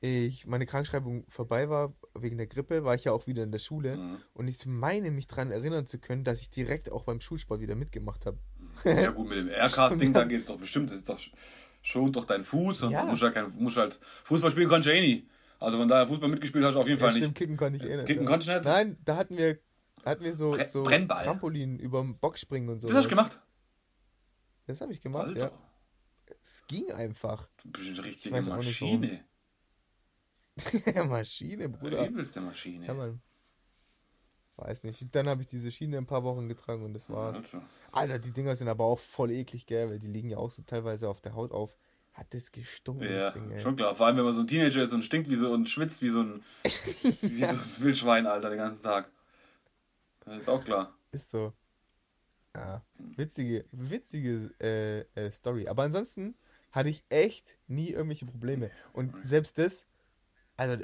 ich 0.00 0.46
meine 0.46 0.66
Krankschreibung 0.66 1.24
vorbei 1.28 1.70
war 1.70 1.94
wegen 2.14 2.36
der 2.36 2.46
Grippe, 2.46 2.84
war 2.84 2.94
ich 2.94 3.04
ja 3.04 3.12
auch 3.12 3.26
wieder 3.26 3.42
in 3.42 3.50
der 3.50 3.58
Schule 3.58 3.96
mhm. 3.96 4.18
und 4.34 4.48
ich 4.48 4.66
meine 4.66 5.10
mich 5.10 5.26
daran 5.26 5.50
erinnern 5.50 5.86
zu 5.86 5.98
können, 5.98 6.24
dass 6.24 6.42
ich 6.42 6.50
direkt 6.50 6.92
auch 6.92 7.04
beim 7.04 7.20
Schulsport 7.20 7.60
wieder 7.60 7.74
mitgemacht 7.74 8.26
habe. 8.26 8.38
Ja 8.84 9.10
gut, 9.10 9.28
mit 9.28 9.38
dem 9.38 9.48
Aircast-Ding, 9.50 10.12
da 10.12 10.24
geht 10.24 10.40
es 10.40 10.46
doch 10.46 10.58
bestimmt, 10.58 10.90
das 10.90 10.98
ist 10.98 11.08
doch, 11.08 11.18
schont 11.84 12.16
doch 12.16 12.24
deinen 12.24 12.44
Fuß 12.44 12.82
und 12.82 12.90
ja. 12.90 13.04
musst, 13.04 13.22
halt 13.22 13.34
kein, 13.34 13.52
musst 13.56 13.76
halt 13.76 14.00
Fußball 14.24 14.50
spielen 14.50 14.68
kannst 14.68 14.88
du 14.88 14.92
eh 14.92 15.00
nie. 15.00 15.28
Also 15.60 15.78
wenn 15.78 15.86
da 15.86 16.06
Fußball 16.06 16.28
mitgespielt 16.28 16.64
hast, 16.64 16.74
auf 16.74 16.88
jeden 16.88 16.98
ja, 16.98 17.04
Fall 17.06 17.14
stimmt, 17.14 17.28
nicht. 17.28 17.38
Kicken 17.38 17.56
konnte 17.56 17.78
ich 17.78 17.84
eh 17.84 17.96
nicht. 17.96 18.06
Kicken 18.06 18.24
ja. 18.24 18.30
konntest 18.30 18.48
du 18.48 18.54
nicht? 18.54 18.64
Nein, 18.64 18.96
da 19.04 19.16
hatten 19.16 19.36
wir, 19.36 19.60
hatten 20.04 20.24
wir 20.24 20.34
so, 20.34 20.52
Bre 20.52 20.68
so 20.68 20.84
Trampolin 20.84 21.78
über 21.78 22.00
dem 22.00 22.18
Boxspringen 22.18 22.70
und 22.70 22.80
so. 22.80 22.88
Das 22.88 22.96
hast 22.96 23.04
du 23.04 23.10
gemacht? 23.10 23.40
Das 24.66 24.80
habe 24.80 24.92
ich 24.92 25.00
gemacht, 25.00 25.28
Alter. 25.28 25.40
ja. 25.40 25.52
Es 26.42 26.64
ging 26.66 26.90
einfach. 26.90 27.48
Du 27.62 27.70
bist 27.70 27.98
eine 27.98 28.04
richtige 28.04 28.42
Maschine. 28.42 29.24
Maschine, 31.08 31.68
Bruder. 31.68 32.08
Übelste 32.08 32.40
Maschine. 32.40 32.86
Ja, 32.86 32.94
Mann. 32.94 33.20
Weiß 34.56 34.84
nicht. 34.84 35.14
Dann 35.14 35.28
habe 35.28 35.40
ich 35.40 35.48
diese 35.48 35.70
Schiene 35.70 35.98
ein 35.98 36.06
paar 36.06 36.22
Wochen 36.22 36.48
getragen 36.48 36.84
und 36.84 36.94
das 36.94 37.10
war's. 37.10 37.38
Alter. 37.38 37.62
Alter, 37.90 38.18
die 38.18 38.32
Dinger 38.32 38.54
sind 38.54 38.68
aber 38.68 38.84
auch 38.84 39.00
voll 39.00 39.32
eklig, 39.32 39.66
gell? 39.66 39.90
Weil 39.90 39.98
die 39.98 40.06
liegen 40.06 40.30
ja 40.30 40.38
auch 40.38 40.50
so 40.50 40.62
teilweise 40.62 41.08
auf 41.08 41.20
der 41.20 41.34
Haut 41.34 41.52
auf. 41.52 41.74
Hat 42.12 42.32
das 42.32 42.52
gestunken, 42.52 43.10
ja, 43.10 43.18
das 43.18 43.34
Ding, 43.34 43.50
ey. 43.50 43.60
schon 43.60 43.74
klar. 43.74 43.96
Vor 43.96 44.06
allem, 44.06 44.16
wenn 44.16 44.24
man 44.24 44.34
so 44.34 44.40
ein 44.40 44.46
Teenager 44.46 44.84
ist 44.84 44.92
und 44.92 45.04
stinkt 45.04 45.28
wie 45.28 45.34
so 45.34 45.52
und 45.52 45.68
schwitzt 45.68 46.00
wie 46.00 46.10
so 46.10 46.20
ein, 46.20 46.44
wie 47.22 47.42
so 47.42 47.48
ein 47.48 47.60
Wildschwein, 47.78 48.26
Alter, 48.28 48.50
den 48.50 48.58
ganzen 48.58 48.84
Tag. 48.84 49.10
Das 50.24 50.42
ist 50.42 50.48
auch 50.48 50.64
klar. 50.64 50.94
Ist 51.10 51.30
so. 51.30 51.52
Ja, 52.54 52.84
witzige, 53.16 53.64
witzige 53.72 54.52
äh, 54.60 55.00
äh, 55.20 55.32
Story. 55.32 55.66
Aber 55.66 55.82
ansonsten 55.82 56.36
hatte 56.70 56.88
ich 56.88 57.04
echt 57.08 57.58
nie 57.66 57.90
irgendwelche 57.90 58.26
Probleme. 58.26 58.70
Und 58.92 59.18
selbst 59.18 59.58
das, 59.58 59.86
also, 60.56 60.76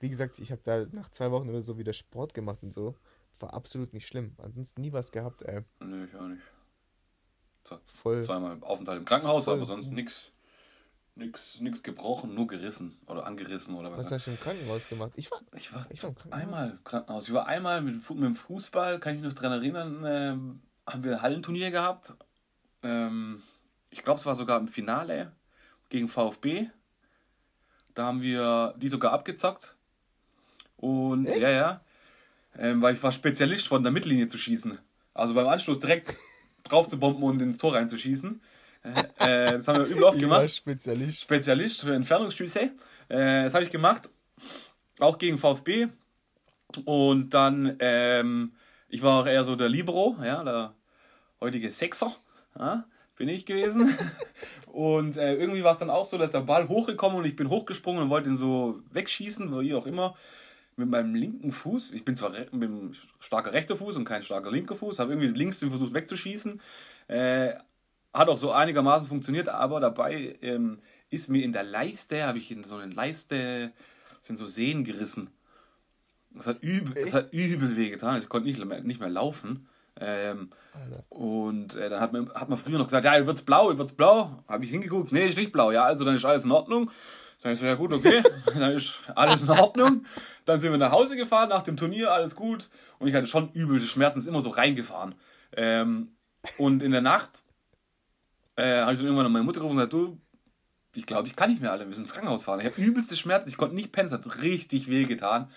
wie 0.00 0.10
gesagt, 0.10 0.38
ich 0.38 0.52
habe 0.52 0.60
da 0.62 0.84
nach 0.92 1.10
zwei 1.10 1.30
Wochen 1.30 1.48
oder 1.48 1.62
so 1.62 1.78
wieder 1.78 1.92
Sport 1.92 2.34
gemacht 2.34 2.62
und 2.62 2.72
so. 2.72 2.94
War 3.38 3.54
absolut 3.54 3.92
nicht 3.92 4.06
schlimm. 4.06 4.34
Ansonsten 4.38 4.80
nie 4.80 4.92
was 4.92 5.12
gehabt, 5.12 5.42
ey. 5.42 5.62
Nee, 5.80 6.04
ich 6.04 6.14
auch 6.14 6.28
nicht. 6.28 6.42
Voll. 7.84 8.22
Zweimal 8.22 8.58
Aufenthalt 8.60 8.98
im 8.98 9.04
Krankenhaus, 9.04 9.44
voll. 9.44 9.54
aber 9.54 9.66
sonst 9.66 9.90
nichts. 9.90 10.32
Nix, 11.18 11.60
nix 11.60 11.82
gebrochen, 11.82 12.34
nur 12.34 12.46
gerissen 12.46 12.98
oder 13.06 13.26
angerissen 13.26 13.74
oder 13.74 13.90
was. 13.90 13.98
Was 14.04 14.12
hast 14.12 14.26
du 14.26 14.32
im 14.32 14.38
Krankenhaus 14.38 14.86
gemacht? 14.86 15.12
Ich 15.16 15.30
war, 15.30 15.40
ich 15.54 15.72
war, 15.72 15.86
ich 15.90 16.02
war 16.02 16.10
im 16.10 16.16
Krankenhaus. 16.16 16.42
einmal 16.42 16.70
im 16.72 16.84
Krankenhaus. 16.84 17.28
Ich 17.28 17.34
war 17.34 17.46
einmal 17.46 17.80
mit, 17.80 18.10
mit 18.10 18.22
dem 18.22 18.36
Fußball, 18.36 19.00
kann 19.00 19.14
ich 19.14 19.22
mich 19.22 19.30
noch 19.30 19.38
dran 19.38 19.52
erinnern, 19.52 20.04
ähm, 20.06 20.62
haben 20.86 21.04
wir 21.04 21.12
ein 21.14 21.22
Hallenturnier 21.22 21.70
gehabt. 21.70 22.12
Ähm, 22.82 23.42
ich 23.88 24.04
glaube, 24.04 24.20
es 24.20 24.26
war 24.26 24.34
sogar 24.34 24.60
im 24.60 24.68
Finale 24.68 25.32
gegen 25.88 26.08
VfB. 26.08 26.68
Da 27.94 28.04
haben 28.04 28.20
wir 28.20 28.74
die 28.76 28.88
sogar 28.88 29.12
abgezockt. 29.12 29.75
Und 30.76 31.26
Echt? 31.26 31.40
ja, 31.40 31.50
ja. 31.50 31.80
Ähm, 32.58 32.80
weil 32.80 32.94
ich 32.94 33.02
war 33.02 33.12
Spezialist 33.12 33.68
von 33.68 33.82
der 33.82 33.92
Mittellinie 33.92 34.28
zu 34.28 34.38
schießen. 34.38 34.78
Also 35.14 35.34
beim 35.34 35.48
Anstoß 35.48 35.78
direkt 35.78 36.14
drauf 36.64 36.88
zu 36.88 36.98
bomben 36.98 37.22
und 37.22 37.40
ins 37.42 37.58
Tor 37.58 37.74
reinzuschießen. 37.74 38.40
Äh, 38.82 39.44
äh 39.44 39.52
das 39.52 39.68
haben 39.68 39.78
wir 39.78 39.86
übel 39.86 40.04
oft 40.04 40.18
gemacht. 40.18 40.50
Spezialist. 40.50 41.22
Spezialist 41.22 41.80
für 41.80 41.94
Entfernungsschüsse. 41.94 42.70
Äh, 43.08 43.44
das 43.44 43.54
habe 43.54 43.64
ich 43.64 43.70
gemacht. 43.70 44.08
Auch 44.98 45.18
gegen 45.18 45.38
VfB. 45.38 45.88
Und 46.84 47.30
dann, 47.34 47.76
ähm, 47.78 48.52
ich 48.88 49.02
war 49.02 49.20
auch 49.20 49.26
eher 49.26 49.44
so 49.44 49.56
der 49.56 49.68
Libero, 49.68 50.16
ja, 50.22 50.42
der 50.42 50.74
heutige 51.40 51.70
Sechser, 51.70 52.14
ja, 52.58 52.84
bin 53.16 53.28
ich 53.28 53.46
gewesen. 53.46 53.96
und 54.66 55.16
äh, 55.16 55.34
irgendwie 55.34 55.64
war 55.64 55.74
es 55.74 55.78
dann 55.78 55.90
auch 55.90 56.06
so, 56.06 56.18
dass 56.18 56.32
der 56.32 56.40
Ball 56.40 56.68
hochgekommen 56.68 57.18
und 57.18 57.24
ich 57.24 57.36
bin 57.36 57.48
hochgesprungen 57.48 58.02
und 58.02 58.10
wollte 58.10 58.30
ihn 58.30 58.36
so 58.36 58.80
wegschießen, 58.90 59.58
wie 59.60 59.74
auch 59.74 59.86
immer 59.86 60.16
mit 60.76 60.88
meinem 60.88 61.14
linken 61.14 61.52
Fuß, 61.52 61.92
ich 61.92 62.04
bin 62.04 62.16
zwar 62.16 62.30
mit 62.30 62.52
einem 62.52 62.92
starker 63.18 63.52
rechter 63.52 63.76
Fuß 63.76 63.96
und 63.96 64.04
kein 64.04 64.22
starker 64.22 64.50
linker 64.50 64.76
Fuß, 64.76 64.98
habe 64.98 65.12
irgendwie 65.12 65.28
links 65.38 65.58
den 65.58 65.70
versucht 65.70 65.94
wegzuschießen. 65.94 66.60
Äh, 67.08 67.54
hat 68.12 68.28
auch 68.28 68.38
so 68.38 68.52
einigermaßen 68.52 69.08
funktioniert, 69.08 69.48
aber 69.48 69.80
dabei 69.80 70.38
ähm, 70.42 70.78
ist 71.10 71.28
mir 71.28 71.42
in 71.42 71.52
der 71.52 71.64
Leiste, 71.64 72.24
habe 72.24 72.38
ich 72.38 72.50
in 72.50 72.64
so 72.64 72.76
eine 72.76 72.92
Leiste, 72.92 73.72
sind 74.22 74.38
so 74.38 74.46
Sehnen 74.46 74.84
gerissen. 74.84 75.30
Das 76.30 76.46
hat 76.46 76.62
übel, 76.62 76.94
das 76.94 77.12
hat 77.12 77.32
übel 77.32 77.76
weh 77.76 77.90
getan. 77.90 78.18
Ich 78.18 78.28
konnte 78.28 78.48
nicht 78.48 78.62
mehr, 78.62 78.80
nicht 78.82 79.00
mehr 79.00 79.08
laufen. 79.08 79.68
Ähm, 79.98 80.50
und 81.08 81.74
äh, 81.76 81.88
dann 81.88 82.00
hat 82.00 82.12
man, 82.12 82.30
hat 82.34 82.50
man 82.50 82.58
früher 82.58 82.78
noch 82.78 82.86
gesagt, 82.86 83.06
ja, 83.06 83.26
wird's 83.26 83.42
blau, 83.42 83.76
wird's 83.76 83.94
blau. 83.94 84.44
Habe 84.46 84.64
ich 84.64 84.70
hingeguckt, 84.70 85.12
nee, 85.12 85.26
ist 85.26 85.38
nicht 85.38 85.52
blau. 85.52 85.70
Ja, 85.70 85.84
also 85.84 86.04
dann 86.04 86.14
ist 86.14 86.24
alles 86.24 86.44
in 86.44 86.52
Ordnung. 86.52 86.90
Sag 87.38 87.52
ich 87.52 87.58
so, 87.58 87.66
ja 87.66 87.74
gut, 87.74 87.92
okay, 87.92 88.22
dann 88.54 88.72
ist 88.72 89.00
alles 89.14 89.42
in 89.42 89.50
Ordnung. 89.50 90.04
Dann 90.44 90.60
sind 90.60 90.70
wir 90.70 90.78
nach 90.78 90.92
Hause 90.92 91.16
gefahren, 91.16 91.48
nach 91.48 91.62
dem 91.62 91.76
Turnier, 91.76 92.12
alles 92.12 92.34
gut. 92.34 92.70
Und 92.98 93.08
ich 93.08 93.14
hatte 93.14 93.26
schon 93.26 93.52
übelste 93.52 93.88
Schmerzen, 93.88 94.20
ist 94.20 94.26
immer 94.26 94.40
so 94.40 94.50
reingefahren. 94.50 95.14
Ähm, 95.56 96.16
und 96.58 96.82
in 96.82 96.92
der 96.92 97.02
Nacht 97.02 97.42
äh, 98.56 98.80
habe 98.80 98.92
ich 98.92 98.98
dann 98.98 99.06
irgendwann 99.06 99.26
an 99.26 99.32
meine 99.32 99.44
Mutter 99.44 99.60
gerufen 99.60 99.78
und 99.78 99.90
gesagt, 99.90 99.92
du, 99.92 100.18
ich 100.94 101.06
glaube, 101.06 101.28
ich 101.28 101.36
kann 101.36 101.50
nicht 101.50 101.60
mehr 101.60 101.72
alle, 101.72 101.80
wir 101.80 101.88
müssen 101.88 102.02
ins 102.02 102.14
Krankenhaus 102.14 102.44
fahren. 102.44 102.60
Ich 102.60 102.66
habe 102.66 102.80
übelste 102.80 103.16
Schmerzen, 103.16 103.48
ich 103.48 103.58
konnte 103.58 103.74
nicht 103.74 103.92
pennen, 103.92 104.06
es 104.06 104.12
hat 104.12 104.42
richtig 104.42 104.88
weh 104.88 105.04
getan. 105.04 105.50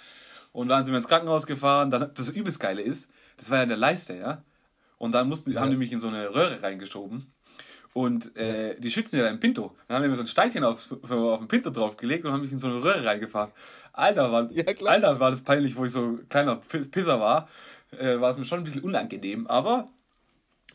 Und 0.52 0.68
dann 0.68 0.84
sind 0.84 0.94
wir 0.94 0.98
ins 0.98 1.08
Krankenhaus 1.08 1.46
gefahren, 1.46 1.92
dann, 1.92 2.12
das 2.14 2.30
übelst 2.30 2.60
Geile 2.60 2.82
ist, 2.82 3.10
das 3.38 3.50
war 3.50 3.58
ja 3.58 3.64
in 3.64 3.70
der 3.70 3.78
Leiste, 3.78 4.16
ja. 4.16 4.44
Und 4.98 5.14
dann 5.14 5.30
mussten, 5.30 5.52
ja. 5.52 5.62
haben 5.62 5.72
die 5.72 5.78
mich 5.78 5.94
in 5.94 6.02
so 6.02 6.10
eine 6.10 6.36
Röhre 6.36 6.62
reingeschoben. 6.62 7.32
Und 7.94 8.36
äh, 8.38 8.80
die 8.80 8.92
schützen 8.92 9.18
ja 9.18 9.24
da 9.24 9.30
im 9.30 9.40
Pinto. 9.40 9.76
Dann 9.88 9.98
haben 9.98 10.04
die 10.04 10.10
mir 10.10 10.16
so 10.16 10.22
ein 10.22 10.28
Steinchen 10.28 10.64
auf, 10.64 10.82
so 10.82 11.32
auf 11.32 11.40
den 11.40 11.48
Pinto 11.48 11.70
draufgelegt 11.70 12.26
und 12.26 12.32
haben 12.32 12.42
mich 12.42 12.52
in 12.52 12.60
so 12.60 12.68
eine 12.68 12.84
Röhre 12.84 13.04
reingefahren. 13.04 13.52
Alter, 13.94 14.32
war, 14.32 14.52
ja, 14.52 14.64
Alter, 14.86 15.20
war 15.20 15.32
das 15.32 15.42
peinlich, 15.42 15.76
wo 15.76 15.86
ich 15.86 15.92
so 15.92 16.20
kleiner 16.30 16.58
Pisser 16.58 17.20
war. 17.20 17.50
Äh, 17.92 18.20
war 18.20 18.32
es 18.32 18.38
mir 18.38 18.46
schon 18.46 18.60
ein 18.60 18.64
bisschen 18.64 18.84
unangenehm. 18.84 19.48
Aber 19.48 19.90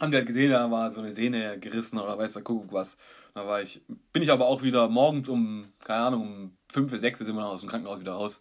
haben 0.00 0.10
die 0.10 0.16
halt 0.16 0.26
gesehen, 0.26 0.50
da 0.50 0.70
war 0.70 0.90
so 0.90 1.00
eine 1.00 1.12
Sehne 1.12 1.58
gerissen 1.58 1.98
oder 1.98 2.18
weiß 2.18 2.32
der 2.34 2.42
Kuckuck 2.42 2.72
was. 2.72 2.96
Da 3.34 3.46
war 3.46 3.62
ich, 3.62 3.82
bin 4.12 4.22
ich 4.22 4.30
aber 4.30 4.46
auch 4.46 4.62
wieder 4.62 4.88
morgens 4.88 5.28
um, 5.28 5.66
keine 5.84 6.04
Ahnung, 6.04 6.22
um 6.22 6.56
5, 6.72 7.00
6 7.00 7.20
sind 7.20 7.34
wir 7.34 7.42
noch 7.42 7.54
aus 7.54 7.60
dem 7.60 7.68
Krankenhaus 7.68 8.00
wieder 8.00 8.12
raus. 8.12 8.40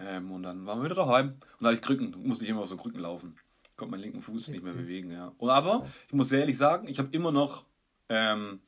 Ähm, 0.00 0.30
und 0.30 0.42
dann 0.42 0.66
waren 0.66 0.80
wir 0.80 0.84
wieder 0.86 0.94
daheim. 0.94 1.28
Und 1.28 1.40
da 1.60 1.68
hatte 1.68 1.76
ich 1.76 1.82
Krücken, 1.82 2.14
musste 2.24 2.44
ich 2.44 2.50
immer 2.50 2.62
auf 2.62 2.68
so 2.68 2.76
Krücken 2.76 3.00
laufen. 3.00 3.36
Ich 3.62 3.76
konnte 3.76 3.92
meinen 3.92 4.02
linken 4.02 4.22
Fuß 4.22 4.48
nicht 4.48 4.64
mehr 4.64 4.72
bewegen, 4.72 5.10
ja. 5.10 5.32
Und 5.38 5.50
aber, 5.50 5.86
ich 6.06 6.14
muss 6.14 6.30
sehr 6.30 6.40
ehrlich 6.40 6.56
sagen, 6.56 6.88
ich 6.88 6.98
habe 6.98 7.08
immer 7.12 7.30
noch 7.30 7.64
ähm, 8.08 8.60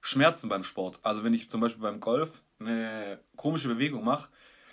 Schmerzen 0.00 0.48
beim 0.48 0.64
Sport. 0.64 1.00
Also 1.02 1.24
wenn 1.24 1.34
ich 1.34 1.48
zum 1.48 1.60
Beispiel 1.60 1.82
beim 1.82 2.00
Golf 2.00 2.42
eine 2.58 3.20
komische 3.36 3.68
Bewegung 3.68 4.04
mache, 4.04 4.30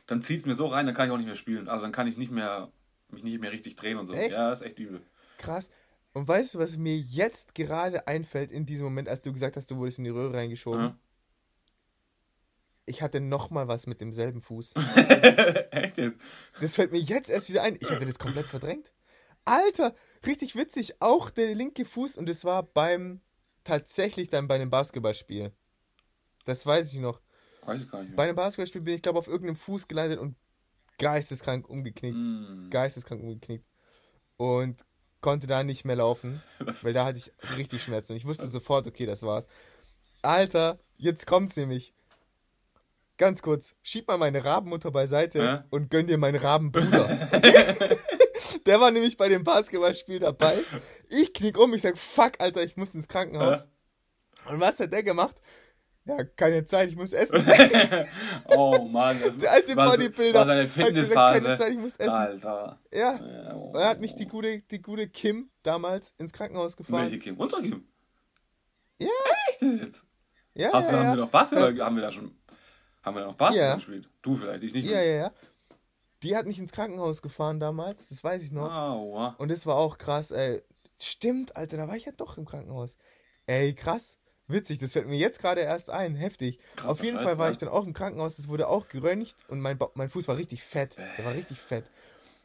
dann 0.07 0.21
zieht 0.21 0.39
es 0.39 0.45
mir 0.45 0.55
so 0.55 0.67
rein, 0.67 0.85
dann 0.85 0.95
kann 0.95 1.07
ich 1.07 1.13
auch 1.13 1.17
nicht 1.17 1.25
mehr 1.25 1.35
spielen. 1.35 1.69
Also 1.69 1.81
dann 1.83 1.91
kann 1.91 2.07
ich 2.07 2.17
nicht 2.17 2.31
mehr, 2.31 2.71
mich 3.09 3.23
nicht 3.23 3.39
mehr 3.39 3.51
richtig 3.51 3.75
drehen 3.75 3.97
und 3.97 4.07
so. 4.07 4.13
Echt? 4.13 4.33
Ja, 4.33 4.51
ist 4.51 4.61
echt 4.61 4.77
übel. 4.79 5.01
Krass. 5.37 5.69
Und 6.13 6.27
weißt 6.27 6.55
du, 6.55 6.59
was 6.59 6.77
mir 6.77 6.97
jetzt 6.97 7.55
gerade 7.55 8.07
einfällt 8.07 8.51
in 8.51 8.65
diesem 8.65 8.85
Moment, 8.85 9.07
als 9.07 9.21
du 9.21 9.31
gesagt 9.31 9.55
hast, 9.55 9.71
du 9.71 9.77
wurdest 9.77 9.99
in 9.99 10.03
die 10.03 10.09
Röhre 10.09 10.33
reingeschoben? 10.33 10.81
Ja. 10.81 10.99
Ich 12.85 13.01
hatte 13.01 13.21
noch 13.21 13.51
mal 13.51 13.67
was 13.69 13.87
mit 13.87 14.01
demselben 14.01 14.41
Fuß. 14.41 14.73
Echt 15.71 15.97
jetzt? 15.97 16.17
Das 16.59 16.75
fällt 16.75 16.91
mir 16.91 16.99
jetzt 16.99 17.29
erst 17.29 17.49
wieder 17.49 17.61
ein. 17.63 17.77
Ich 17.79 17.89
hatte 17.89 18.05
das 18.05 18.19
komplett 18.19 18.47
verdrängt. 18.47 18.91
Alter, 19.45 19.95
richtig 20.25 20.55
witzig. 20.55 20.95
Auch 20.99 21.29
der 21.29 21.55
linke 21.55 21.85
Fuß 21.85 22.17
und 22.17 22.27
es 22.27 22.43
war 22.43 22.63
beim 22.63 23.21
tatsächlich 23.63 24.29
dann 24.29 24.47
bei 24.47 24.55
einem 24.55 24.69
Basketballspiel. 24.69 25.51
Das 26.45 26.65
weiß 26.65 26.93
ich 26.93 26.99
noch. 26.99 27.21
Weiß 27.65 27.81
ich 27.81 27.91
gar 27.91 27.99
nicht 27.99 28.09
mehr. 28.09 28.17
Bei 28.17 28.23
einem 28.23 28.35
Basketballspiel 28.35 28.81
bin 28.81 28.95
ich, 28.95 29.01
glaube 29.01 29.19
auf 29.19 29.27
irgendeinem 29.27 29.57
Fuß 29.57 29.87
gelandet 29.87 30.19
und 30.19 30.35
geisteskrank 30.97 31.69
umgeknickt. 31.69 32.17
Mm. 32.17 32.69
Geisteskrank 32.69 33.21
umgeknickt. 33.21 33.65
Und 34.37 34.83
konnte 35.21 35.47
da 35.47 35.63
nicht 35.63 35.85
mehr 35.85 35.95
laufen, 35.95 36.41
weil 36.81 36.93
da 36.93 37.05
hatte 37.05 37.19
ich 37.19 37.31
richtig 37.57 37.83
Schmerzen. 37.83 38.13
Und 38.13 38.17
ich 38.17 38.25
wusste 38.25 38.47
sofort, 38.47 38.87
okay, 38.87 39.05
das 39.05 39.21
war's. 39.21 39.47
Alter, 40.21 40.79
jetzt 40.97 41.27
kommt's 41.27 41.55
nämlich. 41.55 41.93
Ganz 43.17 43.43
kurz, 43.43 43.75
schieb 43.83 44.07
mal 44.07 44.17
meine 44.17 44.43
Rabenmutter 44.43 44.89
beiseite 44.89 45.39
ja? 45.39 45.65
und 45.69 45.91
gönn 45.91 46.07
dir 46.07 46.17
meinen 46.17 46.41
Rabenbruder. 46.41 47.07
Der 48.65 48.79
war 48.79 48.91
nämlich 48.91 49.17
bei 49.17 49.29
dem 49.29 49.43
Basketballspiel 49.43 50.19
dabei. 50.19 50.63
Ich 51.09 51.33
knick 51.33 51.57
um, 51.57 51.73
ich 51.73 51.81
sag, 51.81 51.97
fuck, 51.97 52.33
Alter, 52.39 52.63
ich 52.63 52.77
muss 52.77 52.95
ins 52.95 53.07
Krankenhaus. 53.07 53.67
Und 54.45 54.59
was 54.59 54.79
hat 54.79 54.91
der 54.91 55.03
gemacht? 55.03 55.41
Ja, 56.05 56.23
keine 56.23 56.65
Zeit, 56.65 56.89
ich 56.89 56.95
muss 56.95 57.13
essen. 57.13 57.45
oh 58.57 58.87
Mann, 58.87 59.17
das 59.23 59.37
der 59.37 59.51
alte 59.51 59.75
war, 59.75 59.91
Bodybuilder. 59.91 60.39
War 60.39 60.45
seine 60.47 60.67
Fitnessphase. 60.67 61.39
Gesagt, 61.39 61.45
keine 61.45 61.57
Zeit, 61.57 61.71
ich 61.73 61.77
muss 61.77 61.95
essen. 61.97 62.09
Alter. 62.09 62.79
Ja. 62.91 63.19
ja 63.19 63.55
oh. 63.55 63.71
Er 63.75 63.89
hat 63.89 64.01
mich 64.01 64.15
die 64.15 64.25
gute, 64.25 64.61
die 64.63 64.81
gute 64.81 65.07
Kim 65.07 65.51
damals 65.61 66.15
ins 66.17 66.33
Krankenhaus 66.33 66.75
gefahren. 66.75 67.03
Welche 67.03 67.19
Kim? 67.19 67.37
Unsere 67.37 67.61
Kim? 67.61 67.85
Ja. 68.97 69.09
Echt 69.47 69.61
jetzt? 69.61 70.05
Ja. 70.55 70.73
Hast 70.73 70.91
ja, 70.91 70.97
haben 70.97 71.05
ja. 71.05 71.11
wir 71.11 71.21
noch 71.21 71.29
Basketball? 71.29 71.79
Haben 71.79 71.95
wir 71.95 72.01
da 72.01 72.11
schon. 72.11 72.35
Haben 73.03 73.15
wir 73.15 73.21
da 73.21 73.27
noch 73.27 73.35
Basketball 73.35 73.69
ja. 73.69 73.75
gespielt? 73.75 74.09
Du 74.23 74.35
vielleicht, 74.35 74.63
ich 74.63 74.73
nicht. 74.73 74.89
Ja, 74.89 75.01
ja, 75.01 75.15
ja. 75.15 75.31
Die 76.23 76.35
hat 76.35 76.45
mich 76.45 76.59
ins 76.59 76.71
Krankenhaus 76.71 77.21
gefahren 77.21 77.59
damals, 77.59 78.09
das 78.09 78.23
weiß 78.23 78.43
ich 78.43 78.51
noch. 78.51 78.71
Aua. 78.71 79.35
Und 79.37 79.49
das 79.49 79.65
war 79.65 79.75
auch 79.75 79.97
krass, 79.97 80.31
ey. 80.31 80.61
Stimmt, 80.99 81.55
Alter, 81.55 81.77
da 81.77 81.87
war 81.87 81.95
ich 81.95 82.05
ja 82.05 82.11
doch 82.11 82.37
im 82.37 82.45
Krankenhaus. 82.45 82.95
Ey, 83.47 83.73
krass. 83.73 84.19
Witzig, 84.47 84.79
das 84.79 84.93
fällt 84.93 85.07
mir 85.07 85.17
jetzt 85.17 85.39
gerade 85.39 85.61
erst 85.61 85.89
ein. 85.89 86.15
Heftig. 86.15 86.59
Krass, 86.75 86.91
Auf 86.91 87.03
jeden 87.03 87.19
Fall 87.19 87.37
war 87.37 87.51
ich 87.51 87.57
dann 87.57 87.69
auch 87.69 87.85
im 87.85 87.93
Krankenhaus, 87.93 88.37
das 88.37 88.49
wurde 88.49 88.67
auch 88.67 88.87
geröntgt 88.87 89.35
und 89.47 89.61
mein, 89.61 89.79
mein 89.95 90.09
Fuß 90.09 90.27
war 90.27 90.37
richtig 90.37 90.63
fett. 90.63 90.97
Der 90.97 91.25
war 91.25 91.33
richtig 91.33 91.57
fett. 91.57 91.85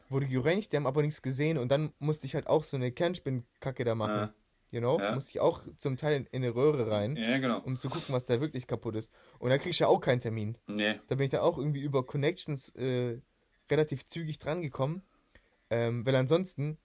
Wurde 0.09 0.25
geröntgt, 0.25 0.71
die 0.71 0.77
haben 0.77 0.87
aber 0.87 1.01
nichts 1.01 1.21
gesehen 1.21 1.57
und 1.57 1.71
dann 1.71 1.91
musste 1.99 2.25
ich 2.25 2.33
halt 2.33 2.47
auch 2.47 2.63
so 2.63 2.77
eine 2.77 2.91
Kernspinnkacke 2.91 3.83
da 3.83 3.93
machen. 3.93 4.19
Ja. 4.19 4.33
You 4.71 4.79
know? 4.79 4.99
Ja. 4.99 5.13
Musste 5.13 5.31
ich 5.31 5.39
auch 5.39 5.61
zum 5.77 5.97
Teil 5.97 6.17
in, 6.17 6.25
in, 6.27 6.43
eine 6.43 6.55
Röhre 6.55 6.89
rein, 6.89 7.15
ja, 7.15 7.37
genau. 7.37 7.59
um 7.59 7.79
zu 7.79 7.89
gucken, 7.89 8.13
was 8.13 8.25
da 8.25 8.41
wirklich 8.41 8.67
kaputt 8.67 8.95
ist. 8.95 9.11
Und 9.39 9.49
da 9.49 9.57
krieg 9.57 9.71
ich 9.71 9.79
ja 9.79 9.87
auch 9.87 9.99
keinen 9.99 10.19
Termin. 10.19 10.57
Nee. 10.67 10.99
Da 11.07 11.15
bin 11.15 11.25
ich 11.25 11.31
dann 11.31 11.41
auch 11.41 11.57
irgendwie 11.57 11.81
über 11.81 12.05
Connections 12.05 12.75
äh, 12.75 13.19
relativ 13.69 14.05
zügig 14.05 14.39
dran 14.39 14.61
gekommen. 14.61 15.01
Ähm, 15.69 16.05
weil 16.05 16.15
ansonsten 16.15 16.77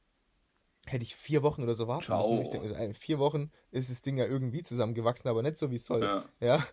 hätte 0.87 1.05
ich 1.05 1.15
vier 1.15 1.43
Wochen 1.43 1.63
oder 1.63 1.75
so 1.75 1.87
warten 1.87 2.05
Ciao. 2.05 2.29
müssen. 2.29 2.43
Ich 2.43 2.51
denke, 2.51 2.69
also 2.69 2.83
in 2.83 2.95
vier 2.95 3.19
Wochen 3.19 3.51
ist 3.71 3.91
das 3.91 4.03
Ding 4.03 4.17
ja 4.17 4.27
irgendwie 4.27 4.63
zusammengewachsen, 4.63 5.29
aber 5.29 5.43
nicht 5.43 5.57
so, 5.57 5.71
wie 5.71 5.77
es 5.77 5.87
soll. 5.87 6.03
Ja. 6.03 6.25
ja. 6.41 6.67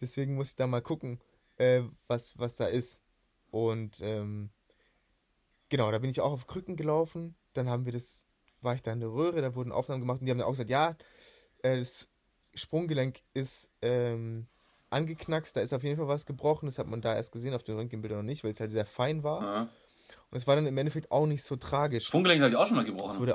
Deswegen 0.00 0.34
muss 0.34 0.50
ich 0.50 0.56
da 0.56 0.66
mal 0.66 0.82
gucken, 0.82 1.20
äh, 1.56 1.82
was, 2.06 2.38
was 2.38 2.56
da 2.56 2.66
ist. 2.66 3.02
Und 3.50 4.00
ähm, 4.02 4.50
genau, 5.68 5.90
da 5.90 5.98
bin 5.98 6.10
ich 6.10 6.20
auch 6.20 6.32
auf 6.32 6.46
Krücken 6.46 6.76
gelaufen. 6.76 7.34
Dann 7.54 7.68
haben 7.68 7.86
wir 7.86 7.92
das, 7.92 8.26
war 8.60 8.74
ich 8.74 8.82
da 8.82 8.92
in 8.92 9.00
der 9.00 9.10
Röhre, 9.10 9.40
da 9.40 9.54
wurden 9.54 9.72
Aufnahmen 9.72 10.00
gemacht 10.00 10.20
und 10.20 10.26
die 10.26 10.30
haben 10.30 10.38
dann 10.38 10.46
auch 10.46 10.52
gesagt, 10.52 10.70
ja, 10.70 10.96
äh, 11.62 11.78
das 11.78 12.08
Sprunggelenk 12.54 13.22
ist 13.34 13.70
ähm, 13.82 14.46
angeknackst, 14.96 15.56
da 15.56 15.60
ist 15.60 15.72
auf 15.72 15.82
jeden 15.82 15.96
Fall 15.96 16.08
was 16.08 16.26
gebrochen. 16.26 16.66
Das 16.66 16.78
hat 16.78 16.86
man 16.86 17.00
da 17.00 17.14
erst 17.14 17.32
gesehen, 17.32 17.54
auf 17.54 17.62
den 17.62 17.76
Röntgenbildern 17.76 18.18
noch 18.18 18.24
nicht, 18.24 18.42
weil 18.42 18.52
es 18.52 18.60
halt 18.60 18.70
sehr 18.70 18.86
fein 18.86 19.22
war. 19.22 19.42
Ja. 19.42 19.60
Und 20.30 20.36
es 20.38 20.46
war 20.46 20.56
dann 20.56 20.66
im 20.66 20.76
Endeffekt 20.76 21.10
auch 21.10 21.26
nicht 21.26 21.42
so 21.42 21.56
tragisch. 21.56 22.06
Sprunggelenk 22.06 22.42
habe 22.42 22.50
ich 22.50 22.56
auch 22.56 22.66
schon 22.66 22.76
mal 22.76 22.84
gebrochen. 22.84 23.34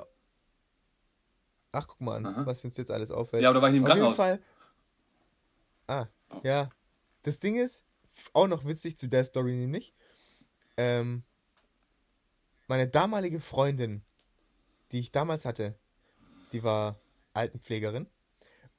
Ach, 1.72 1.88
guck 1.88 2.02
mal 2.02 2.18
an, 2.18 2.26
Aha. 2.26 2.46
was 2.46 2.66
uns 2.66 2.76
jetzt 2.78 2.92
alles 2.92 3.12
auffällt. 3.12 3.44
Ja, 3.44 3.50
aber 3.50 3.60
da 3.60 3.62
war 3.62 3.70
ich 3.70 3.78
im 3.78 3.86
Krankenhaus. 3.86 4.20
Auf 4.20 4.28
jeden 4.28 4.40
Fall. 4.40 4.46
Ah, 5.88 6.08
oh. 6.30 6.42
ja. 6.44 6.70
Das 7.24 7.40
Ding 7.40 7.56
ist, 7.56 7.86
auch 8.34 8.48
noch 8.48 8.66
witzig 8.66 8.98
zu 8.98 9.08
der 9.08 9.24
Story 9.24 9.54
nämlich. 9.54 9.94
Ähm, 10.76 11.24
meine 12.68 12.88
damalige 12.88 13.40
Freundin, 13.40 14.02
die 14.92 15.00
ich 15.00 15.12
damals 15.12 15.46
hatte, 15.46 15.76
die 16.52 16.64
war 16.64 17.00
Altenpflegerin. 17.34 18.08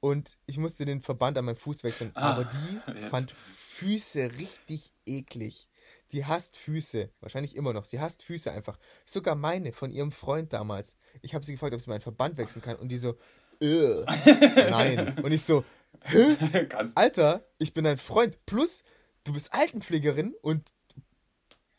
Und 0.03 0.37
ich 0.47 0.57
musste 0.57 0.83
den 0.83 1.01
Verband 1.01 1.37
an 1.37 1.45
meinem 1.45 1.55
Fuß 1.55 1.85
wechseln. 1.85 2.11
Ah, 2.15 2.33
aber 2.33 2.43
die 2.43 2.99
jetzt. 2.99 3.07
fand 3.07 3.31
Füße 3.31 4.33
richtig 4.37 4.91
eklig. 5.05 5.69
Die 6.11 6.25
hasst 6.25 6.57
Füße. 6.57 7.09
Wahrscheinlich 7.21 7.55
immer 7.55 7.71
noch. 7.71 7.85
Sie 7.85 8.01
hasst 8.01 8.21
Füße 8.23 8.51
einfach. 8.51 8.77
Sogar 9.05 9.35
meine 9.35 9.71
von 9.71 9.91
ihrem 9.91 10.11
Freund 10.11 10.51
damals. 10.51 10.97
Ich 11.21 11.33
habe 11.33 11.45
sie 11.45 11.53
gefragt, 11.53 11.73
ob 11.73 11.79
sie 11.79 11.89
meinen 11.89 12.01
Verband 12.01 12.37
wechseln 12.37 12.61
kann. 12.61 12.75
Und 12.75 12.89
die 12.89 12.97
so, 12.97 13.17
nein. 13.61 15.17
Und 15.23 15.31
ich 15.31 15.43
so, 15.43 15.63
hä? 16.01 16.67
Alter, 16.95 17.47
ich 17.57 17.71
bin 17.71 17.85
dein 17.85 17.97
Freund. 17.97 18.45
Plus, 18.45 18.83
du 19.23 19.31
bist 19.31 19.53
Altenpflegerin 19.53 20.35
und 20.41 20.71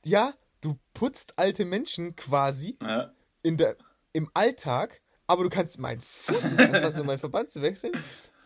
ja, 0.03 0.33
du 0.62 0.79
putzt 0.95 1.39
alte 1.39 1.66
Menschen 1.66 2.16
quasi 2.16 2.79
ja. 2.81 3.12
in 3.43 3.59
der, 3.59 3.77
im 4.14 4.31
Alltag. 4.33 5.03
Aber 5.27 5.45
du 5.45 5.49
kannst 5.49 5.79
meinen 5.79 6.01
Fuß 6.01 6.53
nicht 6.53 6.61
anfassen, 6.61 7.01
um 7.01 7.07
meinen 7.07 7.18
Verband 7.18 7.51
zu 7.51 7.62
wechseln. 7.62 7.93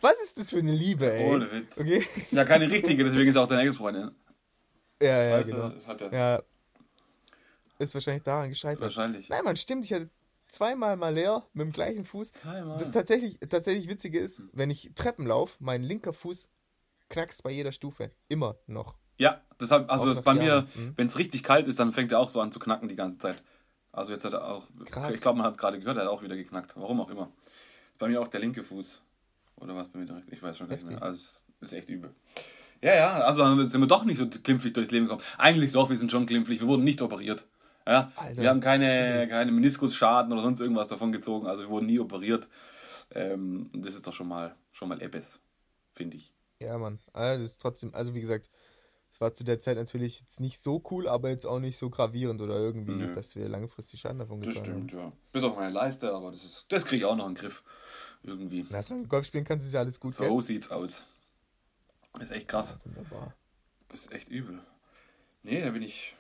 Was 0.01 0.23
ist 0.23 0.39
das 0.39 0.51
für 0.51 0.59
eine 0.59 0.73
Liebe, 0.73 1.13
ey? 1.13 1.35
Ohne 1.35 1.51
Witz. 1.51 1.79
Okay. 1.79 2.07
Ja, 2.31 2.45
keine 2.45 2.71
richtige, 2.71 3.05
deswegen 3.05 3.31
ist 3.31 3.37
auch 3.37 3.49
deine 3.49 3.63
Ex-Freundin. 3.63 4.13
Ja, 5.03 5.25
ja, 5.25 5.39
weißt 5.39 5.51
genau. 5.51 5.69
Du, 5.69 6.17
ja. 6.17 6.43
Ist 7.79 7.95
wahrscheinlich 7.95 8.23
daran 8.23 8.49
gescheitert. 8.49 8.83
Wahrscheinlich. 8.83 9.29
Nein, 9.29 9.45
man 9.45 9.57
stimmt, 9.57 9.85
ich 9.85 9.93
hatte 9.93 10.11
zweimal 10.49 10.97
mal 10.97 11.15
leer 11.15 11.47
mit 11.53 11.67
dem 11.67 11.73
gleichen 11.73 12.05
Fuß. 12.05 12.33
Zweimal. 12.33 12.79
Das 12.79 12.91
tatsächlich, 12.93 13.39
tatsächlich 13.49 13.89
Witzige 13.89 14.19
ist, 14.19 14.43
wenn 14.53 14.71
ich 14.71 14.93
Treppen 14.95 15.27
laufe, 15.27 15.57
mein 15.61 15.83
linker 15.83 16.13
Fuß 16.13 16.49
knackst 17.09 17.43
bei 17.43 17.51
jeder 17.51 17.73
Stufe. 17.73 18.11
Immer 18.29 18.57
noch. 18.67 18.97
Ja, 19.17 19.43
das 19.59 19.71
hab, 19.71 19.91
also 19.91 20.07
das 20.07 20.23
bei 20.23 20.35
mir, 20.35 20.69
mhm. 20.75 20.93
wenn 20.97 21.07
es 21.07 21.19
richtig 21.19 21.43
kalt 21.43 21.67
ist, 21.67 21.81
dann 21.81 21.93
fängt 21.93 22.13
er 22.13 22.21
auch 22.21 22.29
so 22.29 22.41
an 22.41 22.53
zu 22.53 22.61
knacken 22.61 22.89
die 22.89 22.97
ganze 22.97 23.19
Zeit. 23.19 23.43
Also 23.99 24.13
jetzt 24.13 24.25
hat 24.25 24.33
er 24.33 24.45
auch, 24.47 24.65
Krass. 24.87 25.15
ich 25.15 25.21
glaube, 25.21 25.39
man 25.39 25.47
hat 25.47 25.53
es 25.53 25.59
gerade 25.59 25.79
gehört, 25.79 25.97
er 25.97 26.05
hat 26.05 26.11
auch 26.11 26.23
wieder 26.23 26.37
geknackt. 26.37 26.75
Warum 26.77 27.01
auch 27.01 27.11
immer. 27.11 27.31
Bei 27.99 28.09
mir 28.09 28.21
auch 28.21 28.29
der 28.29 28.41
linke 28.41 28.63
Fuß. 28.63 29.03
Oder 29.57 29.75
was 29.75 29.89
bei 29.89 29.99
mir 29.99 30.07
direkt? 30.07 30.33
Ich 30.33 30.43
weiß 30.43 30.57
schon 30.57 30.69
nicht 30.69 30.87
mehr. 30.87 31.03
Also 31.03 31.19
es 31.19 31.43
ist 31.61 31.73
echt 31.73 31.89
übel. 31.89 32.15
Ja, 32.81 32.95
ja, 32.95 33.13
also 33.23 33.65
sind 33.65 33.81
wir 33.81 33.89
doch 33.89 34.05
nicht 34.05 34.19
so 34.19 34.29
glimpflich 34.29 34.73
durchs 34.73 34.93
Leben 34.93 35.07
gekommen. 35.07 35.23
Eigentlich 35.37 35.73
doch, 35.73 35.91
wir 35.91 35.97
sind 35.97 36.13
schon 36.13 36.27
glimpflich. 36.27 36.61
Wir 36.61 36.69
wurden 36.69 36.85
nicht 36.85 37.03
operiert. 37.03 37.45
Ja, 37.87 38.13
Alter, 38.17 38.43
wir 38.43 38.51
haben 38.51 38.61
keine, 38.61 39.27
keine 39.29 39.51
Meniskusschaden 39.51 40.33
oder 40.33 40.43
sonst 40.43 40.61
irgendwas 40.61 40.89
davon 40.89 41.11
gezogen. 41.11 41.47
Also 41.47 41.63
wir 41.63 41.71
wurden 41.71 41.87
nie 41.87 41.99
operiert. 41.99 42.49
Ähm, 43.11 43.71
und 43.73 43.85
das 43.85 43.95
ist 43.95 44.07
doch 44.07 44.13
schon 44.13 44.29
mal, 44.29 44.55
schon 44.71 44.89
mal 44.89 45.03
Ebbes, 45.03 45.41
finde 45.95 46.19
ich. 46.19 46.33
Ja, 46.61 46.79
Mann. 46.79 47.01
Also 47.13 47.43
das 47.43 47.53
ist 47.53 47.63
trotzdem, 47.63 47.95
also 47.95 48.15
wie 48.15 48.21
gesagt, 48.21 48.49
es 49.11 49.21
war 49.21 49.35
zu 49.35 49.45
der 49.45 49.59
Zeit 49.59 49.77
natürlich 49.77 50.21
jetzt 50.21 50.41
nicht 50.41 50.59
so 50.59 50.83
cool, 50.91 51.09
aber 51.09 51.31
jetzt 51.31 51.47
auch 51.47 51.59
nicht 51.59 51.77
so 51.77 51.91
gravierend 51.91 52.41
oder 52.41 52.57
irgendwie, 52.57 52.95
Nö. 52.95 53.15
dass 53.15 53.35
wir 53.37 53.49
langfristig 53.49 54.01
Schaden 54.01 54.19
davon 54.19 54.41
getragen 54.41 54.59
haben. 54.59 54.87
Das 54.87 54.91
stimmt, 54.91 54.93
ja. 54.93 55.13
Bis 55.33 55.43
auf 55.43 55.57
meine 55.57 55.73
Leiste, 55.73 56.15
aber 56.15 56.31
das 56.31 56.45
ist, 56.45 56.67
das 56.69 56.85
kriege 56.85 56.99
ich 56.99 57.05
auch 57.05 57.17
noch 57.17 57.27
in 57.27 57.35
den 57.35 57.41
Griff. 57.41 57.63
Irgendwie. 58.23 58.67
Na, 58.69 58.83
so 58.83 58.95
Golf 59.05 59.27
spielen 59.27 59.45
kannst 59.45 59.67
du 59.67 59.73
ja 59.73 59.81
alles 59.81 59.99
gut. 59.99 60.13
So 60.15 60.25
gell? 60.25 60.43
sieht's 60.43 60.71
aus. 60.71 61.05
Ist 62.21 62.33
echt 62.33 62.49
krass. 62.49 62.79
Ja, 62.79 62.85
wunderbar. 62.85 63.35
Ist 63.93 64.13
echt 64.13 64.29
übel. 64.29 64.61
Nee, 65.43 65.63
da 65.63 65.71
bin 65.71 65.83
ich 65.83 66.17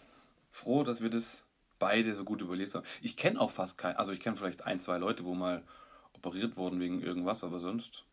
froh, 0.50 0.84
dass 0.84 1.00
wir 1.00 1.10
das 1.10 1.42
beide 1.78 2.14
so 2.14 2.24
gut 2.24 2.40
überlebt 2.40 2.74
haben. 2.74 2.86
Ich 3.02 3.16
kenne 3.16 3.40
auch 3.40 3.50
fast 3.50 3.78
keinen, 3.78 3.96
also 3.96 4.12
ich 4.12 4.20
kenne 4.20 4.36
vielleicht 4.36 4.64
ein, 4.64 4.80
zwei 4.80 4.98
Leute, 4.98 5.24
wo 5.24 5.34
mal 5.34 5.62
operiert 6.14 6.56
wurden 6.56 6.80
wegen 6.80 7.00
irgendwas, 7.00 7.44
aber 7.44 7.60
sonst. 7.60 8.04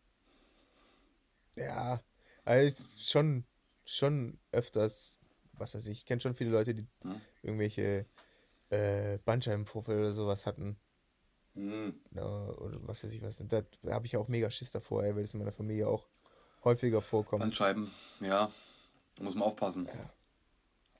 Ja, 1.56 2.00
also 2.44 2.84
schon, 3.02 3.44
schon 3.86 4.38
öfters, 4.52 5.18
was 5.52 5.74
weiß 5.74 5.86
ich, 5.86 5.98
ich 5.98 6.04
kenne 6.04 6.20
schon 6.20 6.34
viele 6.34 6.50
Leute, 6.50 6.74
die 6.74 6.86
hm. 7.02 7.20
irgendwelche 7.42 8.06
äh, 8.68 9.18
Bandscheibenvorfälle 9.24 10.00
oder 10.00 10.12
sowas 10.12 10.44
hatten. 10.44 10.76
Hm. 11.54 11.98
Ja, 12.10 12.48
oder 12.50 12.78
was 12.86 13.02
weiß 13.02 13.12
ich 13.12 13.22
was. 13.22 13.42
da 13.48 13.62
habe 13.90 14.06
ich 14.06 14.16
auch 14.16 14.28
mega 14.28 14.50
Schiss 14.50 14.70
davor, 14.72 15.04
ey, 15.04 15.16
weil 15.16 15.22
es 15.22 15.32
in 15.32 15.38
meiner 15.38 15.52
Familie 15.52 15.88
auch 15.88 16.06
häufiger 16.64 17.00
vorkommt. 17.00 17.40
Bandscheiben, 17.40 17.90
ja. 18.20 18.50
Da 19.14 19.24
muss 19.24 19.34
man 19.34 19.44
aufpassen. 19.44 19.86
Ja. 19.86 20.10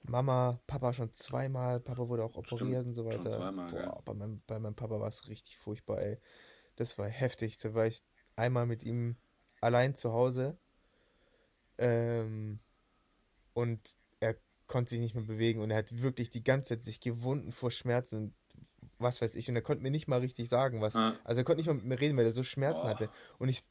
Mama, 0.05 0.61
Papa 0.67 0.93
schon 0.93 1.13
zweimal, 1.13 1.81
Papa 1.81 2.09
wurde 2.09 2.25
auch 2.25 2.37
operiert 2.37 2.61
Stimmt, 2.61 2.87
und 2.87 2.95
so 2.95 3.05
weiter. 3.05 3.17
Schon 3.17 3.33
zweimal, 3.33 3.71
Boah, 3.71 3.81
ja. 3.81 4.01
bei, 4.05 4.15
meinem, 4.15 4.43
bei 4.47 4.59
meinem 4.59 4.75
Papa 4.75 5.01
war 5.01 5.09
es 5.09 5.29
richtig 5.29 5.59
furchtbar, 5.59 6.01
ey. 6.01 6.19
Das 6.77 6.97
war 6.97 7.09
heftig. 7.09 7.59
Da 7.59 7.75
war 7.75 7.87
ich 7.87 8.05
einmal 8.37 8.67
mit 8.67 8.85
ihm 8.85 9.17
allein 9.61 9.95
zu 9.95 10.13
Hause. 10.13 10.57
Ähm, 11.79 12.61
und 13.57 13.97
er 14.21 14.37
konnte 14.67 14.91
sich 14.91 15.01
nicht 15.01 15.15
mehr 15.15 15.25
bewegen 15.25 15.63
und 15.63 15.71
er 15.71 15.79
hat 15.79 16.03
wirklich 16.03 16.31
die 16.31 16.45
ganze 16.45 16.75
Zeit 16.75 16.85
sich 16.85 17.01
gewunden 17.01 17.53
vor 17.53 17.71
Schmerzen 17.71 18.17
und 18.17 18.35
was 18.99 19.23
weiß 19.23 19.35
ich. 19.35 19.49
Und 19.49 19.57
er 19.57 19.63
konnte 19.63 19.83
mir 19.83 19.91
nicht 19.91 20.09
mal 20.09 20.21
richtig 20.21 20.49
sagen, 20.49 20.83
was. 20.83 20.95
Ja. 20.95 21.17
Also 21.25 21.41
er 21.41 21.45
konnte 21.45 21.61
nicht 21.61 21.67
mal 21.67 21.75
mit 21.75 21.85
mir 21.87 22.01
reden, 22.01 22.17
weil 22.19 22.27
er 22.27 22.33
so 22.33 22.43
Schmerzen 22.43 22.87
oh. 22.87 22.89
hatte. 22.89 23.09
Und 23.39 23.49
ich 23.49 23.63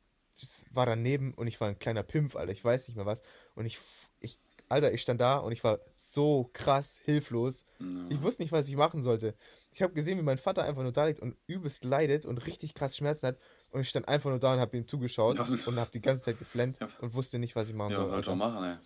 war 0.71 0.87
daneben 0.87 1.33
und 1.35 1.45
ich 1.47 1.61
war 1.61 1.69
ein 1.69 1.77
kleiner 1.77 2.01
Pimpf, 2.01 2.35
Alter. 2.35 2.51
Ich 2.51 2.65
weiß 2.65 2.87
nicht 2.87 2.97
mehr 2.97 3.05
was. 3.05 3.21
Und 3.53 3.65
ich, 3.65 3.79
ich 4.19 4.39
Alter, 4.69 4.91
ich 4.91 5.01
stand 5.01 5.21
da 5.21 5.37
und 5.37 5.51
ich 5.51 5.63
war 5.63 5.79
so 5.93 6.49
krass 6.51 6.99
hilflos. 7.03 7.63
No. 7.77 8.09
Ich 8.09 8.23
wusste 8.23 8.41
nicht, 8.41 8.51
was 8.51 8.67
ich 8.67 8.75
machen 8.75 9.03
sollte. 9.03 9.35
Ich 9.71 9.83
habe 9.83 9.93
gesehen, 9.93 10.17
wie 10.17 10.23
mein 10.23 10.39
Vater 10.39 10.63
einfach 10.63 10.81
nur 10.81 10.91
da 10.91 11.05
liegt 11.05 11.19
und 11.19 11.37
übelst 11.45 11.83
leidet 11.83 12.25
und 12.25 12.45
richtig 12.47 12.73
krass 12.73 12.97
Schmerzen 12.97 13.27
hat. 13.27 13.37
Und 13.69 13.81
ich 13.81 13.89
stand 13.89 14.07
einfach 14.07 14.31
nur 14.31 14.39
da 14.39 14.53
und 14.53 14.59
habe 14.59 14.75
ihm 14.77 14.87
zugeschaut 14.87 15.37
ja. 15.37 15.43
und 15.43 15.79
habe 15.79 15.91
die 15.91 16.01
ganze 16.01 16.25
Zeit 16.25 16.39
geflennt 16.39 16.79
ja. 16.81 16.87
und 17.01 17.13
wusste 17.13 17.37
nicht, 17.37 17.55
was 17.55 17.69
ich 17.69 17.75
machen 17.75 17.91
ja, 17.91 18.05
soll. 18.05 18.17
Was 18.17 18.25
soll 18.25 18.33
ich 18.33 18.39
machen, 18.39 18.63
ey? 18.63 18.77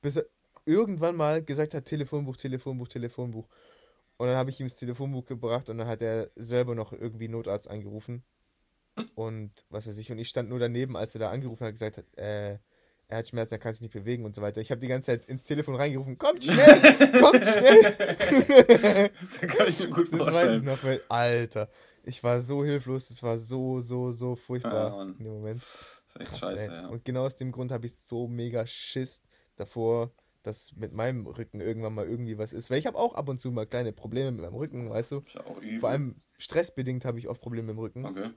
Bis 0.00 0.16
er 0.16 0.24
irgendwann 0.64 1.16
mal 1.16 1.42
gesagt 1.42 1.74
hat, 1.74 1.84
Telefonbuch, 1.84 2.36
Telefonbuch, 2.36 2.88
Telefonbuch. 2.88 3.48
Und 4.16 4.26
dann 4.26 4.36
habe 4.36 4.50
ich 4.50 4.60
ihm 4.60 4.68
das 4.68 4.76
Telefonbuch 4.76 5.24
gebracht 5.24 5.68
und 5.70 5.78
dann 5.78 5.88
hat 5.88 6.02
er 6.02 6.30
selber 6.36 6.74
noch 6.74 6.92
irgendwie 6.92 7.28
Notarzt 7.28 7.70
angerufen. 7.70 8.22
Und 9.14 9.64
was 9.70 9.86
weiß 9.86 9.96
ich. 9.98 10.10
Und 10.12 10.18
ich 10.18 10.28
stand 10.28 10.48
nur 10.48 10.58
daneben, 10.58 10.96
als 10.96 11.14
er 11.14 11.20
da 11.20 11.30
angerufen 11.30 11.66
hat, 11.66 11.72
gesagt 11.72 11.98
hat, 11.98 12.18
äh, 12.18 12.58
er 13.08 13.18
hat 13.18 13.28
Schmerzen, 13.28 13.54
er 13.54 13.58
kann 13.58 13.72
sich 13.74 13.82
nicht 13.82 13.92
bewegen 13.92 14.24
und 14.24 14.34
so 14.34 14.42
weiter. 14.42 14.60
Ich 14.60 14.70
habe 14.70 14.80
die 14.80 14.86
ganze 14.86 15.06
Zeit 15.06 15.26
ins 15.26 15.42
Telefon 15.42 15.74
reingerufen, 15.74 16.16
kommt 16.16 16.44
schnell, 16.44 16.80
kommt 17.20 17.46
schnell. 17.48 17.96
das 19.20 19.40
kann 19.40 19.68
ich 19.68 19.80
mir 19.80 19.88
gut 19.88 20.08
vorstellen. 20.08 20.26
Das 20.26 20.34
weiß 20.34 20.56
ich 20.56 20.62
noch, 20.62 20.84
weil, 20.84 21.02
Alter, 21.08 21.68
ich 22.04 22.22
war 22.22 22.40
so 22.40 22.64
hilflos, 22.64 23.08
das 23.08 23.22
war 23.22 23.38
so, 23.40 23.80
so, 23.80 24.12
so 24.12 24.36
furchtbar 24.36 24.90
ja, 24.90 25.02
in 25.02 25.18
dem 25.18 25.32
Moment. 25.32 25.60
Das 25.60 26.14
ist 26.14 26.20
echt 26.20 26.30
Krass, 26.30 26.50
scheiße, 26.50 26.72
ja. 26.72 26.88
Und 26.88 27.04
genau 27.04 27.26
aus 27.26 27.36
dem 27.36 27.50
Grund 27.50 27.72
habe 27.72 27.86
ich 27.86 27.96
so 27.96 28.28
mega 28.28 28.64
Schiss 28.66 29.22
davor, 29.56 30.12
dass 30.42 30.74
mit 30.76 30.92
meinem 30.92 31.26
Rücken 31.26 31.60
irgendwann 31.60 31.94
mal 31.94 32.06
irgendwie 32.06 32.38
was 32.38 32.52
ist. 32.52 32.70
Weil 32.70 32.78
ich 32.78 32.86
habe 32.86 32.98
auch 32.98 33.14
ab 33.14 33.28
und 33.28 33.40
zu 33.40 33.50
mal 33.50 33.66
kleine 33.66 33.92
Probleme 33.92 34.32
mit 34.32 34.42
meinem 34.42 34.54
Rücken, 34.54 34.90
weißt 34.90 35.12
du? 35.12 35.24
Vor 35.78 35.88
allem 35.88 36.20
stressbedingt 36.38 37.04
habe 37.04 37.18
ich 37.18 37.28
oft 37.28 37.40
Probleme 37.40 37.68
mit 37.68 37.76
dem 37.76 37.80
Rücken. 37.80 38.04
Okay. 38.04 38.30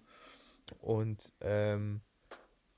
Und 0.80 1.34
ähm, 1.41 2.01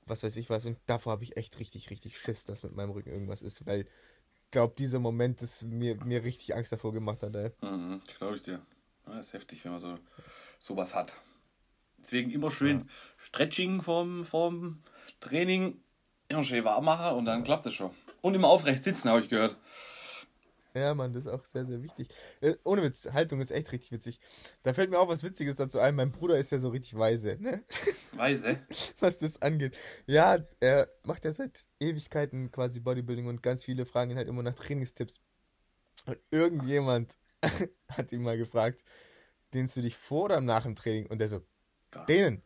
was 0.06 0.22
weiß 0.22 0.36
ich 0.36 0.48
was. 0.50 0.64
Und 0.64 0.78
davor 0.86 1.12
habe 1.12 1.24
ich 1.24 1.36
echt 1.36 1.58
richtig, 1.58 1.90
richtig 1.90 2.18
Schiss, 2.18 2.44
dass 2.44 2.62
mit 2.62 2.74
meinem 2.74 2.90
Rücken 2.90 3.10
irgendwas 3.10 3.42
ist, 3.42 3.66
weil 3.66 3.80
ich 3.80 4.50
glaube, 4.52 4.74
dieser 4.78 5.00
Moment 5.00 5.42
das 5.42 5.64
mir, 5.64 5.96
mir 6.04 6.22
richtig 6.22 6.54
Angst 6.54 6.72
davor 6.72 6.92
gemacht 6.92 7.22
hat. 7.22 7.34
Ey. 7.34 7.50
Mhm, 7.60 8.00
glaube 8.18 8.36
ich 8.36 8.42
dir. 8.42 8.64
Ja, 9.06 9.18
ist 9.20 9.32
heftig, 9.32 9.64
wenn 9.64 9.72
man 9.72 9.80
so 9.80 9.98
sowas 10.58 10.94
hat. 10.94 11.14
Deswegen 11.98 12.30
immer 12.30 12.50
schön 12.50 12.78
ja. 12.78 12.84
Stretching 13.18 13.82
vorm, 13.82 14.24
vorm 14.24 14.82
Training, 15.20 15.80
immer 16.28 16.44
schön 16.44 16.64
warm 16.64 16.84
machen 16.84 17.16
und 17.16 17.24
dann 17.24 17.42
klappt 17.42 17.66
das 17.66 17.74
schon. 17.74 17.90
Und 18.26 18.34
immer 18.34 18.48
aufrecht 18.48 18.82
sitzen, 18.82 19.08
habe 19.08 19.20
ich 19.20 19.28
gehört. 19.28 19.56
Ja, 20.74 20.94
Mann, 20.94 21.12
das 21.12 21.26
ist 21.26 21.32
auch 21.32 21.44
sehr, 21.44 21.64
sehr 21.64 21.80
wichtig. 21.80 22.08
Äh, 22.40 22.54
ohne 22.64 22.82
Witz, 22.82 23.08
Haltung 23.12 23.40
ist 23.40 23.52
echt 23.52 23.70
richtig 23.70 23.92
witzig. 23.92 24.18
Da 24.64 24.74
fällt 24.74 24.90
mir 24.90 24.98
auch 24.98 25.06
was 25.06 25.22
Witziges 25.22 25.54
dazu 25.54 25.78
ein. 25.78 25.94
Mein 25.94 26.10
Bruder 26.10 26.36
ist 26.36 26.50
ja 26.50 26.58
so 26.58 26.70
richtig 26.70 26.98
weise, 26.98 27.36
ne? 27.38 27.62
Weise? 28.14 28.58
was 28.98 29.18
das 29.18 29.40
angeht. 29.42 29.76
Ja, 30.08 30.38
er 30.58 30.88
macht 31.04 31.24
ja 31.24 31.32
seit 31.32 31.56
Ewigkeiten 31.78 32.50
quasi 32.50 32.80
Bodybuilding 32.80 33.28
und 33.28 33.44
ganz 33.44 33.62
viele 33.62 33.86
fragen 33.86 34.10
ihn 34.10 34.16
halt 34.16 34.26
immer 34.26 34.42
nach 34.42 34.56
Trainingstipps. 34.56 35.20
Und 36.06 36.18
irgendjemand 36.32 37.14
hat 37.90 38.10
ihn 38.10 38.22
mal 38.22 38.36
gefragt, 38.36 38.82
dehnst 39.54 39.76
du 39.76 39.82
dich 39.82 39.96
vor 39.96 40.24
oder 40.24 40.40
nach 40.40 40.64
dem 40.64 40.74
Training? 40.74 41.06
Und 41.06 41.18
der 41.20 41.28
so, 41.28 41.42
dehnen. 42.08 42.42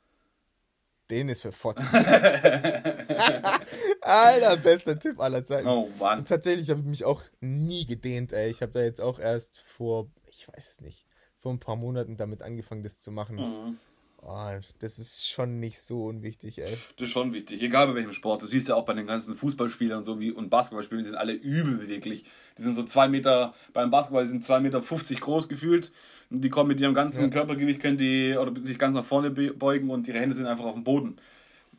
Den 1.08 1.30
ist 1.30 1.40
für 1.40 1.52
Fotzen. 1.52 1.88
Alter, 4.02 4.56
bester 4.56 4.98
Tipp 4.98 5.20
aller 5.20 5.44
Zeiten. 5.44 5.68
Oh 5.68 5.88
Mann. 5.98 6.20
Und 6.20 6.28
tatsächlich 6.28 6.70
habe 6.70 6.80
ich 6.80 6.86
mich 6.86 7.04
auch 7.04 7.22
nie 7.40 7.86
gedehnt, 7.86 8.32
ey. 8.32 8.50
Ich 8.50 8.62
habe 8.62 8.72
da 8.72 8.82
jetzt 8.82 9.00
auch 9.00 9.18
erst 9.18 9.60
vor, 9.60 10.10
ich 10.30 10.48
weiß 10.48 10.72
es 10.72 10.80
nicht, 10.80 11.06
vor 11.38 11.52
ein 11.52 11.60
paar 11.60 11.76
Monaten 11.76 12.16
damit 12.16 12.42
angefangen, 12.42 12.82
das 12.82 13.00
zu 13.00 13.10
machen. 13.12 13.36
Mhm. 13.36 13.78
Oh, 14.22 14.50
das 14.80 14.98
ist 14.98 15.30
schon 15.30 15.60
nicht 15.60 15.80
so 15.80 16.04
unwichtig, 16.04 16.58
ey. 16.58 16.76
Das 16.96 17.06
ist 17.06 17.12
schon 17.12 17.32
wichtig, 17.32 17.62
egal 17.62 17.86
bei 17.88 17.94
welchem 17.94 18.12
Sport. 18.12 18.42
Du 18.42 18.46
siehst 18.46 18.68
ja 18.68 18.74
auch 18.74 18.84
bei 18.84 18.92
den 18.92 19.06
ganzen 19.06 19.34
Fußballspielern 19.34 20.04
so 20.04 20.20
wie 20.20 20.30
und 20.30 20.50
Basketballspielern, 20.50 21.04
die 21.04 21.10
sind 21.10 21.18
alle 21.18 21.32
übel 21.32 21.76
beweglich. 21.78 22.24
Die 22.58 22.62
sind 22.62 22.74
so 22.74 22.82
zwei 22.82 23.08
Meter, 23.08 23.54
beim 23.72 23.90
Basketball 23.90 24.26
sind 24.26 24.44
zwei 24.44 24.60
Meter 24.60 24.82
50 24.82 25.20
groß 25.20 25.48
gefühlt 25.48 25.90
die 26.30 26.48
kommen 26.48 26.68
mit 26.68 26.80
ihrem 26.80 26.94
ganzen 26.94 27.22
ja. 27.22 27.28
Körpergewicht, 27.28 27.80
können 27.80 27.98
die 27.98 28.36
oder 28.36 28.52
sich 28.62 28.78
ganz 28.78 28.94
nach 28.94 29.04
vorne 29.04 29.30
beugen 29.30 29.90
und 29.90 30.06
ihre 30.06 30.20
Hände 30.20 30.34
sind 30.34 30.46
einfach 30.46 30.64
auf 30.64 30.74
dem 30.74 30.84
Boden. 30.84 31.16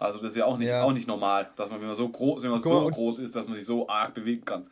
Also 0.01 0.19
das 0.19 0.31
ist 0.31 0.37
ja 0.37 0.45
auch 0.45 0.57
nicht, 0.57 0.67
ja. 0.67 0.83
auch 0.83 0.93
nicht 0.93 1.07
normal, 1.07 1.51
dass 1.55 1.69
man, 1.69 1.79
wenn 1.79 1.87
man 1.87 1.95
so 1.95 2.09
groß, 2.09 2.41
wenn 2.41 2.49
man 2.49 2.61
so 2.61 2.87
groß 2.89 3.19
ist, 3.19 3.35
dass 3.35 3.47
man 3.47 3.55
sich 3.55 3.65
so 3.65 3.87
arg 3.87 4.15
bewegen 4.15 4.43
kann. 4.43 4.67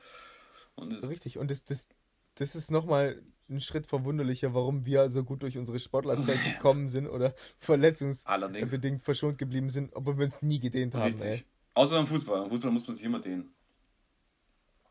Und 0.73 0.91
Richtig, 1.07 1.38
und 1.38 1.51
das, 1.51 1.65
das, 1.65 1.88
das 2.34 2.55
ist 2.55 2.71
nochmal 2.71 3.21
ein 3.47 3.59
Schritt 3.59 3.86
verwunderlicher, 3.86 4.55
warum 4.55 4.86
wir 4.86 5.11
so 5.11 5.23
gut 5.23 5.43
durch 5.43 5.55
unsere 5.57 5.77
Sportlerzeit 5.77 6.38
gekommen 6.55 6.89
sind 6.89 7.07
oder 7.07 7.36
verletzungsbedingt 7.57 9.03
verschont 9.03 9.38
geblieben 9.38 9.69
sind, 9.69 9.95
obwohl 9.95 10.17
wir 10.17 10.25
uns 10.25 10.41
nie 10.41 10.59
gedehnt 10.59 10.95
haben. 10.95 11.13
Richtig. 11.13 11.25
Ey. 11.25 11.45
Außer 11.75 11.95
beim 11.95 12.07
Fußball. 12.07 12.41
Beim 12.41 12.49
Fußball 12.49 12.71
muss 12.71 12.88
man 12.88 12.95
sich 12.95 13.05
immer 13.05 13.19
dehnen. 13.19 13.53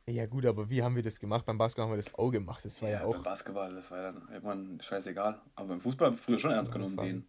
Ja, 0.07 0.27
gut, 0.27 0.47
aber 0.47 0.71
wie 0.71 0.83
haben 0.83 0.95
wir 0.95 1.03
das 1.03 1.19
gemacht? 1.19 1.45
Beim 1.47 1.59
Basketball 1.59 1.87
haben 1.87 1.93
wir 1.93 2.03
das 2.03 2.15
Auge 2.15 2.39
gemacht. 2.39 2.65
Das 2.65 2.81
war 2.81 2.89
ja, 2.89 3.01
ja 3.01 3.07
auch. 3.07 3.15
Beim 3.15 3.25
Basketball, 3.25 3.75
das 3.75 3.91
war 3.91 3.99
ja 3.99 4.13
dann 4.13 4.29
irgendwann 4.29 4.81
scheißegal. 4.81 5.41
Aber 5.57 5.69
beim 5.69 5.81
Fußball 5.81 6.17
früher 6.17 6.39
schon 6.39 6.53
ernst 6.53 6.71
genommen, 6.71 6.97
den. 6.97 7.27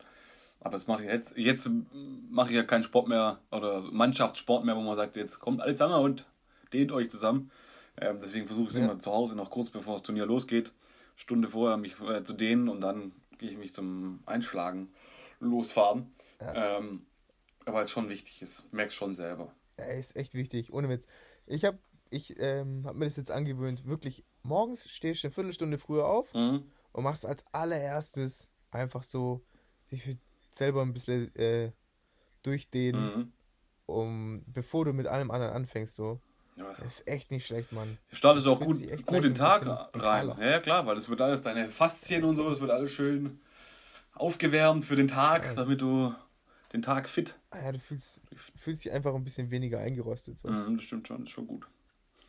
Aber 0.62 0.74
das 0.74 0.88
mache 0.88 1.04
ich 1.04 1.10
jetzt. 1.10 1.38
Jetzt 1.38 1.70
mache 2.30 2.50
ich 2.50 2.56
ja 2.56 2.64
keinen 2.64 2.84
Sport 2.84 3.08
mehr 3.08 3.40
oder 3.52 3.82
Mannschaftssport 3.92 4.66
mehr, 4.66 4.76
wo 4.76 4.82
man 4.82 4.96
sagt, 4.96 5.16
jetzt 5.16 5.40
kommt 5.40 5.62
alle 5.62 5.74
zusammen 5.74 6.04
und 6.04 6.26
dehnt 6.74 6.92
euch 6.92 7.10
zusammen. 7.10 7.52
Ähm, 8.00 8.20
deswegen 8.22 8.48
versuche 8.48 8.66
ich 8.66 8.76
es 8.76 8.76
ja. 8.76 8.86
immer 8.86 9.00
zu 9.00 9.12
Hause 9.12 9.36
noch 9.36 9.50
kurz 9.50 9.70
bevor 9.70 9.94
das 9.94 10.04
Turnier 10.04 10.26
losgeht, 10.26 10.74
Stunde 11.16 11.50
vorher 11.50 11.78
mich 11.78 12.00
äh, 12.02 12.24
zu 12.24 12.34
dehnen 12.34 12.70
und 12.70 12.82
dann 12.82 13.14
gehe 13.38 13.50
ich 13.50 13.58
mich 13.58 13.74
zum 13.74 14.20
Einschlagen 14.26 14.90
losfahren. 15.40 16.14
Ja. 16.42 16.78
Ähm, 16.78 17.06
aber 17.66 17.84
es 17.84 17.92
schon 17.92 18.10
wichtig 18.10 18.42
ist. 18.42 18.72
Merkst 18.72 18.96
schon 18.96 19.14
selber. 19.14 19.54
Ja, 19.78 19.86
ist 19.86 20.16
echt 20.16 20.34
wichtig, 20.34 20.74
ohne 20.74 20.90
Witz. 20.90 21.06
Ich 21.46 21.66
habe 21.66 21.80
ich, 22.10 22.40
ähm, 22.40 22.84
hab 22.86 22.96
mir 22.96 23.06
das 23.06 23.18
jetzt 23.18 23.32
angewöhnt, 23.32 23.86
wirklich 23.86 24.26
morgens 24.44 24.90
stehst 24.90 25.24
du 25.24 25.28
eine 25.28 25.34
Viertelstunde 25.34 25.78
früher 25.78 26.06
auf 26.06 26.34
mhm. 26.34 26.64
und 26.92 27.04
machst 27.04 27.26
als 27.26 27.46
allererstes 27.52 28.50
einfach 28.72 29.04
so 29.04 29.46
dich 29.92 30.18
selber 30.56 30.82
ein 30.82 30.94
bisschen 30.94 31.34
äh, 31.36 31.72
durchdehnen, 32.44 33.04
mhm. 33.04 33.34
um, 33.86 34.44
bevor 34.48 34.86
du 34.86 34.94
mit 34.94 35.08
allem 35.08 35.32
anderen 35.32 35.54
anfängst. 35.54 35.96
So. 35.96 36.20
Ja, 36.56 36.70
das 36.70 37.00
ist 37.00 37.08
echt 37.08 37.32
nicht 37.32 37.48
schlecht, 37.48 37.72
Mann. 37.72 37.98
Startest 38.12 38.48
auch 38.48 38.60
gut, 38.60 38.78
gut 39.06 39.24
den 39.24 39.36
Tag 39.36 39.66
rein. 39.94 40.34
Ja, 40.40 40.60
klar, 40.60 40.86
weil 40.86 40.96
das 40.96 41.08
wird 41.08 41.22
alles, 41.22 41.42
deine 41.42 41.72
Faszien 41.72 42.24
und 42.24 42.36
so, 42.36 42.50
das 42.50 42.60
wird 42.60 42.72
alles 42.72 42.92
schön 42.92 43.40
aufgewärmt 44.14 44.84
für 44.84 44.96
den 44.96 45.08
Tag, 45.08 45.46
ja. 45.46 45.54
damit 45.54 45.82
du 45.82 46.14
den 46.74 46.82
Tag 46.82 47.08
fit. 47.08 47.40
Ah 47.50 47.62
ja, 47.64 47.72
du 47.72 47.80
fühlst, 47.80 48.22
fühlst 48.56 48.86
dich 48.86 48.92
einfach 48.92 49.16
ein 49.16 49.24
bisschen 49.24 49.50
weniger 49.50 49.80
eingerostet. 49.80 50.38
So. 50.38 50.50
Mhm, 50.50 50.76
das 50.76 50.86
stimmt 50.86 51.08
schon, 51.08 51.20
das 51.20 51.30
ist 51.30 51.32
schon 51.32 51.48
gut. 51.48 51.68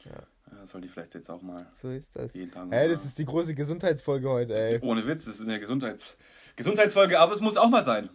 Ja. 0.05 0.12
ja. 0.53 0.66
Soll 0.66 0.81
die 0.81 0.89
vielleicht 0.89 1.14
jetzt 1.14 1.29
auch 1.29 1.43
mal. 1.43 1.66
So 1.73 1.91
ist 1.91 2.16
das. 2.16 2.35
Jeden 2.35 2.53
Tag 2.53 2.68
ey, 2.71 2.89
das 2.89 3.05
ist 3.05 3.18
die 3.18 3.25
große 3.25 3.55
Gesundheitsfolge 3.55 4.29
heute, 4.31 4.55
ey. 4.55 4.79
Ohne 4.81 5.07
Witz, 5.07 5.25
das 5.25 5.37
ist 5.37 5.43
eine 5.43 5.61
Gesundheits 5.61 6.16
Gesundheitsfolge, 6.57 7.18
aber 7.18 7.32
es 7.32 7.40
muss 7.40 7.57
auch 7.57 7.68
mal 7.68 7.84
sein. 7.84 8.11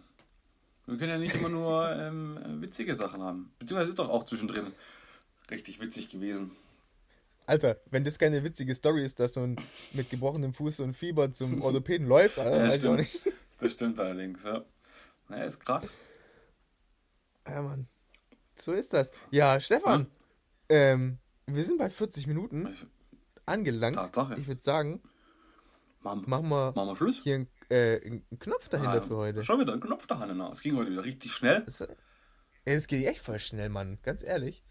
Wir 0.86 0.98
können 0.98 1.10
ja 1.10 1.18
nicht 1.18 1.34
immer 1.34 1.48
nur 1.48 1.90
ähm, 1.90 2.38
witzige 2.60 2.94
Sachen 2.94 3.22
haben. 3.22 3.52
Beziehungsweise 3.58 3.90
ist 3.90 3.98
doch 3.98 4.08
auch 4.08 4.24
zwischendrin 4.24 4.72
richtig 5.50 5.80
witzig 5.80 6.10
gewesen. 6.10 6.52
Alter, 7.46 7.80
wenn 7.90 8.04
das 8.04 8.18
keine 8.18 8.42
witzige 8.44 8.74
Story 8.74 9.04
ist, 9.04 9.20
dass 9.20 9.34
so 9.34 9.40
ein 9.40 9.56
mit 9.92 10.10
gebrochenem 10.10 10.52
Fuß 10.52 10.80
und 10.80 10.96
Fieber 10.96 11.32
zum 11.32 11.62
Orthopäden 11.62 12.06
läuft, 12.06 12.38
Alter, 12.38 12.64
ja, 12.64 12.68
weiß 12.68 12.82
ich 12.82 12.88
auch 12.88 12.96
nicht. 12.96 13.20
Das 13.60 13.72
stimmt 13.72 13.98
allerdings, 13.98 14.44
ja. 14.44 14.64
Naja, 15.28 15.44
ist 15.44 15.60
krass. 15.60 15.90
Ja, 17.48 17.62
Mann. 17.62 17.88
So 18.54 18.72
ist 18.72 18.92
das. 18.92 19.10
Ja, 19.30 19.60
Stefan, 19.60 20.00
hm? 20.00 20.06
ähm, 20.68 21.18
wir 21.46 21.62
sind 21.62 21.78
bei 21.78 21.90
40 21.90 22.26
Minuten 22.26 22.76
angelangt. 23.44 23.96
Tatsache. 23.96 24.34
Ich 24.38 24.46
würde 24.46 24.62
sagen, 24.62 25.00
machen, 26.02 26.24
machen, 26.26 26.48
wir, 26.48 26.72
machen 26.74 26.88
wir 26.88 26.96
Schluss. 26.96 27.16
hier 27.22 27.36
einen, 27.36 27.48
äh, 27.70 28.00
einen 28.04 28.26
Knopf 28.38 28.68
dahinter 28.68 29.02
ah, 29.02 29.06
für 29.06 29.16
heute. 29.16 29.42
Schon 29.42 29.60
wieder 29.60 29.72
ein 29.72 29.80
Knopf 29.80 30.06
dahinter. 30.06 30.50
Es 30.52 30.60
ging 30.60 30.76
heute 30.76 30.90
wieder 30.90 31.04
richtig 31.04 31.32
schnell. 31.32 31.64
Es 32.64 32.86
geht 32.86 33.06
echt 33.06 33.20
voll 33.20 33.38
schnell, 33.38 33.68
Mann. 33.68 33.98
Ganz 34.02 34.22
ehrlich. 34.22 34.64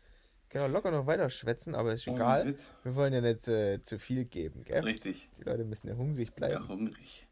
Können 0.49 0.71
locker 0.71 0.91
noch 0.91 1.05
weiter 1.05 1.29
schwätzen, 1.29 1.75
aber 1.75 1.93
ist 1.93 2.07
oh, 2.07 2.15
egal. 2.15 2.45
Mit. 2.45 2.61
Wir 2.83 2.95
wollen 2.95 3.13
ja 3.13 3.21
nicht 3.21 3.47
äh, 3.47 3.81
zu 3.81 3.99
viel 3.99 4.25
geben, 4.25 4.63
gell? 4.63 4.83
Richtig. 4.83 5.29
Die 5.37 5.43
Leute 5.43 5.65
müssen 5.65 5.89
ja 5.89 5.95
hungrig 5.95 6.33
bleiben. 6.33 6.53
Ja, 6.53 6.67
hungrig. 6.67 7.27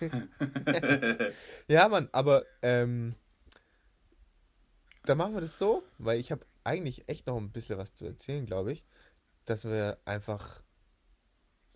ja, 1.68 1.88
Mann, 1.88 2.08
aber 2.10 2.44
ähm, 2.62 3.14
dann 5.04 5.18
machen 5.18 5.34
wir 5.34 5.40
das 5.40 5.56
so, 5.56 5.84
weil 5.98 6.18
ich 6.18 6.32
habe 6.32 6.44
eigentlich 6.64 7.08
echt 7.08 7.26
noch 7.26 7.36
ein 7.36 7.52
bisschen 7.52 7.78
was 7.78 7.94
zu 7.94 8.04
erzählen, 8.06 8.44
glaube 8.44 8.72
ich, 8.72 8.84
dass 9.44 9.64
wir 9.64 9.98
einfach 10.04 10.63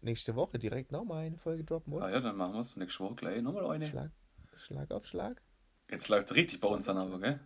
nächste 0.03 0.35
Woche 0.37 0.59
direkt 0.59 0.93
nochmal 0.93 1.27
eine 1.27 1.39
Folge 1.39 1.65
droppen, 1.65 1.93
oder? 1.93 2.07
Ah 2.07 2.11
ja, 2.11 2.21
dann 2.21 2.37
machen 2.37 2.55
wir 2.55 2.61
es 2.61 2.77
nächste 2.77 3.05
Woche 3.05 3.15
gleich 3.15 3.43
nochmal 3.43 3.71
eine. 3.71 3.87
Schlag, 3.87 4.11
Schlag 4.57 4.91
auf 4.91 5.07
Schlag. 5.07 5.43
Jetzt 5.91 6.09
läuft 6.09 6.31
es 6.31 6.37
richtig 6.37 6.61
bei 6.61 6.69
uns 6.69 6.85
dann 6.85 6.99
aber, 6.99 7.19
gell? 7.19 7.41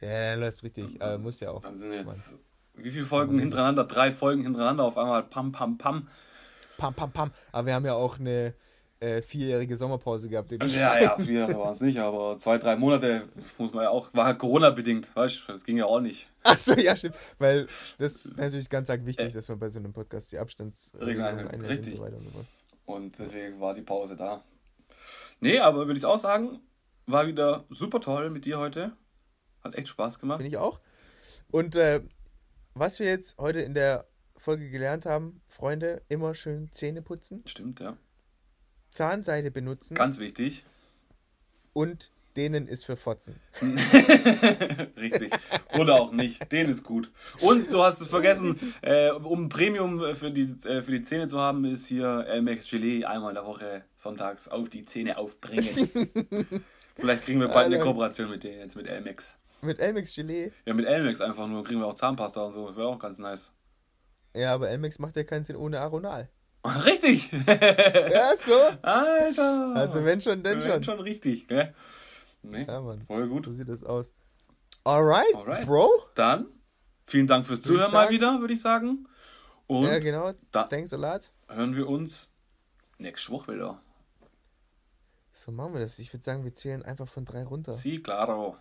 Ja, 0.00 0.30
dann 0.30 0.40
läuft 0.40 0.62
richtig. 0.62 1.00
Äh, 1.00 1.18
muss 1.18 1.40
ja 1.40 1.50
auch. 1.50 1.62
Dann 1.62 1.78
sind 1.78 1.92
jetzt 1.92 2.06
Mann. 2.06 2.40
wie 2.74 2.90
viele 2.90 3.04
Folgen 3.04 3.38
hintereinander? 3.38 3.84
Drei 3.84 4.12
Folgen 4.12 4.42
hintereinander 4.42 4.84
auf 4.84 4.96
einmal. 4.96 5.24
Pam, 5.24 5.50
pam, 5.50 5.76
pam. 5.76 6.08
Pam, 6.76 6.94
pam, 6.94 7.10
pam. 7.10 7.32
Aber 7.50 7.66
wir 7.66 7.74
haben 7.74 7.84
ja 7.84 7.94
auch 7.94 8.20
eine 8.20 8.54
äh, 9.00 9.22
vierjährige 9.22 9.76
Sommerpause 9.76 10.28
gehabt. 10.28 10.50
Ja, 10.50 10.98
ja, 10.98 11.16
vier 11.18 11.40
Jahre 11.40 11.58
waren 11.58 11.72
es 11.72 11.80
nicht, 11.80 11.98
aber 11.98 12.38
zwei, 12.38 12.58
drei 12.58 12.76
Monate 12.76 13.28
muss 13.56 13.72
man 13.72 13.84
ja 13.84 13.90
auch, 13.90 14.12
war 14.14 14.36
Corona-bedingt, 14.36 15.14
weißt 15.14 15.44
du, 15.46 15.52
das 15.52 15.64
ging 15.64 15.76
ja 15.76 15.86
auch 15.86 16.00
nicht. 16.00 16.28
Achso, 16.42 16.74
ja, 16.74 16.96
stimmt, 16.96 17.14
weil 17.38 17.68
das 17.98 18.24
ist 18.24 18.38
natürlich 18.38 18.68
ganz 18.68 18.90
arg 18.90 19.04
wichtig, 19.06 19.28
äh, 19.28 19.32
dass 19.32 19.48
man 19.48 19.58
bei 19.58 19.70
so 19.70 19.78
einem 19.78 19.92
Podcast 19.92 20.32
die 20.32 20.38
Abstandsregeln 20.38 21.48
einhält 21.48 21.70
richtig. 21.70 21.94
und 21.94 21.98
so 21.98 22.02
weiter 22.04 22.16
und 22.16 22.24
so 22.24 22.30
fort. 22.30 22.46
Und 22.86 23.18
deswegen 23.18 23.60
war 23.60 23.74
die 23.74 23.82
Pause 23.82 24.16
da. 24.16 24.42
Nee, 25.40 25.58
aber 25.60 25.86
würde 25.86 25.98
ich 25.98 26.06
auch 26.06 26.18
sagen, 26.18 26.60
war 27.06 27.26
wieder 27.26 27.64
super 27.68 28.00
toll 28.00 28.30
mit 28.30 28.44
dir 28.44 28.58
heute. 28.58 28.92
Hat 29.62 29.74
echt 29.76 29.88
Spaß 29.88 30.18
gemacht. 30.18 30.38
Finde 30.38 30.50
ich 30.50 30.56
auch. 30.56 30.80
Und 31.50 31.76
äh, 31.76 32.02
was 32.74 32.98
wir 32.98 33.06
jetzt 33.06 33.38
heute 33.38 33.60
in 33.60 33.74
der 33.74 34.08
Folge 34.36 34.70
gelernt 34.70 35.06
haben, 35.06 35.42
Freunde, 35.46 36.02
immer 36.08 36.34
schön 36.34 36.70
Zähne 36.72 37.02
putzen. 37.02 37.42
Stimmt, 37.46 37.80
ja. 37.80 37.96
Zahnseide 38.98 39.52
benutzen. 39.52 39.94
Ganz 39.94 40.18
wichtig. 40.18 40.64
Und 41.72 42.10
denen 42.36 42.66
ist 42.66 42.84
für 42.84 42.96
Fotzen. 42.96 43.40
Richtig. 44.96 45.32
Oder 45.78 46.00
auch 46.00 46.12
nicht. 46.12 46.50
Den 46.50 46.68
ist 46.68 46.82
gut. 46.82 47.10
Und 47.40 47.72
du 47.72 47.82
hast 47.82 48.00
es 48.00 48.08
vergessen, 48.08 48.58
äh, 48.82 49.10
um 49.10 49.48
Premium 49.48 50.14
für 50.16 50.32
die, 50.32 50.56
äh, 50.66 50.82
für 50.82 50.90
die 50.90 51.04
Zähne 51.04 51.28
zu 51.28 51.38
haben, 51.38 51.64
ist 51.64 51.86
hier 51.86 52.26
Elmex 52.28 52.68
Gelee 52.68 53.04
einmal 53.04 53.30
in 53.30 53.34
der 53.36 53.46
Woche 53.46 53.84
sonntags 53.94 54.48
auf 54.48 54.68
die 54.68 54.82
Zähne 54.82 55.16
aufbringen. 55.16 55.64
Vielleicht 56.96 57.24
kriegen 57.24 57.40
wir 57.40 57.48
bald 57.48 57.66
eine 57.66 57.78
Kooperation 57.78 58.28
mit 58.30 58.42
denen 58.42 58.58
jetzt, 58.58 58.74
mit 58.74 58.88
Elmex. 58.88 59.36
Mit 59.62 59.78
Elmex 59.78 60.14
Gelee? 60.14 60.52
Ja, 60.66 60.74
mit 60.74 60.86
Elmex 60.86 61.20
einfach 61.20 61.46
nur. 61.46 61.62
Kriegen 61.62 61.80
wir 61.80 61.86
auch 61.86 61.94
Zahnpasta 61.94 62.42
und 62.42 62.54
so. 62.54 62.66
Das 62.66 62.76
wäre 62.76 62.88
auch 62.88 62.98
ganz 62.98 63.18
nice. 63.18 63.52
Ja, 64.34 64.54
aber 64.54 64.68
Elmex 64.68 64.98
macht 64.98 65.16
ja 65.16 65.24
keinen 65.24 65.44
Sinn 65.44 65.56
ohne 65.56 65.80
Aronal. 65.80 66.28
Richtig! 66.84 67.30
ja, 67.32 68.36
so. 68.36 68.52
Alter! 68.82 69.72
Also 69.74 70.04
wenn 70.04 70.20
schon, 70.20 70.42
denn 70.42 70.60
schon. 70.60 70.70
Wenn 70.70 70.84
schon 70.84 71.00
richtig, 71.00 71.48
gell? 71.48 71.74
Nee, 72.42 72.64
ja, 72.64 72.80
Mann. 72.80 73.02
Voll 73.02 73.28
gut. 73.28 73.46
So 73.46 73.52
sieht 73.52 73.68
das 73.68 73.84
aus. 73.84 74.12
Alright, 74.84 75.34
Alright. 75.34 75.66
Bro. 75.66 75.90
Dann 76.14 76.46
vielen 77.06 77.26
Dank 77.26 77.46
fürs 77.46 77.60
Zuhören 77.60 77.92
mal 77.92 78.10
wieder, 78.10 78.40
würde 78.40 78.54
ich 78.54 78.60
sagen. 78.60 79.06
Und 79.66 79.86
ja, 79.86 79.98
genau. 79.98 80.32
Thanks 80.52 80.92
a 80.92 80.96
lot. 80.96 81.30
Hören 81.48 81.76
wir 81.76 81.88
uns 81.88 82.32
nächste 82.98 83.32
Woche 83.32 83.54
wieder. 83.54 83.82
So 85.30 85.52
machen 85.52 85.74
wir 85.74 85.80
das. 85.80 85.98
Ich 85.98 86.12
würde 86.12 86.24
sagen, 86.24 86.44
wir 86.44 86.54
zählen 86.54 86.82
einfach 86.82 87.06
von 87.06 87.24
drei 87.24 87.44
runter. 87.44 87.72
Sie, 87.72 88.02
claro. 88.02 88.56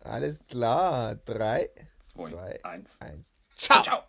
Alles 0.00 0.44
klar. 0.46 1.14
Drei, 1.14 1.70
zwei, 2.00 2.28
zwei 2.30 2.64
eins. 2.64 3.00
eins. 3.00 3.32
Ciao. 3.54 3.82
Ciao. 3.82 4.02